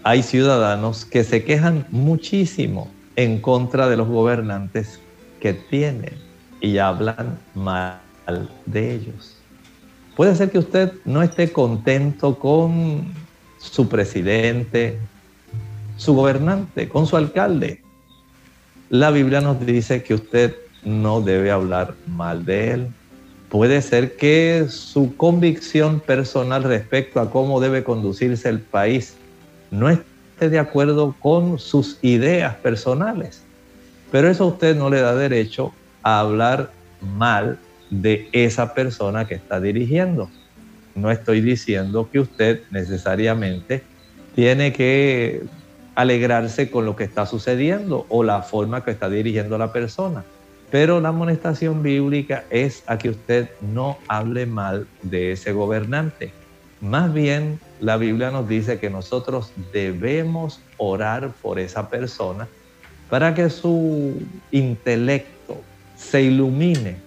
hay 0.07 0.23
ciudadanos 0.23 1.03
que 1.03 1.25
se 1.25 1.43
quejan 1.43 1.85
muchísimo 1.91 2.89
en 3.17 3.41
contra 3.41 3.89
de 3.89 3.97
los 3.97 4.07
gobernantes 4.07 5.01
que 5.41 5.51
tienen 5.51 6.13
y 6.61 6.77
hablan 6.77 7.37
mal 7.53 7.99
de 8.65 8.95
ellos. 8.95 9.35
Puede 10.15 10.33
ser 10.33 10.49
que 10.49 10.59
usted 10.59 10.93
no 11.03 11.21
esté 11.21 11.51
contento 11.51 12.39
con 12.39 13.03
su 13.57 13.89
presidente, 13.89 14.97
su 15.97 16.13
gobernante, 16.13 16.87
con 16.87 17.05
su 17.05 17.17
alcalde. 17.17 17.81
La 18.89 19.11
Biblia 19.11 19.41
nos 19.41 19.59
dice 19.65 20.03
que 20.03 20.13
usted 20.13 20.55
no 20.85 21.19
debe 21.19 21.51
hablar 21.51 21.95
mal 22.05 22.45
de 22.45 22.71
él. 22.71 22.87
Puede 23.49 23.81
ser 23.81 24.15
que 24.15 24.67
su 24.69 25.17
convicción 25.17 25.99
personal 25.99 26.63
respecto 26.63 27.19
a 27.19 27.29
cómo 27.29 27.59
debe 27.59 27.83
conducirse 27.83 28.47
el 28.47 28.61
país 28.61 29.16
no 29.71 29.89
esté 29.89 30.49
de 30.49 30.59
acuerdo 30.59 31.15
con 31.19 31.59
sus 31.59 31.99
ideas 32.01 32.55
personales. 32.55 33.43
Pero 34.11 34.29
eso 34.29 34.45
a 34.45 34.47
usted 34.47 34.75
no 34.75 34.89
le 34.89 35.01
da 35.01 35.15
derecho 35.15 35.73
a 36.03 36.19
hablar 36.19 36.71
mal 37.01 37.59
de 37.89 38.29
esa 38.31 38.73
persona 38.73 39.27
que 39.27 39.35
está 39.35 39.59
dirigiendo. 39.59 40.29
No 40.95 41.11
estoy 41.11 41.41
diciendo 41.41 42.09
que 42.11 42.19
usted 42.19 42.61
necesariamente 42.71 43.83
tiene 44.35 44.73
que 44.73 45.43
alegrarse 45.95 46.69
con 46.69 46.85
lo 46.85 46.95
que 46.95 47.03
está 47.03 47.25
sucediendo 47.25 48.05
o 48.09 48.23
la 48.23 48.43
forma 48.43 48.83
que 48.83 48.91
está 48.91 49.09
dirigiendo 49.09 49.57
la 49.57 49.73
persona. 49.73 50.23
Pero 50.69 50.99
la 50.99 51.09
amonestación 51.09 51.81
bíblica 51.81 52.43
es 52.49 52.83
a 52.87 52.97
que 52.97 53.09
usted 53.09 53.49
no 53.61 53.97
hable 54.07 54.45
mal 54.45 54.87
de 55.01 55.31
ese 55.31 55.53
gobernante. 55.53 56.31
Más 56.81 57.13
bien, 57.13 57.59
la 57.79 57.97
Biblia 57.97 58.31
nos 58.31 58.47
dice 58.47 58.79
que 58.79 58.89
nosotros 58.89 59.51
debemos 59.71 60.59
orar 60.77 61.31
por 61.41 61.59
esa 61.59 61.89
persona 61.89 62.47
para 63.09 63.33
que 63.33 63.49
su 63.49 64.13
intelecto 64.51 65.61
se 65.95 66.23
ilumine 66.23 66.97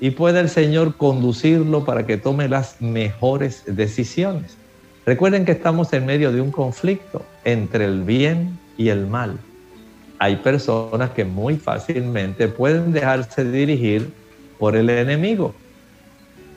y 0.00 0.10
pueda 0.10 0.40
el 0.40 0.48
Señor 0.48 0.96
conducirlo 0.96 1.84
para 1.84 2.06
que 2.06 2.16
tome 2.16 2.48
las 2.48 2.80
mejores 2.80 3.62
decisiones. 3.66 4.56
Recuerden 5.04 5.44
que 5.44 5.52
estamos 5.52 5.92
en 5.92 6.06
medio 6.06 6.32
de 6.32 6.40
un 6.40 6.50
conflicto 6.50 7.24
entre 7.44 7.84
el 7.84 8.02
bien 8.02 8.58
y 8.76 8.90
el 8.90 9.06
mal. 9.06 9.38
Hay 10.18 10.36
personas 10.36 11.10
que 11.10 11.24
muy 11.24 11.56
fácilmente 11.56 12.48
pueden 12.48 12.92
dejarse 12.92 13.44
dirigir 13.44 14.12
por 14.58 14.76
el 14.76 14.90
enemigo 14.90 15.54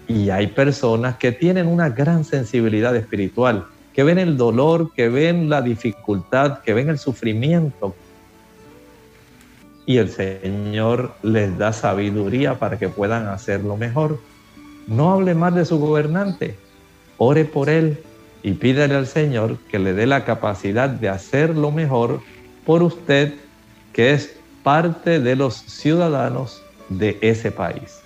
y 0.07 0.29
hay 0.29 0.47
personas 0.47 1.17
que 1.17 1.31
tienen 1.31 1.67
una 1.67 1.89
gran 1.89 2.23
sensibilidad 2.23 2.95
espiritual, 2.95 3.67
que 3.93 4.03
ven 4.03 4.19
el 4.19 4.37
dolor, 4.37 4.91
que 4.93 5.09
ven 5.09 5.49
la 5.49 5.61
dificultad, 5.61 6.59
que 6.59 6.73
ven 6.73 6.89
el 6.89 6.97
sufrimiento. 6.97 7.95
Y 9.85 9.97
el 9.97 10.09
Señor 10.09 11.13
les 11.23 11.57
da 11.57 11.73
sabiduría 11.73 12.59
para 12.59 12.77
que 12.77 12.89
puedan 12.89 13.27
hacerlo 13.27 13.77
mejor. 13.77 14.19
No 14.87 15.13
hable 15.13 15.35
más 15.35 15.55
de 15.55 15.65
su 15.65 15.79
gobernante, 15.79 16.55
ore 17.17 17.45
por 17.45 17.69
él 17.69 17.99
y 18.43 18.53
pídale 18.53 18.95
al 18.95 19.07
Señor 19.07 19.57
que 19.69 19.79
le 19.79 19.93
dé 19.93 20.07
la 20.07 20.25
capacidad 20.25 20.89
de 20.89 21.09
hacerlo 21.09 21.71
mejor 21.71 22.21
por 22.65 22.83
usted, 22.83 23.33
que 23.93 24.13
es 24.13 24.35
parte 24.63 25.19
de 25.19 25.35
los 25.35 25.55
ciudadanos 25.55 26.61
de 26.89 27.17
ese 27.21 27.51
país. 27.51 28.00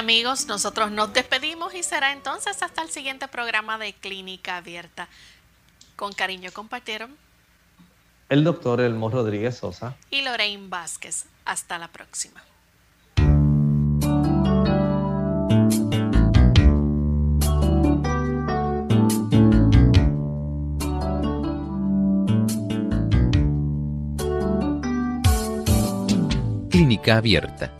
Amigos, 0.00 0.46
nosotros 0.46 0.90
nos 0.90 1.12
despedimos 1.12 1.74
y 1.74 1.82
será 1.82 2.12
entonces 2.12 2.62
hasta 2.62 2.80
el 2.80 2.88
siguiente 2.88 3.28
programa 3.28 3.76
de 3.76 3.92
Clínica 3.92 4.56
Abierta. 4.56 5.08
Con 5.94 6.14
cariño 6.14 6.50
compartieron 6.54 7.14
el 8.30 8.42
doctor 8.42 8.80
Elmo 8.80 9.10
Rodríguez 9.10 9.58
Sosa 9.58 9.94
y 10.10 10.22
Lorraine 10.22 10.70
Vázquez. 10.70 11.26
Hasta 11.44 11.76
la 11.78 11.88
próxima. 11.88 12.42
Clínica 26.70 27.18
Abierta 27.18 27.79